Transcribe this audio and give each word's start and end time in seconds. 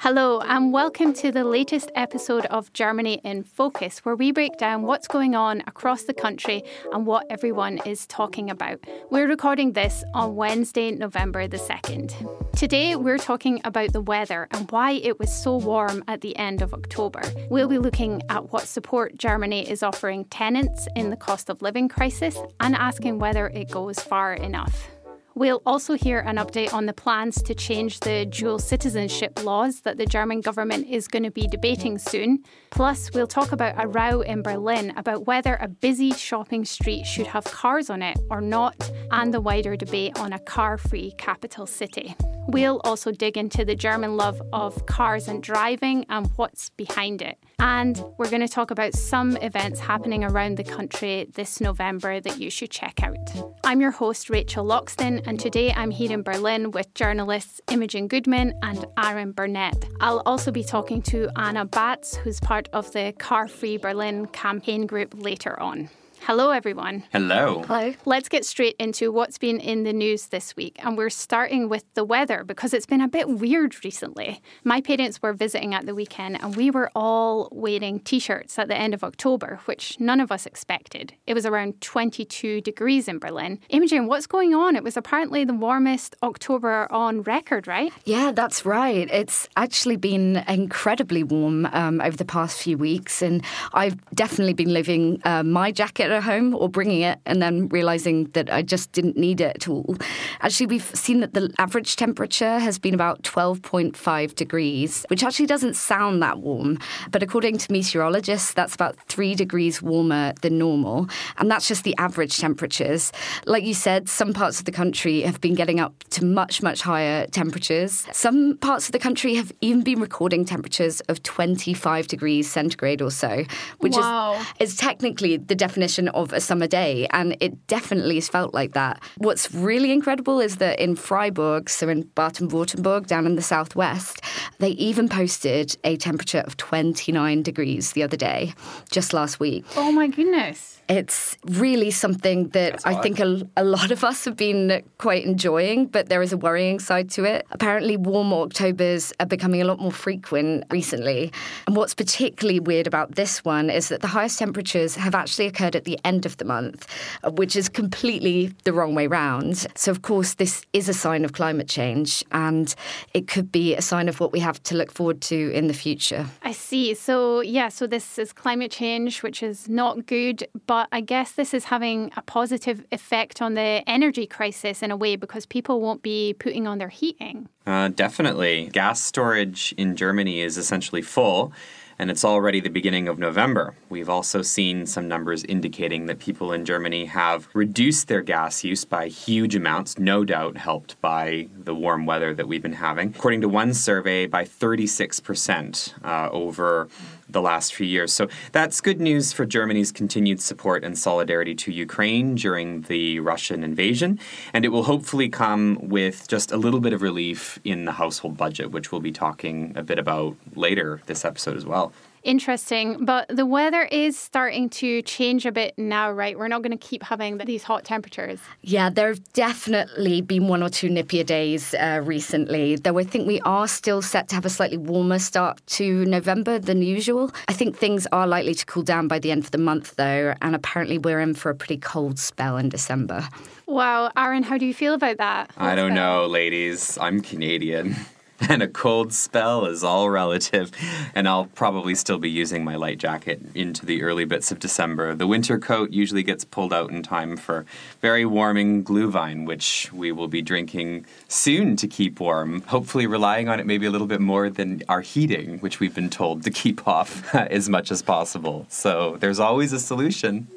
Hello, 0.00 0.40
and 0.42 0.72
welcome 0.72 1.12
to 1.14 1.32
the 1.32 1.42
latest 1.42 1.90
episode 1.96 2.46
of 2.46 2.72
Germany 2.72 3.20
in 3.24 3.42
Focus, 3.42 3.98
where 4.04 4.14
we 4.14 4.30
break 4.30 4.56
down 4.56 4.82
what's 4.82 5.08
going 5.08 5.34
on 5.34 5.60
across 5.66 6.04
the 6.04 6.14
country 6.14 6.62
and 6.92 7.04
what 7.04 7.26
everyone 7.28 7.80
is 7.84 8.06
talking 8.06 8.48
about. 8.48 8.78
We're 9.10 9.26
recording 9.26 9.72
this 9.72 10.04
on 10.14 10.36
Wednesday, 10.36 10.92
November 10.92 11.48
the 11.48 11.56
2nd. 11.56 12.52
Today, 12.52 12.94
we're 12.94 13.18
talking 13.18 13.60
about 13.64 13.92
the 13.92 14.00
weather 14.00 14.46
and 14.52 14.70
why 14.70 14.92
it 14.92 15.18
was 15.18 15.32
so 15.32 15.56
warm 15.56 16.04
at 16.06 16.20
the 16.20 16.36
end 16.36 16.62
of 16.62 16.72
October. 16.72 17.22
We'll 17.50 17.68
be 17.68 17.78
looking 17.78 18.22
at 18.28 18.52
what 18.52 18.68
support 18.68 19.18
Germany 19.18 19.68
is 19.68 19.82
offering 19.82 20.26
tenants 20.26 20.86
in 20.94 21.10
the 21.10 21.16
cost 21.16 21.50
of 21.50 21.60
living 21.60 21.88
crisis 21.88 22.38
and 22.60 22.76
asking 22.76 23.18
whether 23.18 23.48
it 23.48 23.72
goes 23.72 23.98
far 23.98 24.34
enough. 24.34 24.88
We'll 25.38 25.62
also 25.64 25.94
hear 25.94 26.18
an 26.18 26.34
update 26.34 26.74
on 26.74 26.86
the 26.86 26.92
plans 26.92 27.40
to 27.42 27.54
change 27.54 28.00
the 28.00 28.26
dual 28.26 28.58
citizenship 28.58 29.44
laws 29.44 29.82
that 29.82 29.96
the 29.96 30.04
German 30.04 30.40
government 30.40 30.88
is 30.88 31.06
going 31.06 31.22
to 31.22 31.30
be 31.30 31.46
debating 31.46 31.96
soon. 31.96 32.42
Plus, 32.70 33.12
we'll 33.14 33.28
talk 33.28 33.52
about 33.52 33.76
a 33.78 33.86
row 33.86 34.20
in 34.20 34.42
Berlin 34.42 34.92
about 34.96 35.28
whether 35.28 35.54
a 35.54 35.68
busy 35.68 36.10
shopping 36.12 36.64
street 36.64 37.06
should 37.06 37.28
have 37.28 37.44
cars 37.44 37.88
on 37.88 38.02
it 38.02 38.18
or 38.32 38.40
not, 38.40 38.90
and 39.12 39.32
the 39.32 39.40
wider 39.40 39.76
debate 39.76 40.18
on 40.18 40.32
a 40.32 40.40
car 40.40 40.76
free 40.76 41.12
capital 41.18 41.68
city. 41.68 42.16
We'll 42.48 42.80
also 42.82 43.12
dig 43.12 43.36
into 43.36 43.62
the 43.62 43.76
German 43.76 44.16
love 44.16 44.40
of 44.54 44.86
cars 44.86 45.28
and 45.28 45.42
driving 45.42 46.06
and 46.08 46.30
what's 46.36 46.70
behind 46.70 47.20
it. 47.20 47.36
And 47.58 48.02
we're 48.16 48.30
going 48.30 48.40
to 48.40 48.48
talk 48.48 48.70
about 48.70 48.94
some 48.94 49.36
events 49.36 49.80
happening 49.80 50.24
around 50.24 50.56
the 50.56 50.64
country 50.64 51.28
this 51.34 51.60
November 51.60 52.20
that 52.20 52.40
you 52.40 52.48
should 52.48 52.70
check 52.70 53.02
out. 53.02 53.18
I'm 53.64 53.82
your 53.82 53.90
host, 53.90 54.30
Rachel 54.30 54.64
Loxton, 54.64 55.26
and 55.26 55.38
today 55.38 55.74
I'm 55.74 55.90
here 55.90 56.10
in 56.10 56.22
Berlin 56.22 56.70
with 56.70 56.94
journalists 56.94 57.60
Imogen 57.70 58.08
Goodman 58.08 58.54
and 58.62 58.86
Aaron 58.96 59.32
Burnett. 59.32 59.84
I'll 60.00 60.22
also 60.24 60.50
be 60.50 60.64
talking 60.64 61.02
to 61.02 61.28
Anna 61.36 61.66
Baatz, 61.66 62.16
who's 62.16 62.40
part 62.40 62.70
of 62.72 62.90
the 62.92 63.12
Car 63.18 63.46
Free 63.46 63.76
Berlin 63.76 64.24
campaign 64.26 64.86
group 64.86 65.14
later 65.18 65.60
on. 65.60 65.90
Hello, 66.28 66.50
everyone. 66.50 67.04
Hello. 67.10 67.62
Hello. 67.66 67.94
Let's 68.04 68.28
get 68.28 68.44
straight 68.44 68.76
into 68.78 69.10
what's 69.10 69.38
been 69.38 69.58
in 69.58 69.84
the 69.84 69.94
news 69.94 70.26
this 70.26 70.54
week. 70.56 70.76
And 70.84 70.94
we're 70.94 71.08
starting 71.08 71.70
with 71.70 71.84
the 71.94 72.04
weather 72.04 72.44
because 72.44 72.74
it's 72.74 72.84
been 72.84 73.00
a 73.00 73.08
bit 73.08 73.30
weird 73.30 73.82
recently. 73.82 74.42
My 74.62 74.82
parents 74.82 75.22
were 75.22 75.32
visiting 75.32 75.72
at 75.72 75.86
the 75.86 75.94
weekend 75.94 76.38
and 76.42 76.54
we 76.54 76.70
were 76.70 76.90
all 76.94 77.48
wearing 77.50 78.00
t 78.00 78.18
shirts 78.18 78.58
at 78.58 78.68
the 78.68 78.76
end 78.76 78.92
of 78.92 79.02
October, 79.02 79.60
which 79.64 79.98
none 79.98 80.20
of 80.20 80.30
us 80.30 80.44
expected. 80.44 81.14
It 81.26 81.32
was 81.32 81.46
around 81.46 81.80
22 81.80 82.60
degrees 82.60 83.08
in 83.08 83.18
Berlin. 83.18 83.58
Imogen, 83.70 84.06
what's 84.06 84.26
going 84.26 84.54
on? 84.54 84.76
It 84.76 84.84
was 84.84 84.98
apparently 84.98 85.46
the 85.46 85.54
warmest 85.54 86.14
October 86.22 86.92
on 86.92 87.22
record, 87.22 87.66
right? 87.66 87.90
Yeah, 88.04 88.32
that's 88.32 88.66
right. 88.66 89.08
It's 89.10 89.48
actually 89.56 89.96
been 89.96 90.44
incredibly 90.46 91.22
warm 91.22 91.64
um, 91.72 92.02
over 92.02 92.18
the 92.18 92.26
past 92.26 92.58
few 92.58 92.76
weeks. 92.76 93.22
And 93.22 93.42
I've 93.72 93.96
definitely 94.14 94.52
been 94.52 94.74
living 94.74 95.22
uh, 95.24 95.42
my 95.42 95.72
jacket 95.72 96.17
home 96.20 96.54
or 96.54 96.68
bringing 96.68 97.00
it 97.00 97.18
and 97.26 97.40
then 97.42 97.68
realizing 97.68 98.24
that 98.32 98.52
I 98.52 98.62
just 98.62 98.92
didn't 98.92 99.16
need 99.16 99.40
it 99.40 99.56
at 99.56 99.68
all. 99.68 99.96
Actually, 100.40 100.66
we've 100.66 100.90
seen 100.94 101.20
that 101.20 101.34
the 101.34 101.52
average 101.58 101.96
temperature 101.96 102.58
has 102.58 102.78
been 102.78 102.94
about 102.94 103.22
12.5 103.22 104.34
degrees, 104.34 105.04
which 105.08 105.22
actually 105.22 105.46
doesn't 105.46 105.74
sound 105.74 106.22
that 106.22 106.38
warm. 106.38 106.78
But 107.10 107.22
according 107.22 107.58
to 107.58 107.72
meteorologists, 107.72 108.52
that's 108.52 108.74
about 108.74 108.96
three 109.08 109.34
degrees 109.34 109.82
warmer 109.82 110.32
than 110.42 110.58
normal. 110.58 111.08
And 111.38 111.50
that's 111.50 111.66
just 111.68 111.84
the 111.84 111.94
average 111.98 112.36
temperatures. 112.38 113.12
Like 113.46 113.64
you 113.64 113.74
said, 113.74 114.08
some 114.08 114.32
parts 114.32 114.58
of 114.58 114.64
the 114.64 114.72
country 114.72 115.22
have 115.22 115.40
been 115.40 115.54
getting 115.54 115.80
up 115.80 116.04
to 116.10 116.24
much, 116.24 116.62
much 116.62 116.82
higher 116.82 117.26
temperatures. 117.26 118.06
Some 118.12 118.56
parts 118.58 118.86
of 118.86 118.92
the 118.92 118.98
country 118.98 119.34
have 119.34 119.52
even 119.60 119.82
been 119.82 120.00
recording 120.00 120.44
temperatures 120.44 121.00
of 121.02 121.22
25 121.22 122.06
degrees 122.06 122.50
centigrade 122.50 123.02
or 123.02 123.10
so, 123.10 123.44
which 123.78 123.96
Wow. 123.96 124.40
is, 124.60 124.70
is 124.72 124.76
technically 124.76 125.36
the 125.36 125.54
definition 125.54 125.97
of 126.06 126.32
a 126.32 126.40
summer 126.40 126.68
day. 126.68 127.08
And 127.10 127.36
it 127.40 127.66
definitely 127.66 128.14
has 128.14 128.28
felt 128.28 128.54
like 128.54 128.74
that. 128.74 129.02
What's 129.16 129.52
really 129.52 129.90
incredible 129.90 130.38
is 130.38 130.58
that 130.58 130.78
in 130.78 130.94
Freiburg, 130.94 131.68
so 131.68 131.88
in 131.88 132.02
Baden 132.14 132.48
Württemberg, 132.50 133.08
down 133.08 133.26
in 133.26 133.34
the 133.34 133.42
southwest, 133.42 134.20
they 134.58 134.70
even 134.70 135.08
posted 135.08 135.76
a 135.82 135.96
temperature 135.96 136.44
of 136.46 136.56
29 136.56 137.42
degrees 137.42 137.92
the 137.92 138.04
other 138.04 138.16
day, 138.16 138.54
just 138.92 139.12
last 139.12 139.40
week. 139.40 139.64
Oh 139.74 139.90
my 139.90 140.06
goodness. 140.06 140.77
It's 140.88 141.36
really 141.44 141.90
something 141.90 142.48
that 142.48 142.86
I 142.86 142.94
think 142.94 143.20
a, 143.20 143.46
a 143.56 143.64
lot 143.64 143.90
of 143.90 144.04
us 144.04 144.24
have 144.24 144.36
been 144.36 144.82
quite 144.96 145.24
enjoying, 145.24 145.86
but 145.86 146.08
there 146.08 146.22
is 146.22 146.32
a 146.32 146.38
worrying 146.38 146.78
side 146.78 147.10
to 147.10 147.24
it. 147.24 147.46
Apparently, 147.50 147.98
warm 147.98 148.32
Octobers 148.32 149.12
are 149.20 149.26
becoming 149.26 149.60
a 149.60 149.64
lot 149.64 149.80
more 149.80 149.92
frequent 149.92 150.64
recently. 150.70 151.30
And 151.66 151.76
what's 151.76 151.94
particularly 151.94 152.58
weird 152.58 152.86
about 152.86 153.16
this 153.16 153.44
one 153.44 153.68
is 153.68 153.88
that 153.88 154.00
the 154.00 154.06
highest 154.06 154.38
temperatures 154.38 154.94
have 154.94 155.14
actually 155.14 155.46
occurred 155.46 155.76
at 155.76 155.84
the 155.84 155.98
end 156.04 156.24
of 156.24 156.38
the 156.38 156.46
month, 156.46 156.86
which 157.32 157.54
is 157.54 157.68
completely 157.68 158.54
the 158.64 158.72
wrong 158.72 158.94
way 158.94 159.06
round. 159.06 159.66
So, 159.74 159.90
of 159.90 160.00
course, 160.00 160.34
this 160.34 160.64
is 160.72 160.88
a 160.88 160.94
sign 160.94 161.24
of 161.24 161.34
climate 161.34 161.68
change, 161.68 162.24
and 162.32 162.74
it 163.12 163.28
could 163.28 163.52
be 163.52 163.74
a 163.74 163.82
sign 163.82 164.08
of 164.08 164.20
what 164.20 164.32
we 164.32 164.40
have 164.40 164.62
to 164.64 164.74
look 164.74 164.90
forward 164.90 165.20
to 165.22 165.50
in 165.52 165.66
the 165.66 165.74
future. 165.74 166.26
I 166.42 166.52
see. 166.52 166.94
So, 166.94 167.40
yeah, 167.40 167.68
so 167.68 167.86
this 167.86 168.18
is 168.18 168.32
climate 168.32 168.70
change, 168.70 169.22
which 169.22 169.42
is 169.42 169.68
not 169.68 170.06
good, 170.06 170.46
but 170.66 170.77
I 170.92 171.00
guess 171.00 171.32
this 171.32 171.54
is 171.54 171.64
having 171.64 172.12
a 172.16 172.22
positive 172.22 172.84
effect 172.92 173.40
on 173.40 173.54
the 173.54 173.82
energy 173.86 174.26
crisis 174.26 174.82
in 174.82 174.90
a 174.90 174.96
way 174.96 175.16
because 175.16 175.46
people 175.46 175.80
won't 175.80 176.02
be 176.02 176.34
putting 176.38 176.66
on 176.66 176.78
their 176.78 176.88
heating. 176.88 177.48
Uh, 177.66 177.88
definitely. 177.88 178.70
Gas 178.72 179.02
storage 179.02 179.74
in 179.76 179.96
Germany 179.96 180.40
is 180.40 180.56
essentially 180.56 181.02
full, 181.02 181.52
and 181.98 182.10
it's 182.10 182.24
already 182.24 182.60
the 182.60 182.70
beginning 182.70 183.08
of 183.08 183.18
November. 183.18 183.74
We've 183.88 184.08
also 184.08 184.42
seen 184.42 184.86
some 184.86 185.08
numbers 185.08 185.44
indicating 185.44 186.06
that 186.06 186.18
people 186.18 186.52
in 186.52 186.64
Germany 186.64 187.06
have 187.06 187.48
reduced 187.54 188.08
their 188.08 188.22
gas 188.22 188.62
use 188.62 188.84
by 188.84 189.08
huge 189.08 189.56
amounts, 189.56 189.98
no 189.98 190.24
doubt 190.24 190.56
helped 190.56 191.00
by 191.00 191.48
the 191.56 191.74
warm 191.74 192.06
weather 192.06 192.32
that 192.34 192.46
we've 192.46 192.62
been 192.62 192.72
having. 192.72 193.08
According 193.16 193.40
to 193.40 193.48
one 193.48 193.74
survey, 193.74 194.26
by 194.26 194.44
36% 194.44 196.04
uh, 196.04 196.28
over 196.30 196.88
the 197.28 197.42
last 197.42 197.74
few 197.74 197.86
years. 197.86 198.12
So 198.12 198.28
that's 198.52 198.80
good 198.80 199.00
news 199.00 199.32
for 199.32 199.44
Germany's 199.44 199.92
continued 199.92 200.40
support 200.40 200.84
and 200.84 200.98
solidarity 200.98 201.54
to 201.56 201.72
Ukraine 201.72 202.34
during 202.34 202.82
the 202.82 203.20
Russian 203.20 203.62
invasion. 203.62 204.18
And 204.52 204.64
it 204.64 204.68
will 204.68 204.84
hopefully 204.84 205.28
come 205.28 205.78
with 205.80 206.28
just 206.28 206.52
a 206.52 206.56
little 206.56 206.80
bit 206.80 206.92
of 206.92 207.02
relief 207.02 207.58
in 207.64 207.84
the 207.84 207.92
household 207.92 208.36
budget, 208.36 208.70
which 208.70 208.92
we'll 208.92 209.00
be 209.00 209.12
talking 209.12 209.72
a 209.76 209.82
bit 209.82 209.98
about 209.98 210.36
later 210.54 211.00
this 211.06 211.24
episode 211.24 211.56
as 211.56 211.66
well. 211.66 211.92
Interesting. 212.22 213.04
But 213.04 213.28
the 213.28 213.46
weather 213.46 213.82
is 213.82 214.18
starting 214.18 214.68
to 214.70 215.02
change 215.02 215.46
a 215.46 215.52
bit 215.52 215.74
now, 215.78 216.10
right? 216.10 216.38
We're 216.38 216.48
not 216.48 216.62
going 216.62 216.76
to 216.76 216.88
keep 216.88 217.02
having 217.02 217.38
these 217.38 217.62
hot 217.62 217.84
temperatures. 217.84 218.40
Yeah, 218.62 218.90
there 218.90 219.08
have 219.08 219.32
definitely 219.32 220.20
been 220.20 220.48
one 220.48 220.62
or 220.62 220.68
two 220.68 220.88
nippier 220.88 221.24
days 221.24 221.74
uh, 221.74 222.00
recently, 222.04 222.76
though 222.76 222.98
I 222.98 223.04
think 223.04 223.26
we 223.26 223.40
are 223.40 223.68
still 223.68 224.02
set 224.02 224.28
to 224.28 224.34
have 224.34 224.44
a 224.44 224.50
slightly 224.50 224.78
warmer 224.78 225.18
start 225.18 225.60
to 225.68 226.04
November 226.04 226.58
than 226.58 226.82
usual. 226.82 227.32
I 227.48 227.52
think 227.52 227.76
things 227.76 228.06
are 228.12 228.26
likely 228.26 228.54
to 228.54 228.66
cool 228.66 228.82
down 228.82 229.08
by 229.08 229.18
the 229.18 229.30
end 229.30 229.44
of 229.44 229.50
the 229.50 229.58
month, 229.58 229.96
though, 229.96 230.34
and 230.42 230.54
apparently 230.54 230.98
we're 230.98 231.20
in 231.20 231.34
for 231.34 231.50
a 231.50 231.54
pretty 231.54 231.78
cold 231.78 232.18
spell 232.18 232.56
in 232.56 232.68
December. 232.68 233.28
Wow. 233.66 234.10
Aaron, 234.16 234.42
how 234.42 234.58
do 234.58 234.66
you 234.66 234.74
feel 234.74 234.94
about 234.94 235.18
that? 235.18 235.50
I 235.56 235.74
don't 235.74 235.94
know, 235.94 236.26
ladies. 236.26 236.96
I'm 237.00 237.20
Canadian. 237.20 237.96
And 238.40 238.62
a 238.62 238.68
cold 238.68 239.12
spell 239.12 239.66
is 239.66 239.82
all 239.82 240.08
relative. 240.10 240.70
And 241.14 241.28
I'll 241.28 241.46
probably 241.46 241.94
still 241.94 242.18
be 242.18 242.30
using 242.30 242.64
my 242.64 242.76
light 242.76 242.98
jacket 242.98 243.40
into 243.54 243.84
the 243.84 244.02
early 244.02 244.24
bits 244.24 244.52
of 244.52 244.58
December. 244.58 245.14
The 245.14 245.26
winter 245.26 245.58
coat 245.58 245.92
usually 245.92 246.22
gets 246.22 246.44
pulled 246.44 246.72
out 246.72 246.90
in 246.90 247.02
time 247.02 247.36
for 247.36 247.66
very 248.00 248.24
warming 248.24 248.84
Glühwein, 248.84 249.46
which 249.46 249.92
we 249.92 250.12
will 250.12 250.28
be 250.28 250.42
drinking 250.42 251.06
soon 251.26 251.76
to 251.76 251.88
keep 251.88 252.20
warm. 252.20 252.62
Hopefully, 252.62 253.06
relying 253.06 253.48
on 253.48 253.58
it 253.58 253.66
maybe 253.66 253.86
a 253.86 253.90
little 253.90 254.06
bit 254.06 254.20
more 254.20 254.48
than 254.50 254.82
our 254.88 255.00
heating, 255.00 255.58
which 255.58 255.80
we've 255.80 255.94
been 255.94 256.10
told 256.10 256.44
to 256.44 256.50
keep 256.50 256.86
off 256.86 257.34
as 257.34 257.68
much 257.68 257.90
as 257.90 258.02
possible. 258.02 258.66
So 258.68 259.16
there's 259.18 259.40
always 259.40 259.72
a 259.72 259.80
solution. 259.80 260.48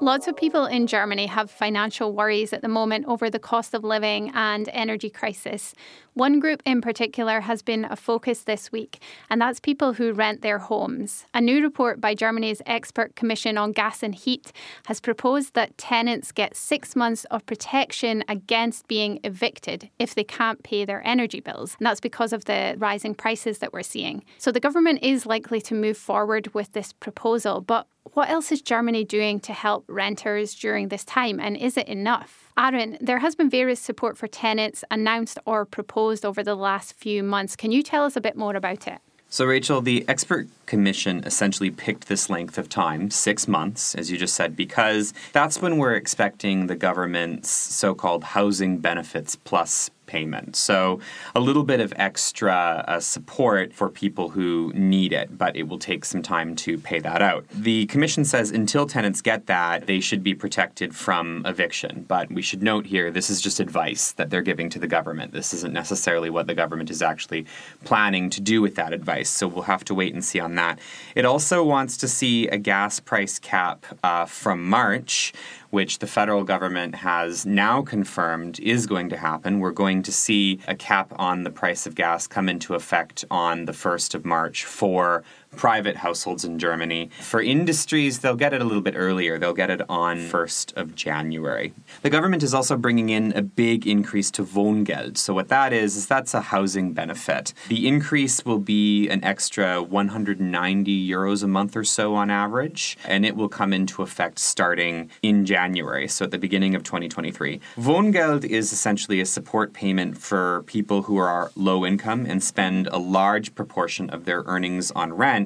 Lots 0.00 0.28
of 0.28 0.36
people 0.36 0.64
in 0.66 0.86
Germany 0.86 1.26
have 1.26 1.50
financial 1.50 2.12
worries 2.12 2.52
at 2.52 2.62
the 2.62 2.68
moment 2.68 3.06
over 3.08 3.28
the 3.28 3.40
cost 3.40 3.74
of 3.74 3.82
living 3.82 4.30
and 4.32 4.68
energy 4.72 5.10
crisis. 5.10 5.74
One 6.14 6.38
group 6.38 6.62
in 6.64 6.80
particular 6.80 7.40
has 7.40 7.62
been 7.62 7.84
a 7.84 7.96
focus 7.96 8.44
this 8.44 8.70
week, 8.70 9.02
and 9.28 9.40
that's 9.40 9.58
people 9.58 9.94
who 9.94 10.12
rent 10.12 10.42
their 10.42 10.58
homes. 10.58 11.26
A 11.34 11.40
new 11.40 11.60
report 11.62 12.00
by 12.00 12.14
Germany's 12.14 12.62
Expert 12.64 13.16
Commission 13.16 13.58
on 13.58 13.72
Gas 13.72 14.04
and 14.04 14.14
Heat 14.14 14.52
has 14.86 15.00
proposed 15.00 15.54
that 15.54 15.76
tenants 15.78 16.30
get 16.30 16.56
six 16.56 16.94
months 16.94 17.24
of 17.26 17.44
protection 17.46 18.22
against 18.28 18.86
being 18.86 19.18
evicted 19.24 19.90
if 19.98 20.14
they 20.14 20.24
can't 20.24 20.62
pay 20.62 20.84
their 20.84 21.04
energy 21.04 21.40
bills. 21.40 21.74
And 21.78 21.86
that's 21.86 22.00
because 22.00 22.32
of 22.32 22.44
the 22.44 22.76
rising 22.78 23.16
prices 23.16 23.58
that 23.58 23.72
we're 23.72 23.82
seeing. 23.82 24.24
So 24.38 24.52
the 24.52 24.60
government 24.60 25.00
is 25.02 25.26
likely 25.26 25.60
to 25.62 25.74
move 25.74 25.96
forward 25.96 26.54
with 26.54 26.72
this 26.72 26.92
proposal, 26.92 27.60
but 27.60 27.88
what 28.14 28.30
else 28.30 28.52
is 28.52 28.62
Germany 28.62 29.04
doing 29.04 29.40
to 29.40 29.52
help 29.52 29.84
renters 29.88 30.54
during 30.54 30.88
this 30.88 31.04
time, 31.04 31.40
and 31.40 31.56
is 31.56 31.76
it 31.76 31.88
enough? 31.88 32.52
Aaron, 32.58 32.98
there 33.00 33.18
has 33.18 33.34
been 33.34 33.50
various 33.50 33.80
support 33.80 34.16
for 34.16 34.26
tenants 34.26 34.84
announced 34.90 35.38
or 35.44 35.64
proposed 35.64 36.24
over 36.24 36.42
the 36.42 36.54
last 36.54 36.94
few 36.94 37.22
months. 37.22 37.56
Can 37.56 37.72
you 37.72 37.82
tell 37.82 38.04
us 38.04 38.16
a 38.16 38.20
bit 38.20 38.36
more 38.36 38.56
about 38.56 38.86
it? 38.86 38.98
So, 39.30 39.44
Rachel, 39.44 39.82
the 39.82 40.06
expert 40.08 40.48
commission 40.64 41.22
essentially 41.24 41.70
picked 41.70 42.08
this 42.08 42.30
length 42.30 42.56
of 42.56 42.70
time, 42.70 43.10
six 43.10 43.46
months, 43.46 43.94
as 43.94 44.10
you 44.10 44.16
just 44.16 44.34
said, 44.34 44.56
because 44.56 45.12
that's 45.32 45.60
when 45.60 45.76
we're 45.76 45.94
expecting 45.94 46.66
the 46.66 46.74
government's 46.74 47.50
so 47.50 47.94
called 47.94 48.24
housing 48.24 48.78
benefits 48.78 49.36
plus 49.36 49.90
payment. 50.08 50.56
So, 50.56 50.98
a 51.36 51.40
little 51.40 51.62
bit 51.62 51.78
of 51.78 51.92
extra 51.94 52.84
uh, 52.88 52.98
support 52.98 53.72
for 53.72 53.88
people 53.88 54.30
who 54.30 54.72
need 54.74 55.12
it, 55.12 55.38
but 55.38 55.54
it 55.56 55.68
will 55.68 55.78
take 55.78 56.04
some 56.04 56.22
time 56.22 56.56
to 56.56 56.78
pay 56.78 56.98
that 56.98 57.22
out. 57.22 57.44
The 57.52 57.86
Commission 57.86 58.24
says 58.24 58.50
until 58.50 58.86
tenants 58.86 59.20
get 59.20 59.46
that, 59.46 59.86
they 59.86 60.00
should 60.00 60.24
be 60.24 60.34
protected 60.34 60.96
from 60.96 61.42
eviction. 61.46 62.04
But 62.08 62.32
we 62.32 62.42
should 62.42 62.62
note 62.62 62.86
here 62.86 63.12
this 63.12 63.30
is 63.30 63.40
just 63.40 63.60
advice 63.60 64.10
that 64.12 64.30
they're 64.30 64.42
giving 64.42 64.68
to 64.70 64.80
the 64.80 64.88
government. 64.88 65.32
This 65.32 65.54
isn't 65.54 65.72
necessarily 65.72 66.30
what 66.30 66.48
the 66.48 66.54
government 66.54 66.90
is 66.90 67.02
actually 67.02 67.46
planning 67.84 68.30
to 68.30 68.40
do 68.40 68.60
with 68.60 68.74
that 68.74 68.92
advice. 68.92 69.28
So, 69.28 69.46
we'll 69.46 69.62
have 69.62 69.84
to 69.84 69.94
wait 69.94 70.14
and 70.14 70.24
see 70.24 70.40
on 70.40 70.56
that. 70.56 70.80
It 71.14 71.24
also 71.24 71.62
wants 71.62 71.96
to 71.98 72.08
see 72.08 72.48
a 72.48 72.58
gas 72.58 72.98
price 72.98 73.38
cap 73.38 73.86
uh, 74.02 74.24
from 74.24 74.68
March 74.68 75.32
which 75.70 75.98
the 75.98 76.06
federal 76.06 76.44
government 76.44 76.94
has 76.94 77.44
now 77.44 77.82
confirmed 77.82 78.58
is 78.60 78.86
going 78.86 79.08
to 79.08 79.16
happen. 79.16 79.58
We're 79.58 79.70
going 79.70 80.02
to 80.04 80.12
see 80.12 80.60
a 80.66 80.74
cap 80.74 81.12
on 81.16 81.44
the 81.44 81.50
price 81.50 81.86
of 81.86 81.94
gas 81.94 82.26
come 82.26 82.48
into 82.48 82.74
effect 82.74 83.24
on 83.30 83.66
the 83.66 83.72
1st 83.72 84.14
of 84.14 84.24
March 84.24 84.64
for 84.64 85.22
private 85.56 85.96
households 85.96 86.44
in 86.44 86.58
Germany. 86.58 87.10
For 87.20 87.42
industries, 87.42 88.20
they'll 88.20 88.36
get 88.36 88.52
it 88.52 88.60
a 88.60 88.64
little 88.64 88.82
bit 88.82 88.94
earlier. 88.96 89.38
They'll 89.38 89.52
get 89.52 89.70
it 89.70 89.82
on 89.88 90.18
1st 90.18 90.76
of 90.76 90.94
January. 90.94 91.72
The 92.02 92.10
government 92.10 92.42
is 92.42 92.54
also 92.54 92.76
bringing 92.76 93.08
in 93.08 93.32
a 93.32 93.42
big 93.42 93.86
increase 93.86 94.30
to 94.32 94.44
Wohngeld. 94.44 95.16
So 95.16 95.34
what 95.34 95.48
that 95.48 95.72
is 95.72 95.96
is 95.96 96.06
that's 96.06 96.34
a 96.34 96.40
housing 96.40 96.92
benefit. 96.92 97.54
The 97.68 97.88
increase 97.88 98.44
will 98.44 98.58
be 98.58 99.08
an 99.08 99.24
extra 99.24 99.82
190 99.82 101.08
euros 101.08 101.42
a 101.42 101.48
month 101.48 101.76
or 101.76 101.84
so 101.84 102.14
on 102.14 102.30
average, 102.30 102.96
and 103.04 103.24
it 103.24 103.36
will 103.36 103.48
come 103.48 103.72
into 103.72 104.02
effect 104.02 104.38
starting 104.38 105.10
in 105.22 105.44
January, 105.44 106.08
so 106.08 106.24
at 106.24 106.30
the 106.30 106.38
beginning 106.38 106.74
of 106.74 106.82
2023. 106.82 107.60
Wohngeld 107.76 108.44
is 108.44 108.72
essentially 108.72 109.20
a 109.20 109.26
support 109.26 109.72
payment 109.72 110.18
for 110.18 110.62
people 110.66 111.02
who 111.02 111.16
are 111.16 111.50
low 111.56 111.84
income 111.84 112.26
and 112.26 112.42
spend 112.42 112.86
a 112.88 112.98
large 112.98 113.54
proportion 113.54 114.10
of 114.10 114.24
their 114.24 114.42
earnings 114.46 114.90
on 114.92 115.12
rent 115.12 115.37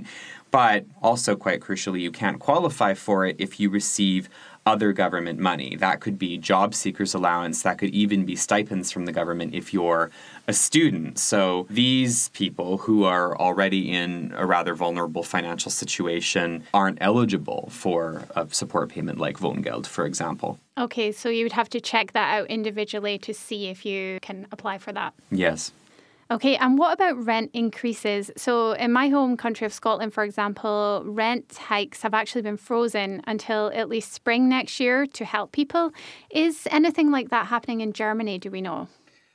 but 0.50 0.84
also, 1.02 1.34
quite 1.34 1.60
crucially, 1.60 2.00
you 2.00 2.12
can't 2.12 2.38
qualify 2.38 2.92
for 2.94 3.24
it 3.26 3.36
if 3.38 3.58
you 3.58 3.70
receive 3.70 4.28
other 4.64 4.92
government 4.92 5.38
money. 5.38 5.76
That 5.76 6.00
could 6.00 6.18
be 6.18 6.38
job 6.38 6.74
seekers 6.74 7.14
allowance, 7.14 7.62
that 7.62 7.78
could 7.78 7.90
even 7.90 8.24
be 8.24 8.36
stipends 8.36 8.92
from 8.92 9.06
the 9.06 9.12
government 9.12 9.54
if 9.54 9.74
you're 9.74 10.10
a 10.46 10.52
student. 10.52 11.18
So 11.18 11.66
these 11.68 12.28
people 12.30 12.78
who 12.78 13.04
are 13.04 13.36
already 13.38 13.90
in 13.90 14.32
a 14.36 14.46
rather 14.46 14.74
vulnerable 14.74 15.22
financial 15.22 15.70
situation 15.70 16.64
aren't 16.72 16.98
eligible 17.00 17.68
for 17.72 18.24
a 18.36 18.46
support 18.50 18.90
payment 18.90 19.18
like 19.18 19.38
Wohngeld, 19.38 19.86
for 19.86 20.04
example. 20.04 20.60
Okay, 20.78 21.12
so 21.12 21.28
you 21.28 21.44
would 21.44 21.52
have 21.52 21.68
to 21.70 21.80
check 21.80 22.12
that 22.12 22.38
out 22.38 22.46
individually 22.48 23.18
to 23.18 23.34
see 23.34 23.68
if 23.68 23.84
you 23.84 24.18
can 24.22 24.46
apply 24.52 24.78
for 24.78 24.92
that. 24.92 25.12
Yes. 25.30 25.72
Okay, 26.32 26.56
and 26.56 26.78
what 26.78 26.94
about 26.94 27.22
rent 27.26 27.50
increases? 27.52 28.30
So, 28.38 28.72
in 28.72 28.90
my 28.90 29.10
home 29.10 29.36
country 29.36 29.66
of 29.66 29.72
Scotland, 29.74 30.14
for 30.14 30.24
example, 30.24 31.02
rent 31.04 31.58
hikes 31.58 32.00
have 32.00 32.14
actually 32.14 32.40
been 32.40 32.56
frozen 32.56 33.20
until 33.26 33.70
at 33.74 33.90
least 33.90 34.14
spring 34.14 34.48
next 34.48 34.80
year 34.80 35.06
to 35.08 35.26
help 35.26 35.52
people. 35.52 35.92
Is 36.30 36.66
anything 36.70 37.10
like 37.10 37.28
that 37.28 37.48
happening 37.48 37.82
in 37.82 37.92
Germany? 37.92 38.38
Do 38.38 38.50
we 38.50 38.62
know? 38.62 38.88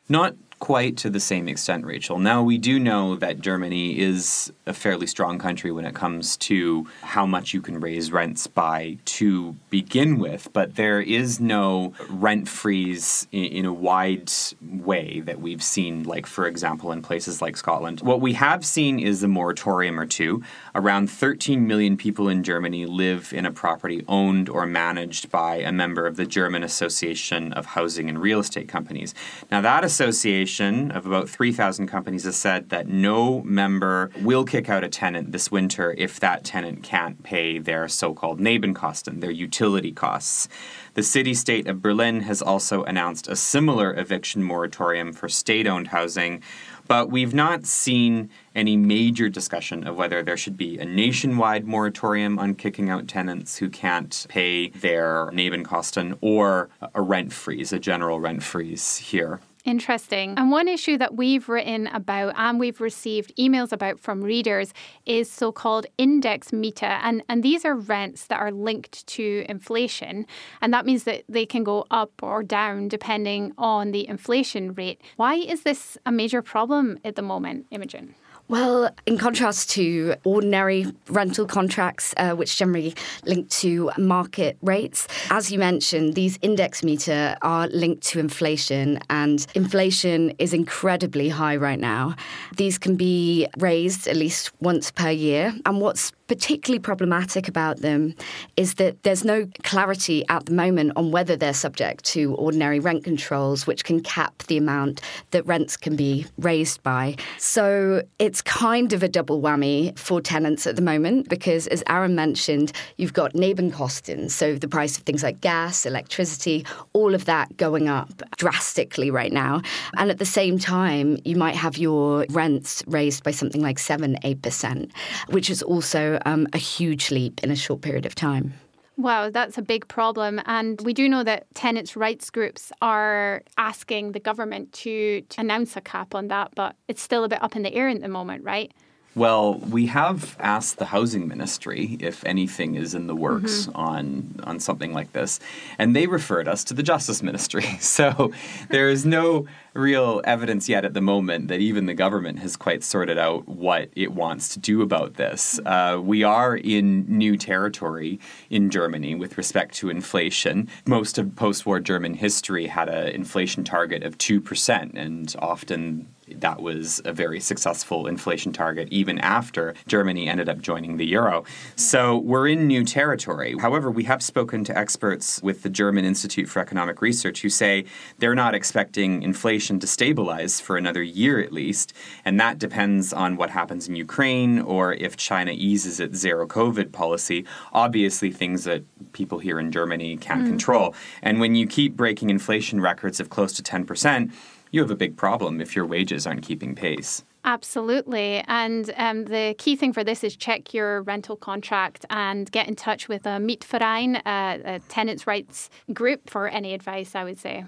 Not 0.10 0.34
quite 0.60 0.98
to 0.98 1.10
the 1.10 1.20
same 1.20 1.48
extent, 1.48 1.86
Rachel. 1.86 2.18
Now, 2.18 2.42
we 2.42 2.58
do 2.58 2.80
know 2.80 3.16
that 3.16 3.42
Germany 3.42 4.00
is 4.00 4.52
a 4.66 4.74
fairly 4.74 5.06
strong 5.08 5.38
country 5.38 5.72
when 5.72 5.86
it 5.86 5.94
comes 5.94 6.36
to 6.38 6.88
how 7.02 7.26
much 7.26 7.54
you 7.54 7.62
can 7.62 7.80
raise 7.80 8.12
rents 8.12 8.48
by 8.48 8.98
to 9.06 9.56
begin 9.70 10.18
with, 10.20 10.52
but 10.54 10.76
there 10.76 11.00
is 11.00 11.40
no 11.40 11.94
rent 12.10 12.48
freeze 12.50 13.28
in, 13.32 13.46
in 13.46 13.66
a 13.66 13.74
wide 13.74 14.32
way 14.62 15.20
that 15.22 15.40
we've 15.40 15.64
seen, 15.64 16.04
like, 16.04 16.26
for 16.26 16.48
example, 16.48 16.92
in 16.92 17.02
places 17.02 17.42
like 17.42 17.56
Scotland. 17.56 18.02
What 18.02 18.22
we 18.22 18.34
have 18.34 18.66
seen 18.66 19.00
is 19.00 19.22
a 19.24 19.28
moratorium 19.28 20.00
or 20.00 20.06
two. 20.06 20.44
Around 20.74 21.10
13 21.10 21.68
million 21.68 21.98
people 21.98 22.28
in 22.28 22.44
Germany 22.44 22.86
live 22.86 23.32
in 23.32 23.46
a 23.46 23.52
property 23.52 24.04
owned 24.08 24.50
or 24.50 24.66
managed 24.66 25.30
by 25.30 25.58
a 25.58 25.72
member 25.72 26.08
of 26.08 26.18
the 26.18 26.26
German 26.26 26.64
Association 26.64 27.54
of 27.54 27.68
Housing 27.68 28.10
and 28.10 28.20
Real 28.20 28.40
Estate 28.40 28.68
Companies. 28.68 29.14
Now, 29.52 29.62
that 29.62 29.84
association 29.84 30.47
of 30.48 31.06
about 31.06 31.30
3,000 31.30 31.88
companies 31.88 32.24
has 32.24 32.38
said 32.38 32.70
that 32.70 32.88
no 32.88 33.42
member 33.44 34.10
will 34.22 34.46
kick 34.46 34.70
out 34.70 34.84
a 34.84 34.88
tenant 34.88 35.32
this 35.32 35.52
winter 35.52 35.94
if 35.98 36.20
that 36.22 36.44
tenant 36.46 36.84
can't 36.84 37.22
pay 37.22 37.60
their 37.60 37.88
so 37.88 38.14
called 38.14 38.40
Nebenkosten, 38.40 39.20
their 39.20 39.30
utility 39.30 39.92
costs. 39.92 40.48
The 40.94 41.04
city 41.04 41.34
state 41.34 41.68
of 41.68 41.82
Berlin 41.82 42.22
has 42.22 42.42
also 42.42 42.84
announced 42.84 43.28
a 43.28 43.36
similar 43.36 43.94
eviction 43.94 44.42
moratorium 44.42 45.14
for 45.14 45.28
state 45.28 45.68
owned 45.68 45.90
housing, 45.90 46.42
but 46.88 47.12
we've 47.12 47.34
not 47.34 47.66
seen 47.66 48.30
any 48.56 48.78
major 48.78 49.30
discussion 49.30 49.86
of 49.86 49.98
whether 49.98 50.24
there 50.24 50.38
should 50.38 50.58
be 50.58 50.80
a 50.80 50.86
nationwide 50.86 51.66
moratorium 51.66 52.40
on 52.40 52.56
kicking 52.56 52.90
out 52.90 53.08
tenants 53.08 53.58
who 53.58 53.70
can't 53.70 54.26
pay 54.30 54.70
their 54.70 55.30
Nebenkosten 55.34 56.18
or 56.22 56.70
a 56.96 57.02
rent 57.02 57.34
freeze, 57.34 57.74
a 57.74 57.80
general 57.80 58.20
rent 58.20 58.42
freeze 58.42 58.98
here. 58.98 59.42
Interesting. 59.68 60.36
And 60.38 60.50
one 60.50 60.70
issue 60.70 60.98
that 60.98 61.16
we've 61.16 61.50
written 61.50 61.88
about 61.88 62.36
and 62.38 62.58
we've 62.58 62.80
received 62.80 63.36
emails 63.36 63.74
about 63.74 64.00
from 64.00 64.24
readers 64.24 64.74
is 65.06 65.30
so 65.30 65.52
called 65.52 65.86
index 65.98 66.52
Miete. 66.52 66.84
And, 66.84 67.22
and 67.28 67.44
these 67.44 67.66
are 67.66 67.76
rents 67.76 68.28
that 68.28 68.40
are 68.40 68.52
linked 68.52 69.06
to 69.08 69.46
inflation. 69.50 70.26
And 70.62 70.74
that 70.74 70.86
means 70.86 71.04
that 71.04 71.26
they 71.28 71.46
can 71.46 71.66
go 71.66 71.86
up 71.92 72.12
or 72.24 72.44
down 72.44 72.88
depending 72.88 73.52
on 73.58 73.92
the 73.92 74.08
inflation 74.08 74.74
rate. 74.74 75.02
Why 75.18 75.36
is 75.36 75.64
this 75.64 75.98
a 76.06 76.14
major 76.14 76.42
problem 76.42 76.98
at 77.04 77.18
the 77.18 77.22
moment, 77.22 77.66
Imogen? 77.70 78.16
Well, 78.50 78.90
in 79.06 79.18
contrast 79.18 79.72
to 79.72 80.16
ordinary 80.24 80.86
rental 81.10 81.46
contracts, 81.46 82.14
uh, 82.16 82.32
which 82.32 82.56
generally 82.58 82.96
link 83.26 83.50
to 83.50 83.92
market 83.98 84.58
rates, 84.62 85.06
as 85.30 85.52
you 85.52 85.60
mentioned, 85.60 86.14
these 86.14 86.40
index 86.42 86.80
Miete 86.80 87.36
are 87.42 87.68
linked 87.68 88.04
to 88.04 88.20
inflation, 88.20 89.00
and 89.10 89.46
inflation 89.54 90.30
is 90.40 90.54
incredibly 90.54 91.28
high 91.28 91.58
right 91.58 91.80
now. 91.80 92.16
These 92.56 92.78
can 92.78 92.96
be 92.96 93.48
raised 93.58 94.08
at 94.08 94.16
least 94.16 94.54
once 94.62 94.92
per 94.92 95.10
year. 95.10 95.54
And 95.66 95.82
what's 95.82 96.14
particularly 96.28 96.80
problematic 96.80 97.48
about 97.48 97.78
them 97.78 98.14
is 98.56 98.76
that 98.76 99.02
there's 99.04 99.24
no 99.24 99.48
clarity 99.64 100.26
at 100.30 100.46
the 100.46 100.54
moment 100.54 100.92
on 100.96 101.12
whether 101.12 101.36
they're 101.36 101.54
subject 101.54 102.04
to 102.06 102.36
ordinary 102.36 102.80
rent 102.80 103.04
controls, 103.04 103.66
which 103.66 103.84
can 103.84 104.02
cap 104.02 104.44
the 104.44 104.58
amount 104.58 105.02
that 105.32 105.46
rents 105.46 105.78
can 105.78 105.96
be 105.96 106.26
raised 106.38 106.84
by. 106.84 107.16
So 107.38 108.04
it's 108.20 108.42
kind 108.42 108.94
of 108.94 109.04
a 109.04 109.08
double 109.08 109.42
whammy 109.42 109.98
for 109.98 110.22
tenants 110.22 110.68
at 110.68 110.76
the 110.76 110.82
moment 110.82 111.30
because, 111.30 111.68
as 111.68 111.84
Aaron 111.88 112.16
mentioned, 112.16 112.72
you've 112.98 113.14
got 113.14 113.34
Nebenkosten, 113.34 114.30
so 114.30 114.56
the 114.56 114.68
price 114.68 114.98
of 114.98 115.04
things 115.04 115.24
like 115.24 115.42
gas, 115.42 115.86
electricity, 115.86 116.66
all 116.94 117.16
of 117.16 117.26
that 117.26 117.56
going 117.58 117.88
up 117.88 118.10
drastically 118.38 119.10
right 119.10 119.32
now. 119.32 119.62
And 119.98 120.12
at 120.12 120.20
the 120.20 120.26
same 120.26 120.60
time, 120.60 121.18
you 121.24 121.36
might 121.36 121.56
have 121.56 121.78
your 121.78 122.26
rents 122.30 122.84
raised 122.88 123.24
by 123.24 123.32
something 123.32 123.62
like 123.62 123.80
7 123.80 124.18
8%, 124.24 124.92
which 125.30 125.50
is 125.50 125.62
also 125.62 126.17
um, 126.26 126.48
a 126.54 126.58
huge 126.58 127.12
leap 127.12 127.44
in 127.44 127.52
a 127.52 127.56
short 127.56 127.82
period 127.82 128.06
of 128.06 128.16
time. 128.16 128.54
Wow, 128.98 129.30
that's 129.30 129.60
a 129.60 129.62
big 129.62 129.88
problem. 129.88 130.42
And 130.46 130.82
we 130.82 130.92
do 130.92 131.08
know 131.08 131.24
that 131.24 131.46
tenants' 131.54 131.96
rights 131.96 132.32
groups 132.32 132.72
are 132.82 133.44
asking 133.58 134.14
the 134.14 134.20
government 134.20 134.74
to, 134.74 135.22
to 135.22 135.40
announce 135.40 135.78
a 135.78 135.82
cap 135.82 136.16
on 136.16 136.30
that, 136.30 136.54
but 136.56 136.76
it's 136.88 137.02
still 137.02 137.24
a 137.24 137.30
bit 137.30 137.42
up 137.44 137.56
in 137.56 137.62
the 137.62 137.74
air 137.74 137.90
at 137.90 138.02
the 138.02 138.08
moment, 138.08 138.44
right? 138.44 138.72
Well, 139.18 139.56
we 139.56 139.88
have 139.88 140.38
asked 140.40 140.78
the 140.78 140.86
housing 140.86 141.28
ministry 141.28 141.98
if 142.00 142.24
anything 142.24 142.76
is 142.76 142.94
in 142.94 143.08
the 143.08 143.16
works 143.16 143.66
Mm-hmm. 143.66 143.76
on 143.76 144.40
on 144.44 144.60
something 144.60 144.94
like 144.94 145.12
this, 145.14 145.40
and 145.80 145.96
they 145.96 146.06
referred 146.06 146.48
us 146.48 146.64
to 146.66 146.74
the 146.76 146.84
justice 146.84 147.24
ministry. 147.24 147.66
So 147.98 148.32
there 148.70 148.90
is 148.90 149.06
no 149.06 149.48
real 149.74 150.22
evidence 150.24 150.70
yet 150.70 150.86
at 150.86 150.94
the 150.94 151.02
moment 151.02 151.48
that 151.48 151.60
even 151.60 151.88
the 151.88 151.94
government 151.96 152.40
has 152.40 152.56
quite 152.56 152.84
sorted 152.84 153.18
out 153.18 153.48
what 153.48 153.90
it 153.96 154.12
wants 154.12 154.50
to 154.50 154.60
do 154.60 154.82
about 154.82 155.16
this. 155.16 155.60
Uh, 155.66 156.00
we 156.02 156.24
are 156.24 156.56
in 156.56 157.06
new 157.08 157.38
territory 157.38 158.20
in 158.50 158.70
Germany 158.70 159.16
with 159.16 159.38
respect 159.38 159.74
to 159.76 159.90
inflation. 159.90 160.68
Most 160.86 161.18
of 161.18 161.36
post-war 161.36 161.80
German 161.80 162.14
history 162.14 162.68
had 162.68 162.88
an 162.90 163.08
inflation 163.10 163.64
target 163.64 164.04
of 164.04 164.18
two 164.18 164.40
percent, 164.42 164.96
and 164.96 165.36
often 165.40 166.08
that 166.36 166.62
was 166.62 167.02
a 167.06 167.14
very 167.14 167.40
successful 167.40 168.08
inflation 168.08 168.52
target 168.52 168.88
even 168.92 169.20
after 169.20 169.74
Germany 169.88 170.28
ended 170.28 170.50
up 170.50 170.60
joining 170.60 170.98
the 170.98 171.06
euro. 171.06 171.44
So 171.76 172.18
we're 172.18 172.48
in 172.48 172.68
new 172.68 172.84
territory. 172.84 173.56
However, 173.60 173.90
we 173.90 174.04
have 174.04 174.22
spoken 174.22 174.64
to 174.66 174.78
experts 174.78 175.42
with 175.42 175.64
the 175.64 175.70
German 175.70 176.06
Institute 176.06 176.50
for 176.50 176.60
Economic 176.60 177.02
Research 177.02 177.42
who 177.42 177.50
say 177.50 177.86
they're 178.20 178.36
not 178.36 178.56
expecting 178.56 179.24
inflation 179.24 179.80
to 179.80 179.88
stabilize 179.88 180.60
for 180.60 180.78
another 180.78 181.04
year 181.04 181.40
at 181.40 181.54
least, 181.54 181.94
and 182.26 182.40
that 182.40 182.60
depends 182.60 183.14
on 183.14 183.38
what 183.38 183.50
happens 183.50 183.88
in 183.88 183.96
Ukraine 183.96 184.60
or 184.60 184.94
if 184.94 185.18
China 185.18 185.52
eases 185.54 186.00
its 186.00 186.18
zero 186.18 186.48
COVID 186.48 186.92
policy. 186.92 187.46
Obviously, 187.74 188.32
things 188.32 188.64
that 188.66 188.84
people 189.14 189.40
here 189.40 189.60
in 189.60 189.72
Germany 189.72 190.18
can't 190.18 190.44
mm. 190.44 190.48
control. 190.48 190.96
And 191.22 191.40
when 191.40 191.56
you 191.56 191.68
keep 191.68 191.96
breaking 191.96 192.30
inflation 192.30 192.82
records 192.82 193.20
of 193.20 193.30
close 193.30 193.54
to 193.54 193.64
10%, 193.64 194.32
you 194.72 194.82
have 194.82 194.92
a 194.92 194.96
big 194.96 195.18
problem 195.18 195.62
if 195.62 195.76
your 195.76 195.86
wages 195.86 196.28
aren't 196.28 196.44
keeping 196.44 196.76
pace. 196.76 197.24
Absolutely. 197.46 198.44
And 198.48 198.94
um, 198.98 199.26
the 199.26 199.56
key 199.58 199.78
thing 199.78 199.94
for 199.94 200.04
this 200.04 200.24
is 200.24 200.36
check 200.36 200.74
your 200.74 201.02
rental 201.04 201.38
contract 201.38 202.06
and 202.10 202.52
get 202.52 202.68
in 202.68 202.76
touch 202.76 203.08
with 203.08 203.26
a 203.26 203.40
Mietverein, 203.40 204.18
uh, 204.18 204.58
a 204.66 204.80
tenants' 204.90 205.26
rights 205.26 205.70
group, 205.94 206.30
for 206.30 206.50
any 206.50 206.74
advice, 206.74 207.16
I 207.16 207.24
would 207.24 207.40
say. 207.40 207.64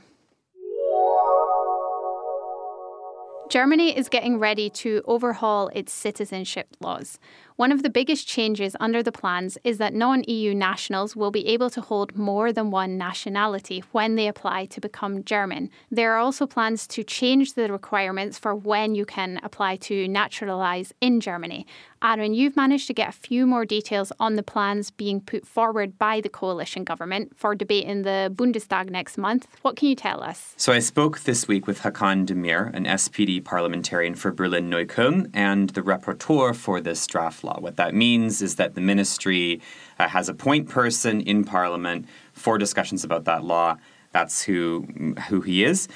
Germany 3.49 3.97
is 3.97 4.09
getting 4.09 4.37
ready 4.37 4.69
to 4.69 5.01
overhaul 5.05 5.69
its 5.69 5.91
citizenship 5.91 6.67
laws. 6.79 7.17
One 7.59 7.73
of 7.73 7.83
the 7.83 7.89
biggest 7.89 8.25
changes 8.25 8.73
under 8.79 9.03
the 9.03 9.11
plans 9.11 9.57
is 9.65 9.79
that 9.79 9.93
non 9.93 10.23
EU 10.29 10.53
nationals 10.53 11.13
will 11.13 11.29
be 11.31 11.45
able 11.47 11.69
to 11.71 11.81
hold 11.81 12.15
more 12.15 12.53
than 12.53 12.71
one 12.71 12.97
nationality 12.97 13.83
when 13.91 14.15
they 14.15 14.29
apply 14.29 14.67
to 14.67 14.79
become 14.79 15.25
German. 15.25 15.69
There 15.91 16.13
are 16.13 16.19
also 16.19 16.47
plans 16.47 16.87
to 16.87 17.03
change 17.03 17.55
the 17.55 17.69
requirements 17.69 18.39
for 18.39 18.55
when 18.55 18.95
you 18.95 19.03
can 19.03 19.41
apply 19.43 19.75
to 19.87 20.07
naturalise 20.07 20.93
in 21.01 21.19
Germany. 21.19 21.65
Aaron, 22.01 22.33
you've 22.33 22.55
managed 22.55 22.87
to 22.87 22.93
get 22.93 23.09
a 23.09 23.11
few 23.11 23.45
more 23.45 23.65
details 23.65 24.13
on 24.21 24.37
the 24.37 24.43
plans 24.43 24.89
being 24.89 25.19
put 25.19 25.45
forward 25.45 25.97
by 25.97 26.21
the 26.21 26.29
coalition 26.29 26.85
government 26.85 27.35
for 27.35 27.55
debate 27.55 27.83
in 27.83 28.03
the 28.03 28.31
Bundestag 28.33 28.89
next 28.89 29.17
month. 29.17 29.47
What 29.63 29.75
can 29.75 29.89
you 29.89 29.95
tell 29.95 30.23
us? 30.23 30.53
So 30.55 30.71
I 30.71 30.79
spoke 30.79 31.19
this 31.21 31.49
week 31.49 31.67
with 31.67 31.81
Hakan 31.81 32.25
Demir, 32.25 32.73
an 32.73 32.85
SPD 32.85 33.38
parliamentarian 33.41 34.15
for 34.15 34.31
Berlin 34.31 34.69
Neukölln 34.69 35.29
and 35.33 35.69
the 35.71 35.81
rapporteur 35.81 36.55
for 36.55 36.81
this 36.81 37.05
draft 37.07 37.43
law. 37.43 37.59
What 37.59 37.77
that 37.77 37.93
means 37.93 38.41
is 38.41 38.55
that 38.55 38.75
the 38.75 38.81
ministry 38.81 39.61
uh, 39.99 40.07
has 40.07 40.29
a 40.29 40.33
point 40.33 40.69
person 40.69 41.21
in 41.21 41.43
parliament 41.43 42.07
for 42.33 42.57
discussions 42.57 43.03
about 43.03 43.25
that 43.25 43.43
law. 43.43 43.77
That's 44.11 44.41
who 44.41 44.87
who 45.27 45.41
he 45.41 45.63
is. 45.63 45.87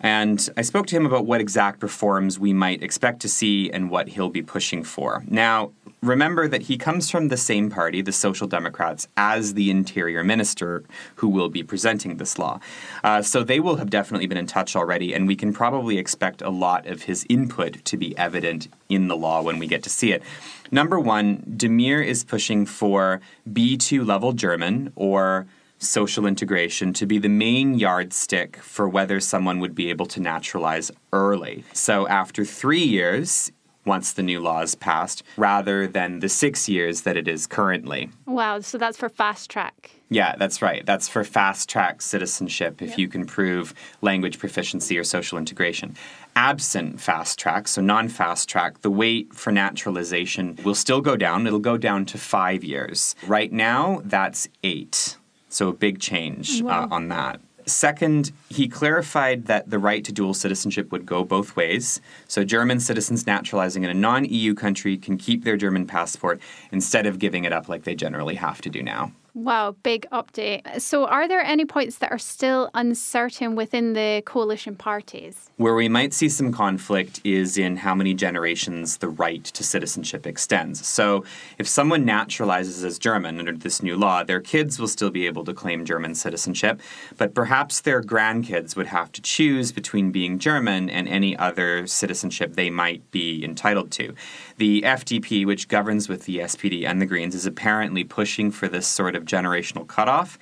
And 0.00 0.48
I 0.56 0.62
spoke 0.62 0.86
to 0.86 0.96
him 0.96 1.04
about 1.04 1.26
what 1.26 1.42
exact 1.42 1.82
reforms 1.82 2.38
we 2.38 2.54
might 2.54 2.82
expect 2.82 3.20
to 3.20 3.28
see 3.28 3.70
and 3.70 3.90
what 3.90 4.08
he'll 4.08 4.30
be 4.30 4.42
pushing 4.42 4.82
for. 4.82 5.22
Now, 5.28 5.72
remember 6.02 6.48
that 6.48 6.62
he 6.62 6.76
comes 6.76 7.10
from 7.10 7.28
the 7.28 7.36
same 7.36 7.70
party, 7.70 8.02
the 8.02 8.12
Social 8.12 8.46
Democrats, 8.46 9.06
as 9.16 9.54
the 9.54 9.70
Interior 9.70 10.24
Minister 10.24 10.84
who 11.16 11.28
will 11.28 11.48
be 11.48 11.62
presenting 11.62 12.16
this 12.16 12.38
law. 12.38 12.60
Uh, 13.04 13.22
so 13.22 13.42
they 13.42 13.60
will 13.60 13.76
have 13.76 13.90
definitely 13.90 14.26
been 14.26 14.38
in 14.38 14.46
touch 14.46 14.74
already, 14.74 15.14
and 15.14 15.26
we 15.26 15.36
can 15.36 15.52
probably 15.52 15.98
expect 15.98 16.42
a 16.42 16.50
lot 16.50 16.86
of 16.86 17.02
his 17.02 17.26
input 17.28 17.84
to 17.84 17.96
be 17.96 18.16
evident 18.16 18.68
in 18.88 19.08
the 19.08 19.16
law 19.16 19.42
when 19.42 19.58
we 19.58 19.66
get 19.66 19.82
to 19.82 19.90
see 19.90 20.12
it. 20.12 20.22
Number 20.70 20.98
one, 20.98 21.38
Demir 21.56 22.04
is 22.04 22.24
pushing 22.24 22.64
for 22.64 23.20
B2 23.50 24.06
level 24.06 24.32
German 24.32 24.92
or 24.96 25.46
social 25.78 26.26
integration 26.26 26.92
to 26.92 27.06
be 27.06 27.18
the 27.18 27.28
main 27.28 27.74
yardstick 27.74 28.56
for 28.58 28.88
whether 28.88 29.18
someone 29.18 29.58
would 29.60 29.74
be 29.74 29.88
able 29.88 30.06
to 30.06 30.20
naturalize 30.20 30.90
early. 31.12 31.64
So 31.72 32.06
after 32.06 32.44
three 32.44 32.84
years, 32.84 33.50
once 33.84 34.12
the 34.12 34.22
new 34.22 34.40
law 34.40 34.60
is 34.60 34.74
passed, 34.74 35.22
rather 35.36 35.86
than 35.86 36.20
the 36.20 36.28
six 36.28 36.68
years 36.68 37.02
that 37.02 37.16
it 37.16 37.26
is 37.26 37.46
currently. 37.46 38.10
Wow, 38.26 38.60
so 38.60 38.78
that's 38.78 38.96
for 38.96 39.08
fast 39.08 39.50
track. 39.50 39.92
Yeah, 40.10 40.34
that's 40.36 40.60
right. 40.60 40.84
That's 40.84 41.08
for 41.08 41.22
fast 41.22 41.68
track 41.68 42.02
citizenship 42.02 42.82
if 42.82 42.98
you 42.98 43.06
can 43.06 43.26
prove 43.26 43.72
language 44.02 44.40
proficiency 44.40 44.98
or 44.98 45.04
social 45.04 45.38
integration. 45.38 45.96
Absent 46.34 47.00
fast 47.00 47.38
track, 47.38 47.68
so 47.68 47.80
non 47.80 48.08
fast 48.08 48.48
track, 48.48 48.82
the 48.82 48.90
wait 48.90 49.32
for 49.34 49.52
naturalization 49.52 50.58
will 50.64 50.74
still 50.74 51.00
go 51.00 51.16
down. 51.16 51.46
It'll 51.46 51.60
go 51.60 51.76
down 51.76 52.06
to 52.06 52.18
five 52.18 52.64
years. 52.64 53.14
Right 53.26 53.52
now, 53.52 54.02
that's 54.04 54.48
eight. 54.64 55.16
So 55.48 55.68
a 55.68 55.72
big 55.72 56.00
change 56.00 56.62
uh, 56.62 56.86
on 56.90 57.08
that. 57.08 57.40
Second, 57.66 58.32
he 58.48 58.68
clarified 58.68 59.46
that 59.46 59.70
the 59.70 59.78
right 59.78 60.04
to 60.04 60.12
dual 60.12 60.34
citizenship 60.34 60.90
would 60.92 61.06
go 61.06 61.24
both 61.24 61.56
ways. 61.56 62.00
So 62.28 62.44
German 62.44 62.80
citizens 62.80 63.26
naturalizing 63.26 63.84
in 63.84 63.90
a 63.90 63.94
non 63.94 64.24
EU 64.24 64.54
country 64.54 64.96
can 64.96 65.16
keep 65.16 65.44
their 65.44 65.56
German 65.56 65.86
passport 65.86 66.40
instead 66.72 67.06
of 67.06 67.18
giving 67.18 67.44
it 67.44 67.52
up 67.52 67.68
like 67.68 67.84
they 67.84 67.94
generally 67.94 68.36
have 68.36 68.60
to 68.62 68.70
do 68.70 68.82
now. 68.82 69.12
Wow, 69.34 69.76
big 69.84 70.06
update. 70.10 70.80
So, 70.80 71.06
are 71.06 71.28
there 71.28 71.40
any 71.40 71.64
points 71.64 71.98
that 71.98 72.10
are 72.10 72.18
still 72.18 72.68
uncertain 72.74 73.54
within 73.54 73.92
the 73.92 74.22
coalition 74.26 74.74
parties? 74.74 75.50
Where 75.56 75.74
we 75.74 75.88
might 75.88 76.12
see 76.12 76.28
some 76.28 76.52
conflict 76.52 77.20
is 77.22 77.56
in 77.56 77.76
how 77.76 77.94
many 77.94 78.12
generations 78.12 78.96
the 78.96 79.08
right 79.08 79.44
to 79.44 79.62
citizenship 79.62 80.26
extends. 80.26 80.84
So, 80.84 81.24
if 81.58 81.68
someone 81.68 82.04
naturalizes 82.04 82.84
as 82.84 82.98
German 82.98 83.38
under 83.38 83.52
this 83.52 83.82
new 83.82 83.96
law, 83.96 84.24
their 84.24 84.40
kids 84.40 84.80
will 84.80 84.88
still 84.88 85.10
be 85.10 85.26
able 85.26 85.44
to 85.44 85.54
claim 85.54 85.84
German 85.84 86.16
citizenship, 86.16 86.80
but 87.16 87.32
perhaps 87.32 87.82
their 87.82 88.02
grandkids 88.02 88.74
would 88.74 88.88
have 88.88 89.12
to 89.12 89.22
choose 89.22 89.70
between 89.70 90.10
being 90.10 90.40
German 90.40 90.90
and 90.90 91.06
any 91.06 91.36
other 91.36 91.86
citizenship 91.86 92.54
they 92.54 92.70
might 92.70 93.08
be 93.12 93.44
entitled 93.44 93.92
to. 93.92 94.14
The 94.60 94.82
FDP, 94.82 95.46
which 95.46 95.68
governs 95.68 96.06
with 96.06 96.26
the 96.26 96.40
SPD 96.40 96.86
and 96.86 97.00
the 97.00 97.06
Greens, 97.06 97.34
is 97.34 97.46
apparently 97.46 98.04
pushing 98.04 98.50
for 98.50 98.68
this 98.68 98.86
sort 98.86 99.16
of 99.16 99.24
generational 99.24 99.86
cutoff. 99.86 100.38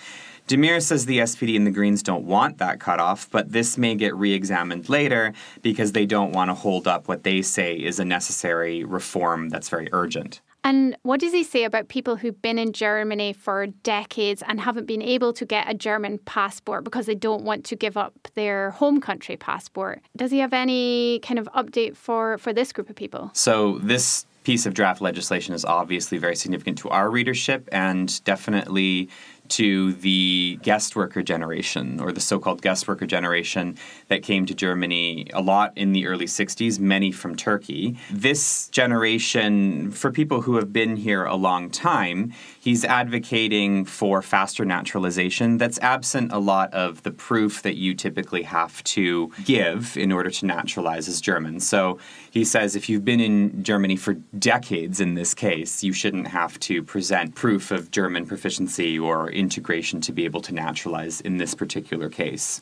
Demir 0.48 0.82
says 0.82 1.06
the 1.06 1.18
SPD 1.18 1.54
and 1.54 1.64
the 1.64 1.70
Greens 1.70 2.02
don't 2.02 2.24
want 2.24 2.58
that 2.58 2.80
cutoff, 2.80 3.30
but 3.30 3.52
this 3.52 3.78
may 3.78 3.94
get 3.94 4.16
re 4.16 4.32
examined 4.32 4.88
later 4.88 5.34
because 5.62 5.92
they 5.92 6.04
don't 6.04 6.32
want 6.32 6.50
to 6.50 6.54
hold 6.54 6.88
up 6.88 7.06
what 7.06 7.22
they 7.22 7.42
say 7.42 7.76
is 7.76 8.00
a 8.00 8.04
necessary 8.04 8.82
reform 8.82 9.50
that's 9.50 9.68
very 9.68 9.88
urgent. 9.92 10.40
And 10.68 10.98
what 11.02 11.18
does 11.18 11.32
he 11.32 11.44
say 11.44 11.64
about 11.64 11.88
people 11.88 12.16
who've 12.16 12.42
been 12.42 12.58
in 12.58 12.74
Germany 12.74 13.32
for 13.32 13.68
decades 13.84 14.42
and 14.46 14.60
haven't 14.60 14.84
been 14.84 15.00
able 15.00 15.32
to 15.32 15.46
get 15.46 15.66
a 15.66 15.72
German 15.72 16.18
passport 16.18 16.84
because 16.84 17.06
they 17.06 17.14
don't 17.14 17.42
want 17.42 17.64
to 17.64 17.74
give 17.74 17.96
up 17.96 18.12
their 18.34 18.72
home 18.72 19.00
country 19.00 19.38
passport? 19.38 20.02
Does 20.14 20.30
he 20.30 20.40
have 20.40 20.52
any 20.52 21.20
kind 21.20 21.38
of 21.38 21.48
update 21.56 21.96
for, 21.96 22.36
for 22.36 22.52
this 22.52 22.74
group 22.74 22.90
of 22.90 22.96
people? 22.96 23.30
So, 23.32 23.78
this 23.78 24.26
piece 24.44 24.66
of 24.66 24.74
draft 24.74 25.00
legislation 25.00 25.54
is 25.54 25.64
obviously 25.64 26.18
very 26.18 26.36
significant 26.36 26.76
to 26.78 26.90
our 26.90 27.08
readership 27.08 27.66
and 27.72 28.22
definitely 28.24 29.08
to 29.50 29.92
the 29.94 30.58
guest 30.62 30.96
worker 30.96 31.22
generation 31.22 32.00
or 32.00 32.12
the 32.12 32.20
so 32.20 32.38
called 32.38 32.62
guest 32.62 32.86
worker 32.88 33.06
generation 33.06 33.76
that 34.08 34.22
came 34.22 34.46
to 34.46 34.54
Germany 34.54 35.28
a 35.32 35.40
lot 35.40 35.72
in 35.76 35.92
the 35.92 36.06
early 36.06 36.26
60s, 36.26 36.78
many 36.78 37.12
from 37.12 37.36
Turkey. 37.36 37.96
This 38.10 38.68
generation, 38.68 39.90
for 39.90 40.10
people 40.10 40.42
who 40.42 40.56
have 40.56 40.72
been 40.72 40.96
here 40.96 41.24
a 41.24 41.36
long 41.36 41.70
time, 41.70 42.32
he's 42.68 42.84
advocating 42.84 43.82
for 43.82 44.20
faster 44.20 44.62
naturalization 44.62 45.56
that's 45.56 45.78
absent 45.78 46.30
a 46.30 46.38
lot 46.38 46.70
of 46.74 47.02
the 47.02 47.10
proof 47.10 47.62
that 47.62 47.76
you 47.76 47.94
typically 47.94 48.42
have 48.42 48.84
to 48.84 49.32
give 49.42 49.96
in 49.96 50.12
order 50.12 50.28
to 50.28 50.44
naturalize 50.44 51.08
as 51.08 51.18
German. 51.18 51.60
So 51.60 51.98
he 52.30 52.44
says 52.44 52.76
if 52.76 52.90
you've 52.90 53.06
been 53.06 53.20
in 53.20 53.64
Germany 53.64 53.96
for 53.96 54.12
decades 54.38 55.00
in 55.00 55.14
this 55.14 55.32
case, 55.32 55.82
you 55.82 55.94
shouldn't 55.94 56.28
have 56.28 56.60
to 56.60 56.82
present 56.82 57.34
proof 57.34 57.70
of 57.70 57.90
German 57.90 58.26
proficiency 58.26 58.98
or 58.98 59.30
integration 59.30 60.02
to 60.02 60.12
be 60.12 60.26
able 60.26 60.42
to 60.42 60.52
naturalize 60.52 61.22
in 61.22 61.38
this 61.38 61.54
particular 61.54 62.10
case. 62.10 62.60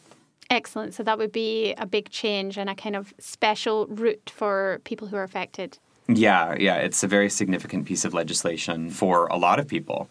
Excellent. 0.51 0.95
So 0.95 1.03
that 1.03 1.19
would 1.19 1.33
be 1.33 1.75
a 1.79 1.87
big 1.87 2.11
change 2.11 2.57
and 2.57 2.71
a 2.71 2.77
kind 2.77 2.95
of 2.95 3.13
special 3.19 3.89
route 3.89 4.31
for 4.33 4.81
people 4.85 5.09
who 5.09 5.17
are 5.17 5.25
affected. 5.25 5.81
Yeah, 6.09 6.57
yeah, 6.59 6.77
it's 6.77 7.03
a 7.03 7.09
very 7.09 7.31
significant 7.31 7.87
piece 7.87 8.05
of 8.05 8.15
legislation 8.15 8.91
for 8.91 9.27
a 9.27 9.37
lot 9.37 9.59
of 9.59 9.67
people. 9.67 10.09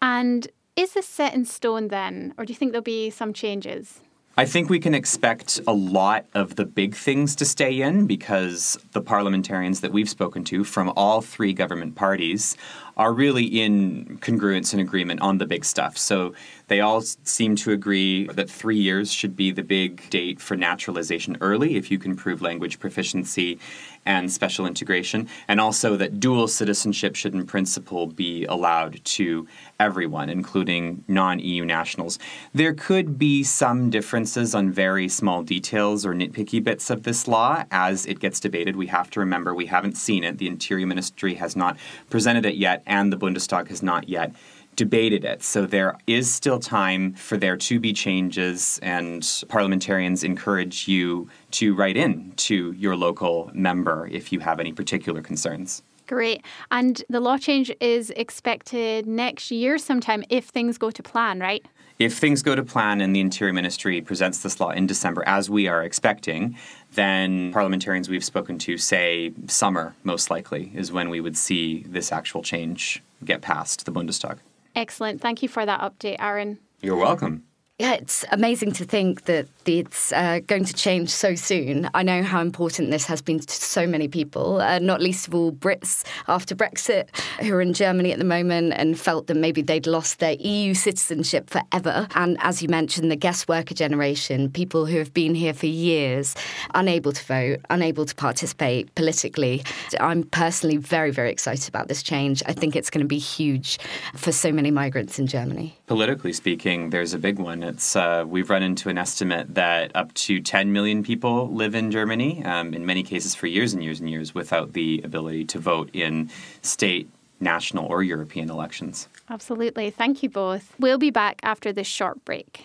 And 0.00 0.48
is 0.76 0.92
this 0.92 1.06
set 1.06 1.34
in 1.34 1.44
stone 1.44 1.88
then, 1.88 2.34
or 2.38 2.44
do 2.44 2.52
you 2.52 2.56
think 2.56 2.72
there'll 2.72 2.82
be 2.82 3.10
some 3.10 3.32
changes? 3.32 4.00
I 4.38 4.44
think 4.44 4.68
we 4.68 4.78
can 4.78 4.94
expect 4.94 5.60
a 5.66 5.72
lot 5.72 6.26
of 6.34 6.56
the 6.56 6.66
big 6.66 6.94
things 6.94 7.34
to 7.36 7.46
stay 7.46 7.80
in 7.80 8.06
because 8.06 8.78
the 8.92 9.00
parliamentarians 9.00 9.80
that 9.80 9.92
we've 9.92 10.10
spoken 10.10 10.44
to 10.44 10.62
from 10.62 10.92
all 10.94 11.22
three 11.22 11.54
government 11.54 11.94
parties 11.94 12.54
are 12.96 13.12
really 13.12 13.44
in 13.44 14.18
congruence 14.22 14.72
and 14.72 14.80
agreement 14.80 15.20
on 15.20 15.38
the 15.38 15.46
big 15.46 15.64
stuff. 15.64 15.98
So 15.98 16.34
they 16.68 16.80
all 16.80 17.00
seem 17.00 17.54
to 17.56 17.72
agree 17.72 18.26
that 18.28 18.50
three 18.50 18.78
years 18.78 19.12
should 19.12 19.36
be 19.36 19.52
the 19.52 19.62
big 19.62 20.08
date 20.10 20.40
for 20.40 20.56
naturalization 20.56 21.36
early 21.40 21.76
if 21.76 21.90
you 21.90 21.98
can 21.98 22.16
prove 22.16 22.42
language 22.42 22.80
proficiency 22.80 23.58
and 24.06 24.32
special 24.32 24.66
integration, 24.66 25.28
and 25.48 25.60
also 25.60 25.96
that 25.96 26.20
dual 26.20 26.46
citizenship 26.46 27.16
should, 27.16 27.34
in 27.34 27.44
principle, 27.44 28.06
be 28.06 28.44
allowed 28.44 29.04
to 29.04 29.46
everyone, 29.80 30.30
including 30.30 31.04
non 31.08 31.40
EU 31.40 31.64
nationals. 31.64 32.18
There 32.54 32.72
could 32.72 33.18
be 33.18 33.42
some 33.42 33.90
differences 33.90 34.54
on 34.54 34.70
very 34.70 35.08
small 35.08 35.42
details 35.42 36.06
or 36.06 36.14
nitpicky 36.14 36.62
bits 36.62 36.88
of 36.88 37.02
this 37.02 37.26
law 37.26 37.64
as 37.72 38.06
it 38.06 38.20
gets 38.20 38.38
debated. 38.38 38.76
We 38.76 38.86
have 38.86 39.10
to 39.10 39.20
remember 39.20 39.54
we 39.54 39.66
haven't 39.66 39.96
seen 39.96 40.22
it. 40.22 40.38
The 40.38 40.46
Interior 40.46 40.86
Ministry 40.86 41.34
has 41.34 41.56
not 41.56 41.76
presented 42.08 42.46
it 42.46 42.54
yet, 42.54 42.82
and 42.86 43.12
the 43.12 43.16
Bundestag 43.16 43.68
has 43.68 43.82
not 43.82 44.08
yet 44.08 44.32
debated 44.76 45.24
it. 45.24 45.42
So 45.42 45.64
there 45.64 45.96
is 46.06 46.32
still 46.32 46.58
time 46.58 47.14
for 47.14 47.36
there 47.36 47.56
to 47.56 47.80
be 47.80 47.92
changes, 47.92 48.78
and 48.82 49.26
parliamentarians 49.48 50.22
encourage 50.22 50.86
you 50.86 51.28
to 51.52 51.74
write 51.74 51.96
in 51.96 52.32
to 52.36 52.72
your 52.72 52.94
local 52.94 53.50
member 53.54 54.06
if 54.12 54.32
you 54.32 54.40
have 54.40 54.60
any 54.60 54.72
particular 54.72 55.22
concerns. 55.22 55.82
Great. 56.06 56.44
And 56.70 57.02
the 57.08 57.20
law 57.20 57.36
change 57.36 57.72
is 57.80 58.10
expected 58.10 59.06
next 59.06 59.50
year 59.50 59.76
sometime 59.76 60.22
if 60.28 60.44
things 60.44 60.78
go 60.78 60.90
to 60.90 61.02
plan, 61.02 61.40
right? 61.40 61.64
If 61.98 62.18
things 62.18 62.42
go 62.42 62.54
to 62.54 62.62
plan 62.62 63.00
and 63.00 63.16
the 63.16 63.20
Interior 63.20 63.54
Ministry 63.54 64.00
presents 64.02 64.42
this 64.42 64.60
law 64.60 64.70
in 64.70 64.86
December, 64.86 65.24
as 65.26 65.48
we 65.48 65.66
are 65.66 65.82
expecting, 65.82 66.56
then 66.96 67.52
parliamentarians 67.52 68.08
we've 68.08 68.24
spoken 68.24 68.58
to 68.58 68.76
say 68.76 69.32
summer, 69.46 69.94
most 70.02 70.30
likely, 70.30 70.72
is 70.74 70.90
when 70.90 71.08
we 71.08 71.20
would 71.20 71.36
see 71.36 71.84
this 71.86 72.10
actual 72.10 72.42
change 72.42 73.02
get 73.24 73.40
past 73.40 73.86
the 73.86 73.92
Bundestag. 73.92 74.38
Excellent. 74.74 75.20
Thank 75.20 75.42
you 75.42 75.48
for 75.48 75.64
that 75.64 75.80
update, 75.80 76.16
Aaron. 76.18 76.58
You're 76.82 76.96
welcome. 76.96 77.44
Yeah, 77.78 77.94
it's 77.94 78.24
amazing 78.32 78.72
to 78.72 78.84
think 78.84 79.24
that 79.24 79.46
it's 79.68 80.12
uh, 80.12 80.40
going 80.46 80.64
to 80.64 80.72
change 80.72 81.10
so 81.10 81.34
soon. 81.34 81.88
I 81.94 82.02
know 82.02 82.22
how 82.22 82.40
important 82.40 82.90
this 82.90 83.06
has 83.06 83.20
been 83.20 83.40
to 83.40 83.52
so 83.52 83.86
many 83.86 84.08
people, 84.08 84.60
uh, 84.60 84.78
not 84.78 85.00
least 85.00 85.26
of 85.26 85.34
all 85.34 85.52
Brits 85.52 86.04
after 86.28 86.54
Brexit, 86.54 87.08
who 87.40 87.54
are 87.54 87.60
in 87.60 87.72
Germany 87.72 88.12
at 88.12 88.18
the 88.18 88.24
moment 88.24 88.74
and 88.76 88.98
felt 88.98 89.26
that 89.26 89.36
maybe 89.36 89.62
they'd 89.62 89.86
lost 89.86 90.18
their 90.18 90.36
EU 90.38 90.74
citizenship 90.74 91.50
forever. 91.50 92.06
And 92.14 92.36
as 92.40 92.62
you 92.62 92.68
mentioned, 92.68 93.10
the 93.10 93.16
guest 93.16 93.48
worker 93.48 93.74
generation, 93.74 94.50
people 94.50 94.86
who 94.86 94.98
have 94.98 95.12
been 95.12 95.34
here 95.34 95.54
for 95.54 95.66
years, 95.66 96.34
unable 96.74 97.12
to 97.12 97.24
vote, 97.24 97.60
unable 97.70 98.04
to 98.04 98.14
participate 98.14 98.94
politically. 98.94 99.64
I'm 99.98 100.22
personally 100.24 100.76
very, 100.76 101.10
very 101.10 101.30
excited 101.30 101.68
about 101.68 101.88
this 101.88 102.02
change. 102.02 102.42
I 102.46 102.52
think 102.52 102.76
it's 102.76 102.90
going 102.90 103.04
to 103.04 103.08
be 103.08 103.18
huge 103.18 103.78
for 104.14 104.32
so 104.32 104.52
many 104.52 104.70
migrants 104.70 105.18
in 105.18 105.26
Germany. 105.26 105.76
Politically 105.86 106.32
speaking, 106.32 106.90
there's 106.90 107.14
a 107.14 107.18
big 107.18 107.38
one. 107.38 107.62
It's 107.62 107.96
uh, 107.96 108.24
we've 108.26 108.50
run 108.50 108.62
into 108.62 108.88
an 108.88 108.98
estimate 108.98 109.55
that 109.56 109.90
up 109.96 110.14
to 110.14 110.40
10 110.40 110.72
million 110.72 111.02
people 111.02 111.52
live 111.52 111.74
in 111.74 111.90
Germany, 111.90 112.44
um, 112.44 112.72
in 112.72 112.86
many 112.86 113.02
cases 113.02 113.34
for 113.34 113.48
years 113.48 113.74
and 113.74 113.82
years 113.82 113.98
and 113.98 114.08
years, 114.08 114.34
without 114.34 114.72
the 114.72 115.00
ability 115.02 115.44
to 115.46 115.58
vote 115.58 115.90
in 115.92 116.30
state, 116.62 117.08
national, 117.40 117.86
or 117.86 118.02
European 118.02 118.48
elections. 118.48 119.08
Absolutely. 119.28 119.90
Thank 119.90 120.22
you 120.22 120.28
both. 120.28 120.74
We'll 120.78 120.98
be 120.98 121.10
back 121.10 121.40
after 121.42 121.72
this 121.72 121.86
short 121.88 122.24
break. 122.24 122.64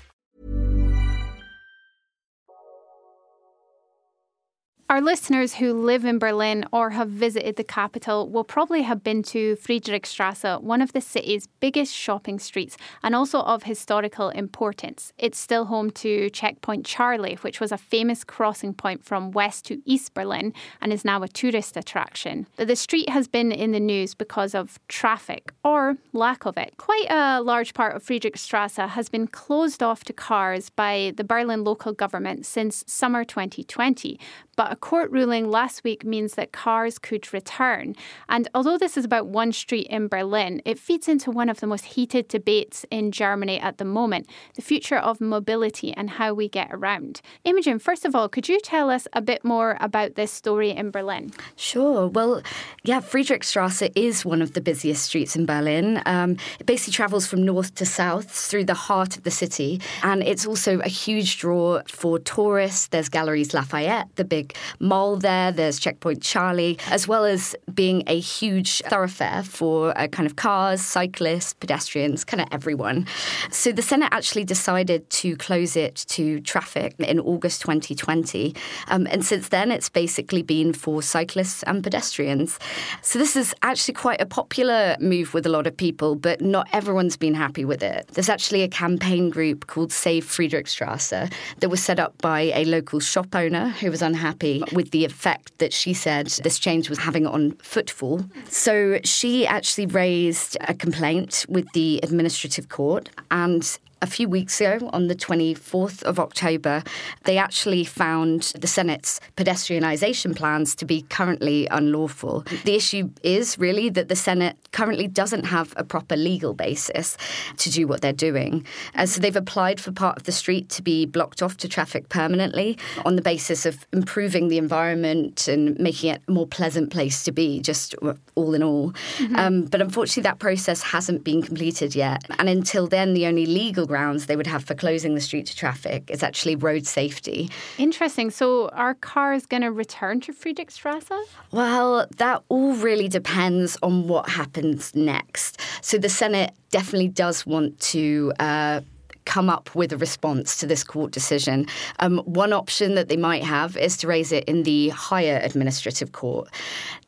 Our 4.91 4.99
listeners 4.99 5.53
who 5.53 5.71
live 5.71 6.03
in 6.03 6.19
Berlin 6.19 6.65
or 6.73 6.89
have 6.89 7.07
visited 7.07 7.55
the 7.55 7.63
capital 7.63 8.27
will 8.27 8.43
probably 8.43 8.81
have 8.81 9.05
been 9.05 9.23
to 9.23 9.55
Friedrichstrasse, 9.55 10.61
one 10.61 10.81
of 10.81 10.91
the 10.91 10.99
city's 10.99 11.47
biggest 11.61 11.95
shopping 11.95 12.39
streets 12.39 12.75
and 13.01 13.15
also 13.15 13.39
of 13.39 13.63
historical 13.63 14.27
importance. 14.31 15.13
It's 15.17 15.39
still 15.39 15.63
home 15.63 15.91
to 15.91 16.29
Checkpoint 16.31 16.85
Charlie, 16.85 17.35
which 17.35 17.61
was 17.61 17.71
a 17.71 17.77
famous 17.77 18.25
crossing 18.25 18.73
point 18.73 19.05
from 19.05 19.31
west 19.31 19.63
to 19.67 19.81
east 19.85 20.13
Berlin 20.13 20.53
and 20.81 20.91
is 20.91 21.05
now 21.05 21.23
a 21.23 21.29
tourist 21.29 21.77
attraction. 21.77 22.45
But 22.57 22.67
the 22.67 22.75
street 22.75 23.07
has 23.07 23.29
been 23.29 23.53
in 23.53 23.71
the 23.71 23.79
news 23.79 24.13
because 24.13 24.53
of 24.53 24.77
traffic 24.89 25.53
or 25.63 25.95
lack 26.11 26.45
of 26.45 26.57
it. 26.57 26.75
Quite 26.75 27.09
a 27.09 27.41
large 27.41 27.73
part 27.73 27.95
of 27.95 28.03
Friedrichstrasse 28.03 28.89
has 28.89 29.07
been 29.07 29.27
closed 29.27 29.81
off 29.81 30.03
to 30.03 30.11
cars 30.11 30.69
by 30.69 31.13
the 31.15 31.23
Berlin 31.23 31.63
local 31.63 31.93
government 31.93 32.45
since 32.45 32.83
summer 32.87 33.23
2020. 33.23 34.19
But 34.57 34.80
court 34.81 35.11
ruling 35.11 35.49
last 35.49 35.83
week 35.83 36.03
means 36.03 36.33
that 36.33 36.51
cars 36.51 36.99
could 36.99 37.31
return. 37.33 37.95
And 38.27 38.47
although 38.53 38.77
this 38.77 38.97
is 38.97 39.05
about 39.05 39.27
one 39.27 39.51
street 39.51 39.87
in 39.87 40.07
Berlin, 40.07 40.61
it 40.65 40.77
feeds 40.77 41.07
into 41.07 41.31
one 41.31 41.49
of 41.49 41.59
the 41.59 41.67
most 41.67 41.85
heated 41.85 42.27
debates 42.27 42.85
in 42.91 43.11
Germany 43.11 43.59
at 43.59 43.77
the 43.77 43.85
moment 43.85 44.27
the 44.55 44.61
future 44.61 44.97
of 44.97 45.21
mobility 45.21 45.93
and 45.93 46.09
how 46.09 46.33
we 46.33 46.49
get 46.49 46.67
around. 46.71 47.21
Imogen, 47.43 47.79
first 47.79 48.05
of 48.05 48.15
all, 48.15 48.27
could 48.27 48.49
you 48.49 48.59
tell 48.59 48.89
us 48.89 49.07
a 49.13 49.21
bit 49.21 49.45
more 49.45 49.77
about 49.79 50.15
this 50.15 50.31
story 50.31 50.71
in 50.71 50.91
Berlin? 50.91 51.31
Sure. 51.55 52.07
Well, 52.07 52.41
yeah, 52.83 52.99
Friedrichstrasse 52.99 53.91
is 53.95 54.25
one 54.25 54.41
of 54.41 54.53
the 54.53 54.61
busiest 54.61 55.03
streets 55.03 55.35
in 55.35 55.45
Berlin. 55.45 56.01
Um, 56.05 56.37
it 56.59 56.65
basically 56.65 56.93
travels 56.93 57.27
from 57.27 57.45
north 57.45 57.75
to 57.75 57.85
south 57.85 58.31
through 58.31 58.65
the 58.65 58.73
heart 58.73 59.17
of 59.17 59.23
the 59.23 59.31
city, 59.31 59.79
and 60.03 60.23
it's 60.23 60.45
also 60.45 60.79
a 60.79 60.89
huge 60.89 61.37
draw 61.37 61.81
for 61.87 62.17
tourists. 62.19 62.87
There's 62.87 63.09
Galeries 63.09 63.53
Lafayette, 63.53 64.07
the 64.15 64.25
big 64.25 64.55
mall 64.79 65.17
there. 65.17 65.51
There's 65.51 65.79
Checkpoint 65.79 66.21
Charlie, 66.21 66.77
as 66.89 67.07
well 67.07 67.25
as 67.25 67.55
being 67.73 68.03
a 68.07 68.19
huge 68.19 68.81
thoroughfare 68.83 69.43
for 69.43 69.97
uh, 69.97 70.07
kind 70.07 70.27
of 70.27 70.35
cars, 70.35 70.81
cyclists, 70.81 71.53
pedestrians, 71.53 72.23
kind 72.23 72.41
of 72.41 72.47
everyone. 72.51 73.05
So 73.51 73.71
the 73.71 73.81
Senate 73.81 74.09
actually 74.11 74.43
decided 74.43 75.09
to 75.09 75.35
close 75.37 75.75
it 75.75 75.95
to 76.09 76.39
traffic 76.41 76.95
in 76.99 77.19
August 77.19 77.61
2020, 77.61 78.55
um, 78.87 79.07
and 79.09 79.25
since 79.25 79.49
then 79.49 79.71
it's 79.71 79.89
basically 79.89 80.41
been 80.41 80.73
for 80.73 81.01
cyclists 81.01 81.63
and 81.63 81.83
pedestrians. 81.83 82.59
So 83.01 83.19
this 83.19 83.35
is 83.35 83.53
actually 83.61 83.93
quite 83.95 84.21
a 84.21 84.25
popular 84.25 84.95
move 84.99 85.33
with 85.33 85.45
a 85.45 85.49
lot 85.49 85.67
of 85.67 85.75
people, 85.75 86.15
but 86.15 86.41
not 86.41 86.67
everyone's 86.73 87.17
been 87.17 87.33
happy 87.33 87.65
with 87.65 87.83
it. 87.83 88.07
There's 88.13 88.29
actually 88.29 88.63
a 88.63 88.67
campaign 88.67 89.29
group 89.29 89.67
called 89.67 89.91
Save 89.91 90.25
Friedrichstrasse 90.25 91.31
that 91.59 91.69
was 91.69 91.83
set 91.83 91.99
up 91.99 92.19
by 92.21 92.41
a 92.55 92.65
local 92.65 92.99
shop 92.99 93.35
owner 93.35 93.69
who 93.69 93.89
was 93.89 94.01
unhappy 94.01 94.60
with 94.71 94.91
the 94.91 95.05
effect 95.05 95.57
that 95.59 95.73
she 95.73 95.93
said 95.93 96.27
this 96.43 96.59
change 96.59 96.89
was 96.89 96.99
having 96.99 97.25
on 97.25 97.51
footfall. 97.63 98.25
So 98.47 98.99
she 99.03 99.45
actually 99.45 99.85
raised 99.85 100.57
a 100.61 100.73
complaint 100.73 101.45
with 101.49 101.71
the 101.73 101.99
administrative 102.03 102.69
court 102.69 103.09
and 103.29 103.77
a 104.01 104.07
few 104.07 104.27
weeks 104.27 104.59
ago, 104.59 104.89
on 104.93 105.07
the 105.07 105.15
24th 105.15 106.01
of 106.03 106.19
October, 106.19 106.83
they 107.23 107.37
actually 107.37 107.83
found 107.83 108.53
the 108.59 108.67
Senate's 108.67 109.19
pedestrianisation 109.37 110.35
plans 110.35 110.75
to 110.75 110.85
be 110.85 111.03
currently 111.03 111.67
unlawful. 111.67 112.43
The 112.65 112.75
issue 112.75 113.11
is 113.23 113.59
really 113.59 113.89
that 113.89 114.07
the 114.07 114.15
Senate 114.15 114.57
currently 114.71 115.07
doesn't 115.07 115.45
have 115.45 115.73
a 115.77 115.83
proper 115.83 116.15
legal 116.15 116.53
basis 116.53 117.17
to 117.57 117.69
do 117.69 117.87
what 117.87 118.01
they're 118.01 118.13
doing. 118.13 118.65
And 118.93 119.07
so 119.09 119.21
they've 119.21 119.35
applied 119.35 119.79
for 119.79 119.91
part 119.91 120.17
of 120.17 120.23
the 120.23 120.31
street 120.31 120.69
to 120.69 120.81
be 120.81 121.05
blocked 121.05 121.41
off 121.41 121.57
to 121.57 121.67
traffic 121.67 122.09
permanently 122.09 122.77
on 123.05 123.15
the 123.15 123.21
basis 123.21 123.65
of 123.65 123.85
improving 123.93 124.47
the 124.47 124.57
environment 124.57 125.47
and 125.47 125.77
making 125.79 126.11
it 126.11 126.21
a 126.27 126.31
more 126.31 126.47
pleasant 126.47 126.91
place 126.91 127.23
to 127.23 127.31
be, 127.31 127.59
just 127.61 127.95
all 128.35 128.53
in 128.53 128.63
all. 128.63 128.91
Mm-hmm. 129.17 129.35
Um, 129.35 129.65
but 129.65 129.81
unfortunately, 129.81 130.23
that 130.23 130.39
process 130.39 130.81
hasn't 130.81 131.23
been 131.23 131.41
completed 131.41 131.95
yet. 131.95 132.23
And 132.39 132.49
until 132.49 132.87
then, 132.87 133.13
the 133.13 133.27
only 133.27 133.45
legal 133.45 133.85
grounds 133.91 134.25
they 134.25 134.37
would 134.39 134.47
have 134.47 134.63
for 134.63 134.75
closing 134.83 135.15
the 135.15 135.21
street 135.21 135.45
to 135.51 135.55
traffic 135.55 136.09
is 136.09 136.23
actually 136.23 136.55
road 136.55 136.83
safety. 136.87 137.49
Interesting. 137.77 138.31
So 138.31 138.69
are 138.69 138.95
cars 138.95 139.45
going 139.45 139.63
to 139.63 139.71
return 139.83 140.21
to 140.21 140.33
Friedrichstrasse? 140.33 141.19
Well, 141.51 142.07
that 142.17 142.37
all 142.49 142.73
really 142.87 143.09
depends 143.09 143.77
on 143.83 144.07
what 144.07 144.29
happens 144.29 144.95
next. 144.95 145.59
So 145.81 145.97
the 145.97 146.09
Senate 146.09 146.51
definitely 146.71 147.09
does 147.09 147.45
want 147.45 147.79
to. 147.91 148.33
Uh, 148.39 148.81
come 149.25 149.49
up 149.49 149.73
with 149.75 149.93
a 149.93 149.97
response 149.97 150.57
to 150.57 150.67
this 150.67 150.83
court 150.83 151.11
decision. 151.11 151.65
Um, 151.99 152.19
one 152.19 152.53
option 152.53 152.95
that 152.95 153.09
they 153.09 153.17
might 153.17 153.43
have 153.43 153.77
is 153.77 153.97
to 153.97 154.07
raise 154.07 154.31
it 154.31 154.43
in 154.45 154.63
the 154.63 154.89
higher 154.89 155.39
administrative 155.43 156.11
court. 156.11 156.49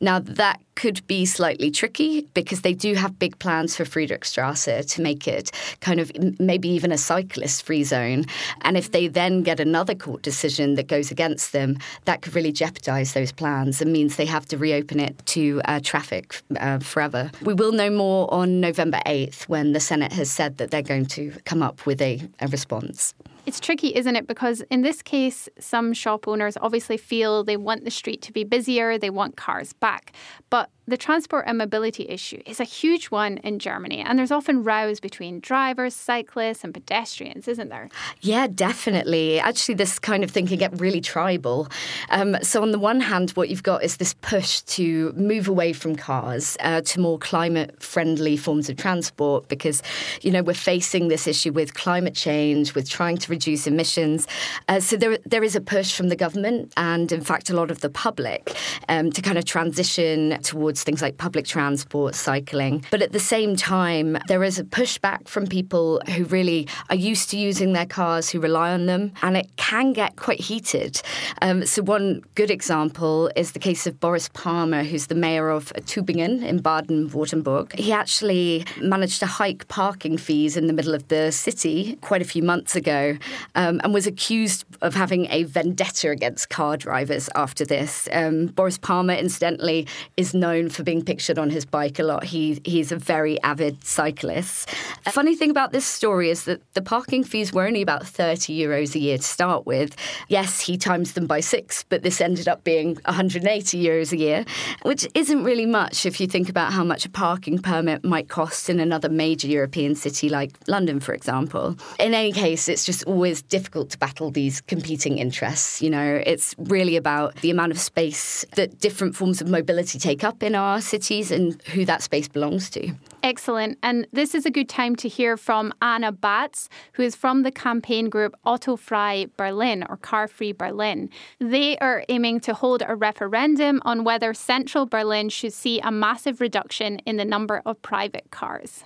Now, 0.00 0.18
that 0.18 0.60
could 0.74 1.06
be 1.06 1.24
slightly 1.24 1.70
tricky 1.70 2.22
because 2.34 2.62
they 2.62 2.74
do 2.74 2.94
have 2.94 3.18
big 3.18 3.38
plans 3.38 3.76
for 3.76 3.84
Friedrichstrasse 3.84 4.84
to 4.92 5.02
make 5.02 5.28
it 5.28 5.50
kind 5.80 6.00
of 6.00 6.10
maybe 6.40 6.68
even 6.68 6.92
a 6.92 6.98
cyclist 6.98 7.62
free 7.64 7.84
zone. 7.84 8.24
And 8.62 8.76
if 8.76 8.90
they 8.90 9.08
then 9.08 9.42
get 9.42 9.60
another 9.60 9.94
court 9.94 10.22
decision 10.22 10.74
that 10.74 10.88
goes 10.88 11.10
against 11.10 11.52
them, 11.52 11.78
that 12.06 12.22
could 12.22 12.34
really 12.34 12.52
jeopardize 12.52 13.12
those 13.12 13.32
plans 13.32 13.80
and 13.80 13.92
means 13.92 14.16
they 14.16 14.26
have 14.26 14.46
to 14.46 14.58
reopen 14.58 15.00
it 15.00 15.24
to 15.26 15.60
uh, 15.66 15.80
traffic 15.82 16.40
uh, 16.58 16.78
forever. 16.80 17.30
We 17.42 17.54
will 17.54 17.72
know 17.72 17.90
more 17.90 18.32
on 18.32 18.60
November 18.60 19.00
8th 19.06 19.44
when 19.44 19.72
the 19.72 19.80
Senate 19.80 20.12
has 20.12 20.30
said 20.30 20.58
that 20.58 20.70
they're 20.70 20.82
going 20.82 21.06
to 21.06 21.32
come 21.44 21.62
up 21.62 21.86
with 21.86 22.00
a, 22.04 22.46
response. 22.48 23.14
It's 23.46 23.60
tricky, 23.60 23.94
isn't 23.94 24.16
it? 24.16 24.26
Because 24.26 24.62
in 24.70 24.82
this 24.82 25.02
case, 25.02 25.48
some 25.58 25.92
shop 25.92 26.26
owners 26.26 26.56
obviously 26.60 26.96
feel 26.96 27.44
they 27.44 27.58
want 27.58 27.84
the 27.84 27.90
street 27.90 28.22
to 28.22 28.32
be 28.32 28.42
busier, 28.42 28.96
they 28.98 29.10
want 29.10 29.36
cars 29.36 29.74
back. 29.74 30.12
But 30.48 30.70
the 30.86 30.96
transport 30.98 31.44
and 31.46 31.56
mobility 31.56 32.06
issue 32.08 32.42
is 32.44 32.60
a 32.60 32.64
huge 32.64 33.06
one 33.06 33.38
in 33.38 33.58
Germany, 33.58 34.00
and 34.00 34.18
there's 34.18 34.30
often 34.30 34.62
rows 34.62 35.00
between 35.00 35.40
drivers, 35.40 35.94
cyclists, 35.94 36.62
and 36.62 36.74
pedestrians, 36.74 37.48
isn't 37.48 37.70
there? 37.70 37.88
Yeah, 38.20 38.48
definitely. 38.48 39.40
Actually, 39.40 39.76
this 39.76 39.98
kind 39.98 40.22
of 40.22 40.30
thing 40.30 40.46
can 40.46 40.58
get 40.58 40.78
really 40.78 41.00
tribal. 41.00 41.68
Um, 42.10 42.36
so, 42.42 42.60
on 42.60 42.72
the 42.72 42.78
one 42.78 43.00
hand, 43.00 43.30
what 43.30 43.48
you've 43.48 43.62
got 43.62 43.82
is 43.82 43.96
this 43.96 44.12
push 44.20 44.60
to 44.62 45.12
move 45.12 45.48
away 45.48 45.72
from 45.72 45.96
cars 45.96 46.56
uh, 46.60 46.82
to 46.82 47.00
more 47.00 47.18
climate 47.18 47.82
friendly 47.82 48.36
forms 48.36 48.68
of 48.68 48.76
transport 48.76 49.48
because, 49.48 49.82
you 50.20 50.30
know, 50.30 50.42
we're 50.42 50.52
facing 50.52 51.08
this 51.08 51.26
issue 51.26 51.52
with 51.52 51.72
climate 51.72 52.14
change, 52.14 52.74
with 52.74 52.90
trying 52.90 53.16
to 53.16 53.32
reduce 53.34 53.66
emissions. 53.66 54.26
Uh, 54.68 54.80
so, 54.88 54.96
there, 54.96 55.18
there 55.32 55.44
is 55.48 55.54
a 55.56 55.60
push 55.74 55.90
from 55.96 56.08
the 56.08 56.16
government 56.24 56.72
and, 56.76 57.06
in 57.18 57.24
fact, 57.30 57.50
a 57.50 57.54
lot 57.60 57.70
of 57.70 57.78
the 57.80 57.90
public 58.06 58.42
um, 58.88 59.10
to 59.16 59.20
kind 59.28 59.38
of 59.38 59.44
transition 59.44 60.16
towards 60.42 60.78
things 60.86 61.00
like 61.02 61.14
public 61.26 61.44
transport, 61.46 62.14
cycling. 62.14 62.74
But 62.90 63.02
at 63.02 63.12
the 63.12 63.24
same 63.34 63.56
time, 63.56 64.08
there 64.28 64.44
is 64.44 64.58
a 64.58 64.64
pushback 64.64 65.28
from 65.28 65.46
people 65.46 66.00
who 66.14 66.24
really 66.24 66.60
are 66.90 67.00
used 67.12 67.30
to 67.30 67.36
using 67.36 67.72
their 67.72 67.86
cars, 67.86 68.30
who 68.30 68.38
rely 68.40 68.72
on 68.72 68.86
them, 68.86 69.12
and 69.22 69.36
it 69.36 69.48
can 69.56 69.92
get 69.92 70.16
quite 70.16 70.40
heated. 70.40 71.02
Um, 71.42 71.66
so, 71.66 71.82
one 71.82 72.22
good 72.34 72.50
example 72.50 73.30
is 73.36 73.52
the 73.52 73.58
case 73.58 73.86
of 73.86 73.98
Boris 74.00 74.28
Palmer, 74.42 74.82
who's 74.84 75.06
the 75.08 75.14
mayor 75.26 75.48
of 75.50 75.72
Tübingen 75.90 76.42
in 76.42 76.58
Baden 76.58 77.10
Württemberg. 77.10 77.72
He 77.86 77.92
actually 77.92 78.64
managed 78.80 79.18
to 79.20 79.26
hike 79.26 79.66
parking 79.68 80.16
fees 80.16 80.56
in 80.56 80.66
the 80.66 80.72
middle 80.72 80.94
of 80.94 81.08
the 81.08 81.32
city 81.32 81.98
quite 82.00 82.22
a 82.22 82.24
few 82.24 82.42
months 82.42 82.76
ago 82.76 83.16
um, 83.54 83.80
and 83.84 83.94
was 83.94 84.06
accused 84.06 84.64
of 84.82 84.94
having 84.94 85.26
a 85.30 85.44
vendetta 85.44 86.10
against 86.10 86.50
car 86.50 86.76
drivers 86.76 87.28
after 87.34 87.64
this. 87.64 88.08
Um, 88.12 88.46
Boris 88.46 88.78
Palmer, 88.78 89.14
incidentally, 89.14 89.86
is 90.16 90.34
known 90.34 90.68
for 90.68 90.82
being 90.82 91.04
pictured 91.04 91.38
on 91.38 91.50
his 91.50 91.64
bike 91.64 91.98
a 91.98 92.02
lot. 92.02 92.24
He 92.24 92.60
he's 92.64 92.92
a 92.92 92.96
very 92.96 93.40
avid 93.42 93.84
cyclist. 93.84 94.68
A 95.06 95.12
funny 95.12 95.36
thing 95.36 95.50
about 95.50 95.72
this 95.72 95.86
story 95.86 96.30
is 96.30 96.44
that 96.44 96.60
the 96.74 96.82
parking 96.82 97.24
fees 97.24 97.52
were 97.52 97.66
only 97.66 97.82
about 97.82 98.06
30 98.06 98.58
euros 98.58 98.94
a 98.94 98.98
year 98.98 99.18
to 99.18 99.22
start 99.22 99.66
with. 99.66 99.96
Yes, 100.28 100.60
he 100.60 100.76
times 100.76 101.12
them 101.12 101.26
by 101.26 101.40
six, 101.40 101.84
but 101.88 102.02
this 102.02 102.20
ended 102.20 102.48
up 102.48 102.64
being 102.64 102.96
180 103.04 103.82
euros 103.82 104.12
a 104.12 104.16
year, 104.16 104.44
which 104.82 105.06
isn't 105.14 105.44
really 105.44 105.66
much 105.66 106.06
if 106.06 106.20
you 106.20 106.26
think 106.26 106.48
about 106.48 106.72
how 106.72 106.84
much 106.84 107.04
a 107.04 107.10
parking 107.10 107.58
permit 107.58 108.04
might 108.04 108.28
cost 108.28 108.68
in 108.68 108.80
another 108.80 109.08
major 109.08 109.48
European 109.48 109.94
city 109.94 110.28
like 110.28 110.52
London, 110.66 111.00
for 111.00 111.14
example. 111.14 111.76
In 111.98 112.14
any 112.14 112.32
case, 112.32 112.68
it's 112.68 112.84
just 112.84 113.06
always 113.14 113.42
difficult 113.42 113.90
to 113.90 113.98
battle 113.98 114.32
these 114.32 114.60
competing 114.62 115.18
interests. 115.18 115.80
You 115.80 115.90
know, 115.90 116.20
it's 116.26 116.54
really 116.58 116.96
about 116.96 117.36
the 117.36 117.50
amount 117.50 117.70
of 117.70 117.78
space 117.78 118.44
that 118.56 118.80
different 118.80 119.14
forms 119.14 119.40
of 119.40 119.48
mobility 119.48 120.00
take 120.00 120.24
up 120.24 120.42
in 120.42 120.56
our 120.56 120.80
cities 120.80 121.30
and 121.30 121.62
who 121.74 121.84
that 121.84 122.02
space 122.02 122.26
belongs 122.26 122.68
to. 122.70 122.92
Excellent. 123.22 123.78
And 123.84 124.06
this 124.12 124.34
is 124.34 124.44
a 124.44 124.50
good 124.50 124.68
time 124.68 124.96
to 124.96 125.08
hear 125.08 125.36
from 125.36 125.72
Anna 125.80 126.12
Baatz, 126.12 126.68
who 126.94 127.02
is 127.04 127.14
from 127.14 127.44
the 127.44 127.52
campaign 127.52 128.10
group 128.10 128.34
Autofrei 128.44 129.30
Berlin 129.36 129.84
or 129.88 129.96
Car 129.96 130.26
Free 130.26 130.52
Berlin. 130.52 131.08
They 131.38 131.78
are 131.78 132.04
aiming 132.08 132.40
to 132.40 132.52
hold 132.52 132.82
a 132.84 132.96
referendum 132.96 133.80
on 133.84 134.02
whether 134.02 134.34
central 134.34 134.86
Berlin 134.86 135.28
should 135.28 135.52
see 135.52 135.78
a 135.80 135.92
massive 135.92 136.40
reduction 136.40 136.98
in 137.06 137.16
the 137.16 137.24
number 137.24 137.62
of 137.64 137.80
private 137.80 138.30
cars. 138.32 138.84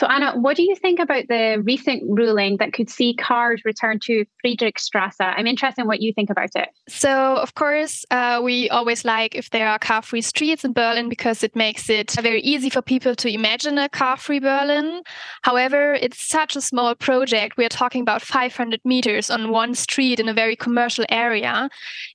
So, 0.00 0.06
Anna, 0.06 0.32
what 0.32 0.56
do 0.56 0.62
you 0.62 0.74
think 0.76 0.98
about 0.98 1.28
the 1.28 1.60
recent 1.62 2.02
ruling 2.08 2.56
that 2.56 2.72
could 2.72 2.88
see 2.88 3.12
cars 3.12 3.60
return 3.66 3.98
to 4.04 4.24
Friedrichstrasse? 4.42 5.20
I'm 5.20 5.46
interested 5.46 5.82
in 5.82 5.88
what 5.88 6.00
you 6.00 6.14
think 6.14 6.30
about 6.30 6.48
it. 6.54 6.70
So, 6.88 7.36
of 7.36 7.54
course, 7.54 8.06
uh, 8.10 8.40
we 8.42 8.70
always 8.70 9.04
like 9.04 9.34
if 9.34 9.50
there 9.50 9.68
are 9.68 9.78
car 9.78 10.00
free 10.00 10.22
streets 10.22 10.64
in 10.64 10.72
Berlin 10.72 11.10
because 11.10 11.42
it 11.42 11.54
makes 11.54 11.90
it 11.90 12.12
very 12.12 12.40
easy 12.40 12.70
for 12.70 12.80
people 12.80 13.14
to 13.16 13.28
imagine 13.30 13.76
a 13.76 13.90
car 13.90 14.16
free 14.16 14.38
Berlin. 14.38 15.02
However, 15.42 15.92
it's 15.92 16.26
such 16.26 16.56
a 16.56 16.62
small 16.62 16.94
project. 16.94 17.58
We 17.58 17.66
are 17.66 17.68
talking 17.68 18.00
about 18.00 18.22
500 18.22 18.80
meters 18.86 19.28
on 19.28 19.50
one 19.50 19.74
street 19.74 20.18
in 20.18 20.30
a 20.30 20.32
very 20.32 20.56
commercial 20.56 21.04
area. 21.10 21.68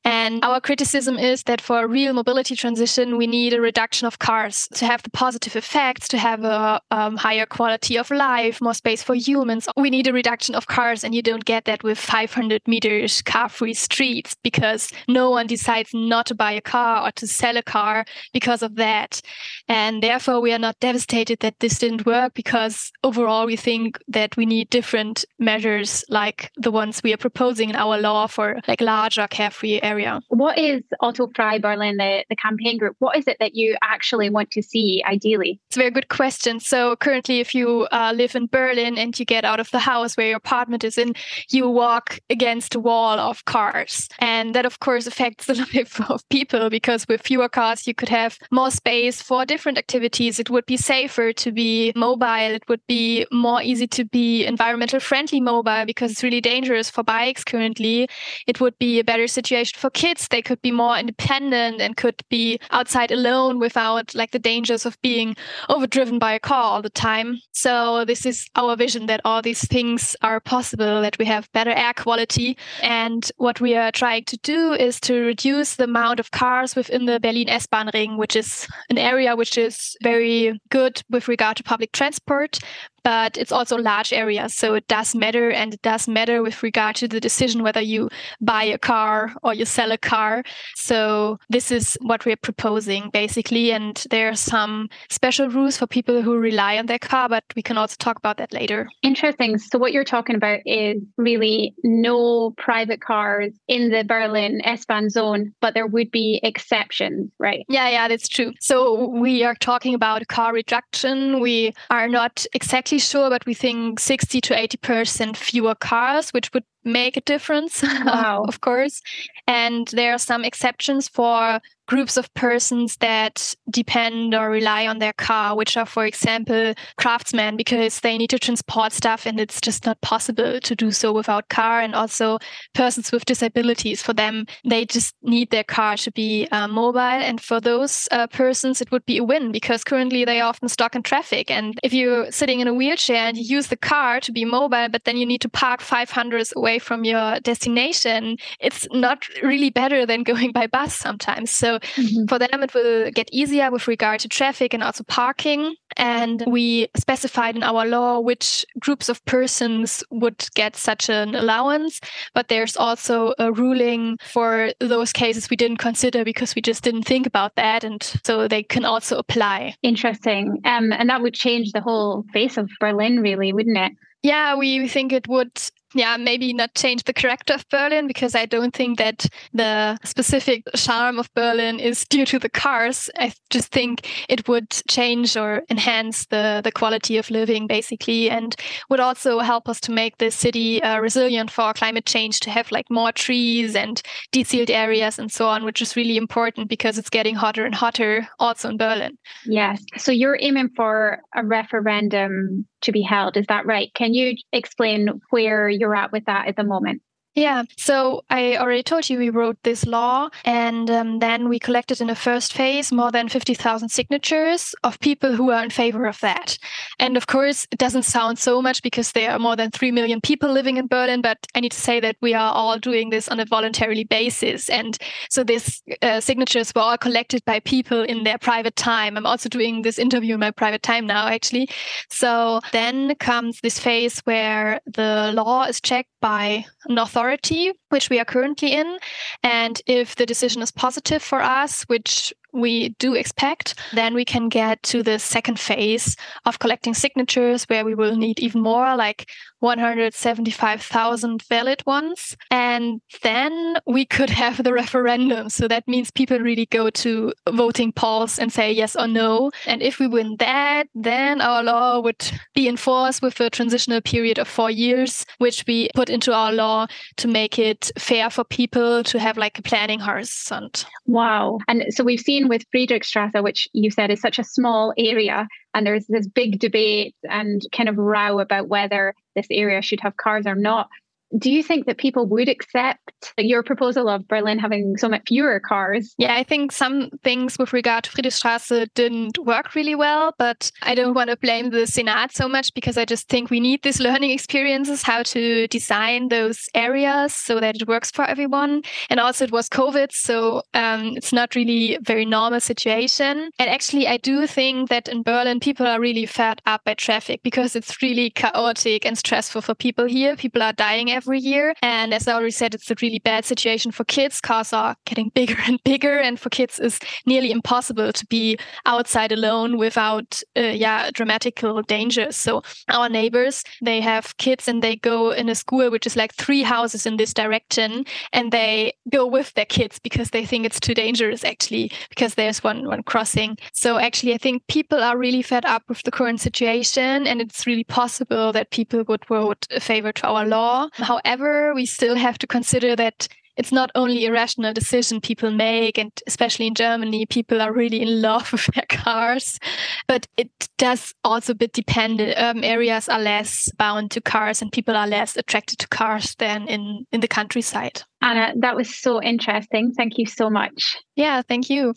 And 0.04 0.44
our 0.44 0.60
criticism 0.60 1.20
is 1.20 1.44
that 1.44 1.62
for 1.62 1.84
a 1.84 1.88
real 1.88 2.14
mobility 2.14 2.56
transition, 2.56 3.16
we 3.16 3.28
need 3.28 3.54
a 3.54 3.62
reduction 3.62 4.08
of 4.08 4.18
cars 4.18 4.68
to 4.74 4.88
have 4.88 5.04
the 5.04 5.12
positive 5.12 5.56
effects, 5.56 6.08
to 6.08 6.18
have 6.18 6.44
a 6.44 6.82
um, 6.90 7.16
higher 7.18 7.46
quality 7.46 7.75
quality 7.76 7.98
of 7.98 8.10
life, 8.10 8.62
more 8.62 8.74
space 8.74 9.04
for 9.04 9.16
humans. 9.16 9.68
We 9.76 9.90
need 9.90 10.08
a 10.08 10.14
reduction 10.14 10.56
of 10.56 10.68
cars, 10.68 11.04
and 11.04 11.14
you 11.14 11.22
don't 11.22 11.44
get 11.44 11.66
that 11.66 11.84
with 11.84 11.98
500 11.98 12.62
meters 12.68 13.22
car 13.22 13.50
free 13.50 13.74
streets 13.74 14.36
because 14.44 14.92
no 15.10 15.30
one 15.30 15.48
decides 15.48 15.90
not 15.94 16.26
to 16.28 16.36
buy 16.36 16.54
a 16.54 16.62
car 16.62 17.06
or 17.06 17.12
to 17.12 17.28
sell 17.28 17.58
a 17.58 17.64
car 17.64 18.06
because 18.32 18.64
of 18.64 18.76
that. 18.76 19.22
And 19.68 20.02
therefore, 20.02 20.40
we 20.40 20.54
are 20.54 20.60
not 20.60 20.80
devastated 20.80 21.40
that 21.40 21.60
this 21.60 21.80
didn't 21.80 22.06
work 22.06 22.34
because 22.34 22.92
overall, 23.04 23.46
we 23.46 23.58
think 23.58 24.00
that 24.08 24.38
we 24.38 24.46
need 24.46 24.70
different 24.70 25.26
measures 25.38 26.06
like 26.10 26.52
the 26.56 26.72
ones 26.72 27.02
we 27.04 27.14
are 27.14 27.18
proposing 27.18 27.70
in 27.70 27.76
our 27.76 28.00
law 28.00 28.28
for 28.28 28.62
like 28.70 28.80
larger 28.80 29.28
carefree 29.28 29.82
area. 29.84 30.22
What 30.30 30.58
is 30.58 30.82
Autofrei 31.02 31.62
Berlin, 31.62 31.98
the, 31.98 32.24
the 32.30 32.38
campaign 32.38 32.78
group? 32.78 32.96
What 33.00 33.18
is 33.18 33.28
it 33.28 33.38
that 33.42 33.56
you 33.56 33.76
actually 33.84 34.30
want 34.30 34.52
to 34.52 34.62
see 34.62 35.04
ideally? 35.06 35.60
It's 35.68 35.78
a 35.78 35.80
very 35.80 35.92
good 35.92 36.08
question. 36.08 36.60
So 36.62 36.96
currently, 36.96 37.40
if 37.42 37.54
you 37.54 37.65
you 37.66 37.88
uh, 37.92 38.14
live 38.16 38.36
in 38.36 38.48
Berlin 38.48 38.98
and 38.98 39.18
you 39.20 39.26
get 39.26 39.46
out 39.46 39.60
of 39.60 39.72
the 39.72 39.80
house 39.80 40.16
where 40.16 40.28
your 40.28 40.38
apartment 40.38 40.84
is 40.84 40.98
in, 40.98 41.14
you 41.50 41.70
walk 41.70 42.20
against 42.30 42.76
a 42.76 42.80
wall 42.80 43.20
of 43.20 43.46
cars. 43.46 44.08
And 44.20 44.54
that, 44.56 44.66
of 44.66 44.80
course, 44.80 45.08
affects 45.08 45.46
the 45.50 45.56
life 45.56 46.00
of 46.10 46.28
people 46.30 46.70
because 46.70 47.06
with 47.08 47.22
fewer 47.22 47.50
cars, 47.50 47.88
you 47.88 47.94
could 47.94 48.10
have 48.10 48.38
more 48.52 48.72
space 48.72 49.22
for 49.22 49.46
different 49.46 49.78
activities. 49.78 50.40
It 50.40 50.50
would 50.50 50.66
be 50.66 50.78
safer 50.78 51.34
to 51.34 51.52
be 51.52 51.94
mobile. 51.96 52.54
It 52.56 52.64
would 52.68 52.86
be 52.88 53.26
more 53.32 53.62
easy 53.62 53.88
to 53.88 54.06
be 54.06 54.46
environmental 54.46 55.00
friendly 55.00 55.42
mobile 55.42 55.86
because 55.86 56.12
it's 56.12 56.24
really 56.24 56.42
dangerous 56.42 56.90
for 56.90 57.04
bikes 57.04 57.44
currently. 57.44 58.08
It 58.48 58.60
would 58.62 58.78
be 58.80 59.00
a 59.00 59.04
better 59.04 59.28
situation 59.28 59.78
for 59.80 59.90
kids. 59.90 60.28
They 60.28 60.42
could 60.42 60.62
be 60.62 60.72
more 60.72 60.98
independent 60.98 61.82
and 61.82 61.98
could 61.98 62.22
be 62.30 62.60
outside 62.72 63.12
alone 63.12 63.60
without 63.60 64.14
like 64.16 64.32
the 64.32 64.40
dangers 64.40 64.86
of 64.86 64.98
being 65.02 65.36
overdriven 65.70 66.20
by 66.20 66.34
a 66.34 66.40
car 66.40 66.64
all 66.64 66.82
the 66.82 66.90
time. 66.90 67.40
So 67.56 68.04
this 68.04 68.26
is 68.26 68.50
our 68.58 68.76
vision 68.76 69.06
that 69.06 69.22
all 69.24 69.42
these 69.42 69.66
things 69.66 70.14
are 70.22 70.42
possible, 70.42 71.02
that 71.02 71.18
we 71.18 71.24
have 71.26 71.52
better 71.54 71.72
air 71.72 71.94
quality. 71.94 72.58
And 72.82 73.32
what 73.38 73.62
we 73.62 73.76
are 73.76 73.94
trying 73.94 74.26
to 74.26 74.38
do 74.38 74.74
is 74.74 75.00
to 75.02 75.22
reduce 75.22 75.78
the 75.78 75.86
amount 75.86 76.20
of 76.20 76.32
cars 76.32 76.76
within 76.76 77.06
the 77.06 77.18
Berlin 77.18 77.48
S-Bahn 77.48 77.92
ring, 77.94 78.18
which 78.18 78.36
is 78.36 78.68
an 78.90 78.98
area 78.98 79.38
which 79.38 79.58
is 79.58 79.96
very 80.04 80.60
good 80.70 81.02
with 81.10 81.30
regard 81.30 81.56
to 81.56 81.64
public 81.64 81.94
transport, 81.94 82.60
but 83.06 83.38
it's 83.38 83.52
also 83.52 83.78
large 83.78 84.12
areas. 84.12 84.56
So 84.56 84.74
it 84.74 84.88
does 84.88 85.14
matter, 85.16 85.52
and 85.52 85.76
it 85.76 85.82
does 85.84 86.08
matter 86.08 86.42
with 86.42 86.64
regard 86.64 86.96
to 86.98 87.08
the 87.08 87.22
decision 87.22 87.62
whether 87.62 87.80
you 87.80 88.10
buy 88.42 88.64
a 88.64 88.80
car 88.80 89.32
or 89.44 89.54
you 89.54 89.64
sell 89.64 89.92
a 89.92 89.98
car. 89.98 90.44
So 90.76 91.38
this 91.48 91.72
is 91.72 91.98
what 92.02 92.26
we're 92.26 92.36
proposing 92.36 93.12
basically. 93.14 93.72
And 93.72 94.04
there 94.10 94.30
are 94.30 94.36
some 94.36 94.90
special 95.10 95.50
rules 95.50 95.78
for 95.78 95.86
people 95.86 96.24
who 96.24 96.38
rely 96.38 96.80
on 96.80 96.88
their 96.88 96.98
car, 96.98 97.30
but 97.30 97.44
we 97.56 97.62
can 97.62 97.78
also 97.78 97.96
talk 98.00 98.18
about 98.18 98.38
that 98.38 98.52
later. 98.52 98.90
Interesting. 99.04 99.60
So 99.60 99.78
what 99.78 99.94
you're 99.94 100.04
talking 100.04 100.36
about 100.36 100.62
is 100.66 101.00
really 101.18 101.76
no 101.84 102.56
private 102.58 103.02
cars 103.02 103.54
in 103.68 103.92
the 103.92 104.04
Berlin 104.04 104.62
S-Bahn 104.66 105.12
zone, 105.12 105.54
but 105.62 105.76
there 105.76 105.86
would 105.86 106.10
be 106.10 106.40
exceptions, 106.42 107.30
right? 107.38 107.66
Yeah, 107.70 107.88
yeah, 107.90 108.08
that's 108.08 108.28
true. 108.28 108.54
So 108.60 109.10
we 109.10 109.44
are 109.44 109.56
talking 109.56 109.94
about 109.94 110.28
car 110.28 110.54
reduction. 110.54 111.40
We 111.40 111.74
are 111.92 112.08
not 112.08 112.48
exactly 112.56 112.95
sure, 113.00 113.30
but 113.30 113.46
we 113.46 113.54
think 113.54 114.00
60 114.00 114.42
to 114.42 114.54
80% 114.54 115.36
fewer 115.36 115.76
cars, 115.76 116.32
which 116.32 116.54
would 116.54 116.64
make 116.84 117.18
a 117.18 117.22
difference, 117.22 117.84
wow. 118.06 118.46
of 118.48 118.62
course. 118.62 119.02
And 119.48 119.88
there 119.90 120.14
are 120.14 120.20
some 120.20 120.44
exceptions 120.44 121.08
for 121.08 121.60
groups 121.88 122.18
of 122.18 122.34
persons 122.34 122.98
that 122.98 123.56
depend 123.70 124.34
or 124.34 124.50
rely 124.50 124.88
on 124.88 125.00
their 125.00 125.14
car, 125.14 125.56
which 125.56 125.78
are, 125.78 125.86
for 125.86 126.06
example, 126.06 126.74
craftsmen, 126.98 127.58
because 127.58 128.00
they 128.00 128.18
need 128.18 128.30
to 128.30 128.40
transport 128.40 128.92
stuff 128.92 129.26
and 129.26 129.40
it's 129.40 129.62
just 129.62 129.86
not 129.86 130.00
possible 130.02 130.60
to 130.60 130.76
do 130.76 130.92
so 130.92 131.14
without 131.14 131.50
car. 131.50 131.82
And 131.82 131.96
also 131.96 132.40
persons 132.74 133.12
with 133.12 133.26
disabilities. 133.26 134.02
For 134.02 134.14
them, 134.14 134.46
they 134.64 134.86
just 134.86 135.16
need 135.24 135.50
their 135.52 135.64
car 135.64 135.98
to 135.98 136.12
be 136.12 136.48
uh, 136.52 136.68
mobile. 136.68 137.00
And 137.00 137.42
for 137.42 137.60
those 137.60 138.08
uh, 138.12 138.28
persons, 138.28 138.82
it 138.82 138.92
would 138.92 139.06
be 139.06 139.18
a 139.18 139.24
win 139.24 139.52
because 139.52 139.84
currently 139.84 140.26
they 140.26 140.42
are 140.42 140.50
often 140.50 140.70
stuck 140.70 140.96
in 140.96 141.04
traffic. 141.04 141.50
And 141.52 141.80
if 141.84 141.94
you're 141.94 142.32
sitting 142.32 142.60
in 142.60 142.68
a 142.68 142.74
wheelchair 142.74 143.28
and 143.28 143.38
you 143.38 143.44
use 143.44 143.68
the 143.68 143.78
car 143.78 144.20
to 144.22 144.32
be 144.32 144.46
mobile, 144.46 144.90
but 144.90 145.04
then 145.06 145.18
you 145.18 145.26
need 145.26 145.42
to 145.42 145.50
park 145.50 145.82
500 145.82 146.48
away 146.56 146.80
from 146.80 147.04
your 147.04 147.40
destination, 147.40 148.38
it's 148.60 148.88
not 148.92 149.26
really 149.42 149.70
better 149.70 150.06
than 150.06 150.24
going 150.32 150.52
by 150.52 150.68
bus 150.68 150.94
sometimes. 150.96 151.52
So 151.52 151.75
mm-hmm. 151.80 152.26
for 152.28 152.40
them, 152.40 152.64
it 152.64 152.74
will 152.74 153.12
get 153.12 153.30
easier 153.32 153.72
with 153.72 153.88
regard 153.88 154.20
to 154.22 154.28
traffic 154.28 154.74
and 154.74 154.84
also 154.84 155.04
parking. 155.04 155.76
And 155.98 156.44
we 156.48 156.88
specified 156.98 157.56
in 157.56 157.64
our 157.64 157.86
law 157.86 158.20
which 158.20 158.66
groups 158.80 159.10
of 159.10 159.24
persons 159.26 160.04
would 160.12 160.48
get 160.56 160.76
such 160.76 161.10
an 161.10 161.36
allowance. 161.36 162.02
But 162.34 162.48
there's 162.48 162.76
also 162.76 163.34
a 163.40 163.52
ruling 163.52 164.18
for 164.32 164.72
those 164.80 165.14
cases 165.14 165.50
we 165.50 165.58
didn't 165.58 165.78
consider 165.78 166.24
because 166.24 166.56
we 166.56 166.62
just 166.62 166.84
didn't 166.84 167.04
think 167.04 167.26
about 167.26 167.56
that. 167.56 167.84
And 167.84 168.04
so 168.24 168.48
they 168.48 168.64
can 168.64 168.86
also 168.86 169.18
apply. 169.18 169.76
Interesting. 169.84 170.62
Um, 170.66 170.92
and 170.92 171.10
that 171.10 171.22
would 171.22 171.34
change 171.34 171.72
the 171.72 171.82
whole 171.82 172.26
face 172.34 172.58
of 172.58 172.70
Berlin, 172.80 173.22
really, 173.22 173.54
wouldn't 173.54 173.78
it? 173.78 173.92
Yeah, 174.24 174.56
we 174.56 174.88
think 174.88 175.14
it 175.14 175.28
would 175.28 175.52
yeah, 175.96 176.18
maybe 176.18 176.52
not 176.54 176.76
change 176.76 177.06
the 177.06 177.14
character 177.14 177.54
of 177.54 177.68
Berlin 177.70 178.06
because 178.06 178.36
I 178.36 178.46
don't 178.46 178.76
think 178.76 178.98
that 178.98 179.26
the 179.54 179.98
specific 180.04 180.64
charm 180.76 181.18
of 181.18 181.34
Berlin 181.34 181.80
is 181.80 182.06
due 182.10 182.26
to 182.26 182.38
the 182.38 182.50
cars. 182.50 183.10
I 183.18 183.34
just 183.50 183.72
think 183.72 184.08
it 184.28 184.48
would 184.50 184.70
change 184.90 185.38
or 185.38 185.64
enhance 185.70 186.26
the, 186.26 186.60
the 186.64 186.72
quality 186.72 187.18
of 187.18 187.32
living 187.32 187.66
basically 187.66 188.30
and 188.30 188.56
would 188.90 189.00
also 189.00 189.40
help 189.40 189.70
us 189.70 189.80
to 189.82 189.94
make 189.94 190.18
the 190.18 190.32
city 190.32 190.84
uh, 190.84 191.00
resilient 191.00 191.50
for 191.50 191.74
climate 191.74 192.06
change 192.06 192.42
to 192.42 192.50
have 192.50 192.70
like 192.72 192.92
more 192.92 193.14
trees 193.14 193.74
and 193.74 194.02
desealed 194.34 194.70
areas 194.70 195.18
and 195.18 195.32
so 195.32 195.48
on, 195.48 195.64
which 195.64 195.82
is 195.82 195.96
really 195.96 196.18
important 196.18 196.68
because 196.68 196.98
it's 196.98 197.10
getting 197.10 197.36
hotter 197.36 197.66
and 197.66 197.74
hotter 197.74 198.28
also 198.40 198.70
in 198.70 198.76
Berlin. 198.76 199.18
Yes. 199.46 199.82
So 199.98 200.12
you're 200.12 200.38
aiming 200.42 200.72
for 200.76 201.22
a 201.34 201.46
referendum 201.46 202.66
to 202.86 202.92
be 202.92 203.02
held. 203.02 203.38
Is 203.38 203.46
that 203.48 203.66
right? 203.66 203.94
Can 203.94 204.14
you 204.14 204.36
explain 204.52 205.22
where 205.30 205.70
you're 205.70 205.96
at 205.96 206.12
with 206.12 206.26
that 206.26 206.48
at 206.48 206.56
the 206.56 206.64
moment? 206.64 207.02
Yeah. 207.36 207.64
So 207.76 208.24
I 208.30 208.56
already 208.56 208.82
told 208.82 209.10
you 209.10 209.18
we 209.18 209.30
wrote 209.30 209.62
this 209.64 209.86
law, 209.86 210.30
and 210.46 210.90
um, 210.90 211.20
then 211.20 211.50
we 211.50 211.60
collected 211.60 212.00
in 212.00 212.08
the 212.08 212.16
first 212.16 212.54
phase 212.54 212.94
more 212.94 213.12
than 213.12 213.28
50,000 213.28 213.90
signatures 213.90 214.74
of 214.86 214.98
people 215.02 215.36
who 215.36 215.52
are 215.52 215.62
in 215.62 215.70
favor 215.70 216.06
of 216.06 216.18
that. 216.22 216.58
And 216.98 217.18
of 217.18 217.28
course, 217.28 217.68
it 217.72 217.78
doesn't 217.78 218.04
sound 218.04 218.40
so 218.40 218.62
much 218.62 218.82
because 218.82 219.12
there 219.12 219.32
are 219.32 219.40
more 219.40 219.58
than 219.58 219.70
3 219.70 219.92
million 219.92 220.22
people 220.22 220.50
living 220.50 220.78
in 220.78 220.88
Berlin, 220.88 221.20
but 221.20 221.38
I 221.54 221.60
need 221.60 221.74
to 221.74 221.82
say 221.82 222.00
that 222.00 222.16
we 222.22 222.34
are 222.34 222.54
all 222.54 222.80
doing 222.80 223.10
this 223.10 223.28
on 223.28 223.42
a 223.42 223.46
voluntary 223.46 224.06
basis. 224.06 224.70
And 224.70 224.98
so 225.30 225.44
these 225.44 225.84
uh, 226.02 226.22
signatures 226.22 226.72
were 226.74 226.84
all 226.84 226.98
collected 226.98 227.44
by 227.44 227.60
people 227.60 228.02
in 228.04 228.24
their 228.24 228.38
private 228.38 228.78
time. 228.78 229.18
I'm 229.18 229.26
also 229.26 229.50
doing 229.50 229.82
this 229.82 230.00
interview 230.00 230.36
in 230.36 230.40
my 230.40 230.52
private 230.52 230.84
time 230.84 231.06
now, 231.06 231.28
actually. 231.28 231.68
So 232.10 232.62
then 232.72 233.14
comes 233.16 233.60
this 233.60 233.78
phase 233.78 234.22
where 234.22 234.80
the 234.86 235.34
law 235.36 235.66
is 235.66 235.82
checked 235.82 236.12
by 236.22 236.66
an 236.88 236.98
authority 236.98 237.25
authority, 237.26 237.72
which 237.90 238.10
we 238.10 238.20
are 238.20 238.26
currently 238.26 238.72
in. 238.72 238.98
And 239.44 239.82
if 239.88 240.16
the 240.16 240.26
decision 240.26 240.62
is 240.62 240.72
positive 240.72 241.22
for 241.22 241.42
us, 241.42 241.84
which 241.84 242.34
we 242.54 242.90
do 243.00 243.14
expect, 243.14 243.76
then 243.94 244.14
we 244.14 244.24
can 244.24 244.48
get 244.48 244.82
to 244.84 245.04
the 245.04 245.20
second 245.20 245.60
phase 245.60 246.16
of 246.46 246.60
collecting 246.60 246.94
signatures 246.94 247.66
where 247.66 247.84
we 247.84 247.96
will 247.96 248.16
need 248.16 248.40
even 248.40 248.62
more, 248.62 248.96
like 248.96 249.30
175,000 249.60 251.44
valid 251.50 251.84
ones. 251.86 252.36
And 252.52 253.02
then 253.24 253.78
we 253.86 254.06
could 254.06 254.30
have 254.30 254.64
the 254.64 254.74
referendum. 254.74 255.50
So 255.50 255.68
that 255.68 255.88
means 255.88 256.12
people 256.12 256.40
really 256.40 256.66
go 256.68 256.90
to 256.90 257.34
voting 257.50 257.92
polls 257.92 258.40
and 258.40 258.52
say 258.52 258.72
yes 258.72 258.96
or 258.96 259.08
no. 259.08 259.52
And 259.66 259.82
if 259.82 260.00
we 260.00 260.08
win 260.08 260.36
that, 260.40 260.88
then 260.94 261.42
our 261.42 261.64
law 261.64 262.00
would 262.00 262.32
be 262.54 262.68
enforced 262.68 263.22
with 263.22 263.40
a 263.40 263.50
transitional 263.50 264.02
period 264.02 264.40
of 264.40 264.48
four 264.48 264.72
years, 264.72 265.26
which 265.38 265.64
we 265.68 265.90
put 265.96 266.10
into 266.10 266.34
our 266.34 266.52
law 266.52 266.88
to 267.18 267.28
make 267.28 267.60
it 267.60 267.92
fair 267.98 268.30
for 268.30 268.44
people 268.44 269.04
to 269.04 269.20
have 269.20 269.38
like 269.38 269.60
a 269.60 269.62
planning 269.62 270.00
horizon. 270.00 270.70
Wow. 271.06 271.60
And 271.68 271.86
so 271.90 272.04
we've 272.04 272.20
seen 272.20 272.48
with 272.48 272.70
Friedrichstrasse, 272.72 273.44
which 273.44 273.68
you 273.74 273.92
said 273.92 274.12
is 274.12 274.22
such 274.22 274.40
a 274.40 274.44
small 274.44 274.94
area, 274.98 275.48
and 275.74 275.86
there's 275.86 276.08
this 276.08 276.28
big 276.28 276.60
debate 276.60 277.16
and 277.24 277.62
kind 277.72 277.90
of 277.90 277.98
row 277.98 278.40
about 278.40 278.68
whether 278.68 279.14
this 279.36 279.48
area 279.52 279.82
should 279.82 280.02
have 280.02 280.18
cars 280.18 280.48
or 280.48 280.56
not 280.56 280.90
do 281.38 281.52
you 281.52 281.64
think 281.64 281.86
that 281.86 281.98
people 281.98 282.26
would 282.28 282.48
accept 282.48 283.34
your 283.38 283.64
proposal 283.64 284.08
of 284.08 284.28
Berlin 284.28 284.60
having 284.60 284.98
so 284.98 285.10
much 285.10 285.24
fewer 285.28 285.60
cars? 285.60 286.14
Yeah, 286.18 286.36
I 286.36 286.44
think 286.44 286.72
some 286.72 287.10
things 287.24 287.58
with 287.58 287.74
regard 287.74 288.06
to 288.06 288.12
Friedrichstraße 288.12 288.88
didn't 288.94 289.38
work 289.40 289.76
really 289.76 289.96
well, 289.96 290.34
but 290.38 290.72
I 290.82 290.96
don't 290.96 291.14
want 291.14 291.30
to 291.30 291.38
blame 291.38 291.72
the 291.72 291.88
Senat 291.88 292.32
so 292.32 292.48
much 292.48 292.74
because 292.74 292.98
I 292.98 293.06
just 293.06 293.28
think 293.28 293.50
we 293.50 293.60
need 293.60 293.84
these 293.84 294.00
learning 294.00 294.32
experiences, 294.32 295.02
how 295.02 295.24
to 295.24 295.68
design 295.68 296.30
those 296.30 296.70
areas 296.74 297.34
so 297.34 297.60
that 297.60 297.76
it 297.76 297.88
works 297.88 298.12
for 298.12 298.24
everyone. 298.26 298.84
And 299.10 299.20
also, 299.20 299.46
it 299.46 299.52
was 299.52 299.68
COVID, 299.70 300.12
so 300.12 300.62
um, 300.74 301.14
it's 301.18 301.34
not 301.34 301.56
really 301.56 301.96
a 301.96 302.00
very 302.02 302.26
normal 302.26 302.60
situation. 302.60 303.50
And 303.60 303.70
actually, 303.70 304.08
I 304.08 304.18
do 304.18 304.48
think 304.48 304.90
that 304.90 305.08
in 305.08 305.24
Berlin, 305.24 305.60
people 305.60 305.88
are 305.88 306.00
really 306.00 306.26
fed 306.26 306.62
up 306.66 306.84
by 306.86 306.94
traffic 306.94 307.42
because 307.44 307.76
it's 307.76 308.02
really 308.02 308.30
chaotic 308.30 309.06
and 309.06 309.18
stressful 309.18 309.62
for 309.62 309.76
people 309.76 310.06
here. 310.06 310.36
People 310.36 310.62
are 310.62 310.74
dying 310.74 311.12
every 311.12 311.25
year. 311.34 311.74
And 311.82 312.14
as 312.14 312.28
I 312.28 312.34
already 312.34 312.52
said, 312.52 312.76
it's 312.76 312.92
a 312.92 312.96
really 313.02 313.20
bad 313.20 313.46
situation 313.46 313.92
for 313.92 314.04
kids. 314.04 314.42
Cars 314.42 314.74
are 314.74 314.96
getting 315.06 315.30
bigger 315.30 315.58
and 315.66 315.80
bigger, 315.84 316.20
and 316.20 316.40
for 316.40 316.50
kids, 316.50 316.80
it's 316.80 317.00
nearly 317.26 317.52
impossible 317.52 318.14
to 318.14 318.26
be 318.28 318.58
outside 318.86 319.32
alone 319.32 319.78
without, 319.78 320.42
uh, 320.58 320.62
yeah, 320.62 321.10
dramatical 321.12 321.82
dangers. 321.82 322.36
So 322.36 322.62
our 322.90 323.10
neighbors, 323.10 323.64
they 323.82 324.02
have 324.02 324.38
kids 324.38 324.68
and 324.68 324.82
they 324.82 324.96
go 324.98 325.32
in 325.32 325.50
a 325.50 325.56
school 325.56 325.90
which 325.90 326.08
is 326.08 326.16
like 326.16 326.34
three 326.34 326.64
houses 326.64 327.06
in 327.06 327.18
this 327.18 327.34
direction, 327.34 328.06
and 328.34 328.52
they 328.52 328.94
go 329.12 329.26
with 329.26 329.54
their 329.54 329.66
kids 329.66 330.00
because 330.00 330.30
they 330.30 330.46
think 330.46 330.66
it's 330.66 330.80
too 330.80 330.94
dangerous, 330.94 331.44
actually, 331.44 331.92
because 332.10 332.36
there's 332.36 332.64
one 332.64 332.88
one 332.88 333.04
crossing. 333.04 333.58
So 333.74 333.98
actually, 333.98 334.34
I 334.34 334.38
think 334.38 334.66
people 334.68 335.02
are 335.02 335.18
really 335.18 335.42
fed 335.42 335.66
up 335.66 335.84
with 335.88 336.04
the 336.04 336.12
current 336.12 336.42
situation, 336.42 337.28
and 337.28 337.42
it's 337.42 337.66
really 337.68 337.84
possible 337.84 338.52
that 338.52 338.72
people 338.72 339.04
would 339.08 339.26
vote 339.26 339.68
a 339.72 339.80
favor 339.80 340.12
to 340.12 340.28
our 340.28 340.46
law. 340.46 340.88
However, 341.06 341.74
we 341.74 341.86
still 341.86 342.16
have 342.16 342.38
to 342.40 342.48
consider 342.48 342.96
that 342.96 343.28
it's 343.58 343.72
not 343.72 343.90
only 343.96 344.26
a 344.26 344.32
rational 344.32 344.74
decision 344.74 345.22
people 345.22 345.50
make, 345.50 345.98
and 345.98 346.12
especially 346.28 346.68
in 346.68 346.76
Germany, 346.76 347.26
people 347.26 347.62
are 347.62 347.72
really 347.72 348.02
in 348.02 348.22
love 348.22 348.52
with 348.52 348.66
their 348.74 348.86
cars. 348.90 349.60
But 350.08 350.28
it 350.36 350.50
does 350.78 351.14
also 351.24 351.54
a 351.54 351.56
bit 351.56 351.74
depend. 351.74 352.20
Urban 352.20 352.64
areas 352.64 353.08
are 353.08 353.20
less 353.20 353.72
bound 353.78 354.12
to 354.12 354.22
cars, 354.22 354.62
and 354.62 354.72
people 354.72 354.96
are 354.96 355.08
less 355.08 355.38
attracted 355.38 355.80
to 355.80 355.88
cars 355.88 356.36
than 356.36 356.68
in 356.68 357.06
in 357.12 357.22
the 357.22 357.28
countryside. 357.28 358.02
Anna, 358.22 358.54
that 358.58 358.76
was 358.76 358.94
so 358.94 359.22
interesting. 359.22 359.94
Thank 359.96 360.18
you 360.18 360.26
so 360.26 360.50
much. 360.50 360.98
Yeah, 361.16 361.42
thank 361.48 361.70
you. 361.70 361.94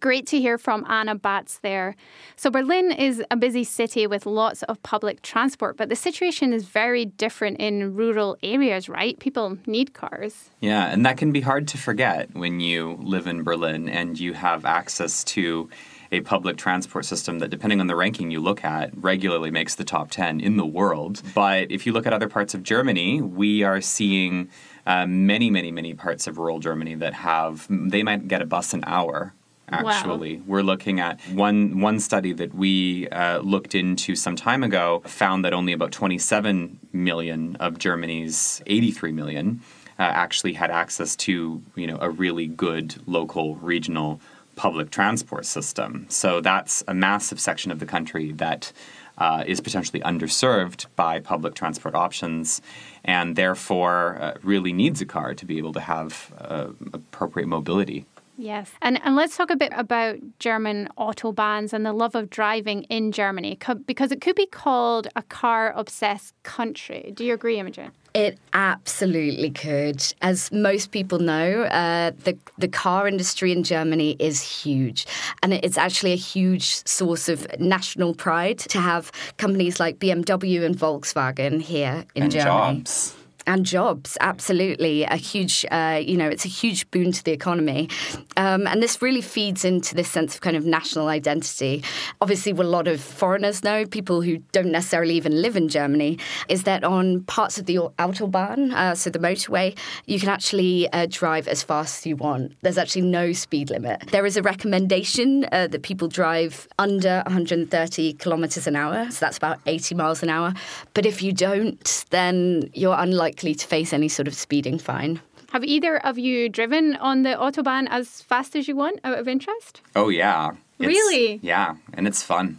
Great 0.00 0.26
to 0.26 0.40
hear 0.40 0.58
from 0.58 0.84
Anna 0.88 1.16
Baatz 1.16 1.60
there. 1.60 1.96
So, 2.36 2.50
Berlin 2.50 2.92
is 2.92 3.22
a 3.30 3.36
busy 3.36 3.64
city 3.64 4.06
with 4.06 4.26
lots 4.26 4.62
of 4.64 4.82
public 4.82 5.22
transport, 5.22 5.76
but 5.76 5.88
the 5.88 5.96
situation 5.96 6.52
is 6.52 6.64
very 6.64 7.04
different 7.04 7.58
in 7.58 7.94
rural 7.94 8.36
areas, 8.42 8.88
right? 8.88 9.18
People 9.18 9.58
need 9.66 9.94
cars. 9.94 10.50
Yeah, 10.60 10.86
and 10.86 11.04
that 11.06 11.16
can 11.16 11.32
be 11.32 11.40
hard 11.40 11.66
to 11.68 11.78
forget 11.78 12.34
when 12.34 12.60
you 12.60 12.98
live 13.00 13.26
in 13.26 13.42
Berlin 13.42 13.88
and 13.88 14.18
you 14.18 14.34
have 14.34 14.64
access 14.64 15.24
to 15.24 15.68
a 16.10 16.20
public 16.22 16.56
transport 16.56 17.04
system 17.04 17.38
that, 17.40 17.48
depending 17.48 17.80
on 17.80 17.86
the 17.86 17.96
ranking 17.96 18.30
you 18.30 18.40
look 18.40 18.64
at, 18.64 18.90
regularly 18.96 19.50
makes 19.50 19.74
the 19.74 19.84
top 19.84 20.10
10 20.10 20.40
in 20.40 20.56
the 20.56 20.66
world. 20.66 21.22
But 21.34 21.70
if 21.70 21.86
you 21.86 21.92
look 21.92 22.06
at 22.06 22.12
other 22.12 22.28
parts 22.28 22.54
of 22.54 22.62
Germany, 22.62 23.20
we 23.20 23.62
are 23.62 23.80
seeing 23.80 24.48
uh, 24.86 25.06
many, 25.06 25.50
many, 25.50 25.70
many 25.70 25.94
parts 25.94 26.26
of 26.26 26.38
rural 26.38 26.60
Germany 26.60 26.94
that 26.96 27.14
have, 27.14 27.66
they 27.68 28.02
might 28.02 28.28
get 28.28 28.40
a 28.40 28.46
bus 28.46 28.72
an 28.72 28.84
hour 28.86 29.34
actually. 29.70 30.36
Wow. 30.36 30.42
We're 30.46 30.62
looking 30.62 31.00
at 31.00 31.20
one 31.32 31.80
one 31.80 32.00
study 32.00 32.32
that 32.34 32.54
we 32.54 33.08
uh, 33.08 33.38
looked 33.40 33.74
into 33.74 34.16
some 34.16 34.36
time 34.36 34.62
ago 34.62 35.02
found 35.06 35.44
that 35.44 35.52
only 35.52 35.72
about 35.72 35.92
27 35.92 36.78
million 36.92 37.56
of 37.56 37.78
Germany's 37.78 38.62
83 38.66 39.12
million 39.12 39.60
uh, 39.98 40.02
actually 40.02 40.52
had 40.52 40.70
access 40.70 41.16
to 41.16 41.62
you 41.74 41.86
know 41.86 41.98
a 42.00 42.10
really 42.10 42.46
good 42.46 42.96
local 43.06 43.56
regional 43.56 44.20
public 44.56 44.90
transport 44.90 45.46
system. 45.46 46.06
So 46.08 46.40
that's 46.40 46.82
a 46.88 46.94
massive 46.94 47.38
section 47.38 47.70
of 47.70 47.78
the 47.78 47.86
country 47.86 48.32
that 48.32 48.72
uh, 49.18 49.44
is 49.46 49.60
potentially 49.60 50.00
underserved 50.00 50.86
by 50.96 51.20
public 51.20 51.54
transport 51.54 51.94
options 51.94 52.60
and 53.04 53.36
therefore 53.36 54.18
uh, 54.20 54.34
really 54.42 54.72
needs 54.72 55.00
a 55.00 55.06
car 55.06 55.34
to 55.34 55.46
be 55.46 55.58
able 55.58 55.72
to 55.72 55.80
have 55.80 56.32
uh, 56.38 56.68
appropriate 56.92 57.46
mobility. 57.46 58.04
Yes. 58.38 58.70
And, 58.80 59.00
and 59.04 59.16
let's 59.16 59.36
talk 59.36 59.50
a 59.50 59.56
bit 59.56 59.72
about 59.74 60.18
German 60.38 60.88
autobahns 60.96 61.72
and 61.72 61.84
the 61.84 61.92
love 61.92 62.14
of 62.14 62.30
driving 62.30 62.84
in 62.84 63.10
Germany, 63.10 63.58
because 63.84 64.12
it 64.12 64.20
could 64.20 64.36
be 64.36 64.46
called 64.46 65.08
a 65.16 65.22
car 65.22 65.72
obsessed 65.74 66.40
country. 66.44 67.12
Do 67.16 67.24
you 67.24 67.34
agree, 67.34 67.58
Imogen? 67.58 67.90
It 68.14 68.38
absolutely 68.52 69.50
could. 69.50 70.02
As 70.22 70.52
most 70.52 70.92
people 70.92 71.18
know, 71.18 71.62
uh, 71.64 72.12
the 72.24 72.38
the 72.56 72.68
car 72.68 73.06
industry 73.06 73.52
in 73.52 73.64
Germany 73.64 74.16
is 74.18 74.40
huge, 74.40 75.06
and 75.42 75.52
it's 75.52 75.76
actually 75.76 76.12
a 76.12 76.16
huge 76.16 76.86
source 76.86 77.28
of 77.28 77.46
national 77.60 78.14
pride 78.14 78.58
to 78.60 78.80
have 78.80 79.12
companies 79.36 79.78
like 79.78 79.98
BMW 79.98 80.64
and 80.64 80.76
Volkswagen 80.76 81.60
here 81.60 82.06
in 82.14 82.24
and 82.24 82.32
Germany. 82.32 82.78
Jobs 82.78 83.14
and 83.48 83.64
jobs 83.64 84.16
absolutely. 84.20 85.04
A 85.04 85.16
huge 85.16 85.64
uh, 85.70 86.00
you 86.04 86.16
know 86.16 86.28
it's 86.28 86.44
a 86.44 86.48
huge 86.48 86.88
boon 86.90 87.10
to 87.12 87.24
the 87.24 87.32
economy. 87.32 87.88
Um, 88.36 88.66
and 88.66 88.82
this 88.82 89.00
really 89.02 89.22
feeds 89.22 89.64
into 89.64 89.94
this 89.94 90.08
sense 90.08 90.34
of 90.34 90.42
kind 90.42 90.56
of 90.56 90.64
national 90.64 91.08
identity. 91.08 91.82
Obviously 92.20 92.52
what 92.52 92.66
a 92.66 92.68
lot 92.68 92.86
of 92.86 93.00
foreigners 93.00 93.64
know 93.64 93.86
people 93.86 94.20
who 94.22 94.36
don't 94.52 94.70
necessarily 94.70 95.14
even 95.14 95.40
live 95.40 95.56
in 95.56 95.68
germany 95.68 96.18
is 96.48 96.64
that 96.64 96.84
on 96.84 97.22
parts 97.22 97.58
of 97.58 97.64
the 97.64 97.76
autobahn 97.76 98.72
uh, 98.72 98.94
so 98.94 99.08
the 99.10 99.18
motorway 99.18 99.76
you 100.06 100.20
can 100.20 100.28
actually 100.28 100.88
uh, 100.92 101.06
drive 101.08 101.48
as 101.48 101.62
fast 101.62 102.00
as 102.00 102.06
you 102.06 102.16
want. 102.16 102.52
There's 102.60 102.78
actually 102.78 103.02
no 103.02 103.32
speed 103.32 103.70
limit. 103.70 104.08
There 104.08 104.26
is 104.26 104.36
a 104.36 104.42
recommendation 104.42 105.46
uh, 105.50 105.68
that 105.68 105.82
people 105.82 106.08
drive 106.08 106.68
under 106.78 107.22
130 107.26 108.12
kilometers 108.14 108.66
an 108.66 108.76
hour 108.76 109.10
so 109.10 109.18
that's 109.24 109.38
about 109.38 109.58
80 109.66 109.94
miles 109.94 110.22
an 110.22 110.28
hour. 110.28 110.52
But 110.92 111.06
if 111.06 111.22
you 111.22 111.32
don't 111.32 112.04
then 112.10 112.70
you're 112.74 112.98
unlikely 112.98 113.37
likely 113.38 113.54
to 113.54 113.66
face 113.68 113.92
any 113.92 114.08
sort 114.08 114.26
of 114.26 114.34
speeding 114.34 114.80
fine. 114.80 115.20
Have 115.52 115.64
either 115.64 115.96
of 116.04 116.18
you 116.18 116.48
driven 116.48 116.96
on 116.96 117.22
the 117.22 117.36
Autobahn 117.36 117.86
as 117.88 118.20
fast 118.22 118.56
as 118.56 118.66
you 118.66 118.74
want 118.74 118.98
out 119.04 119.16
of 119.16 119.28
interest? 119.28 119.80
Oh, 119.94 120.08
yeah. 120.08 120.50
It's, 120.80 120.88
really? 120.88 121.38
Yeah, 121.40 121.76
and 121.94 122.08
it's 122.08 122.20
fun. 122.20 122.58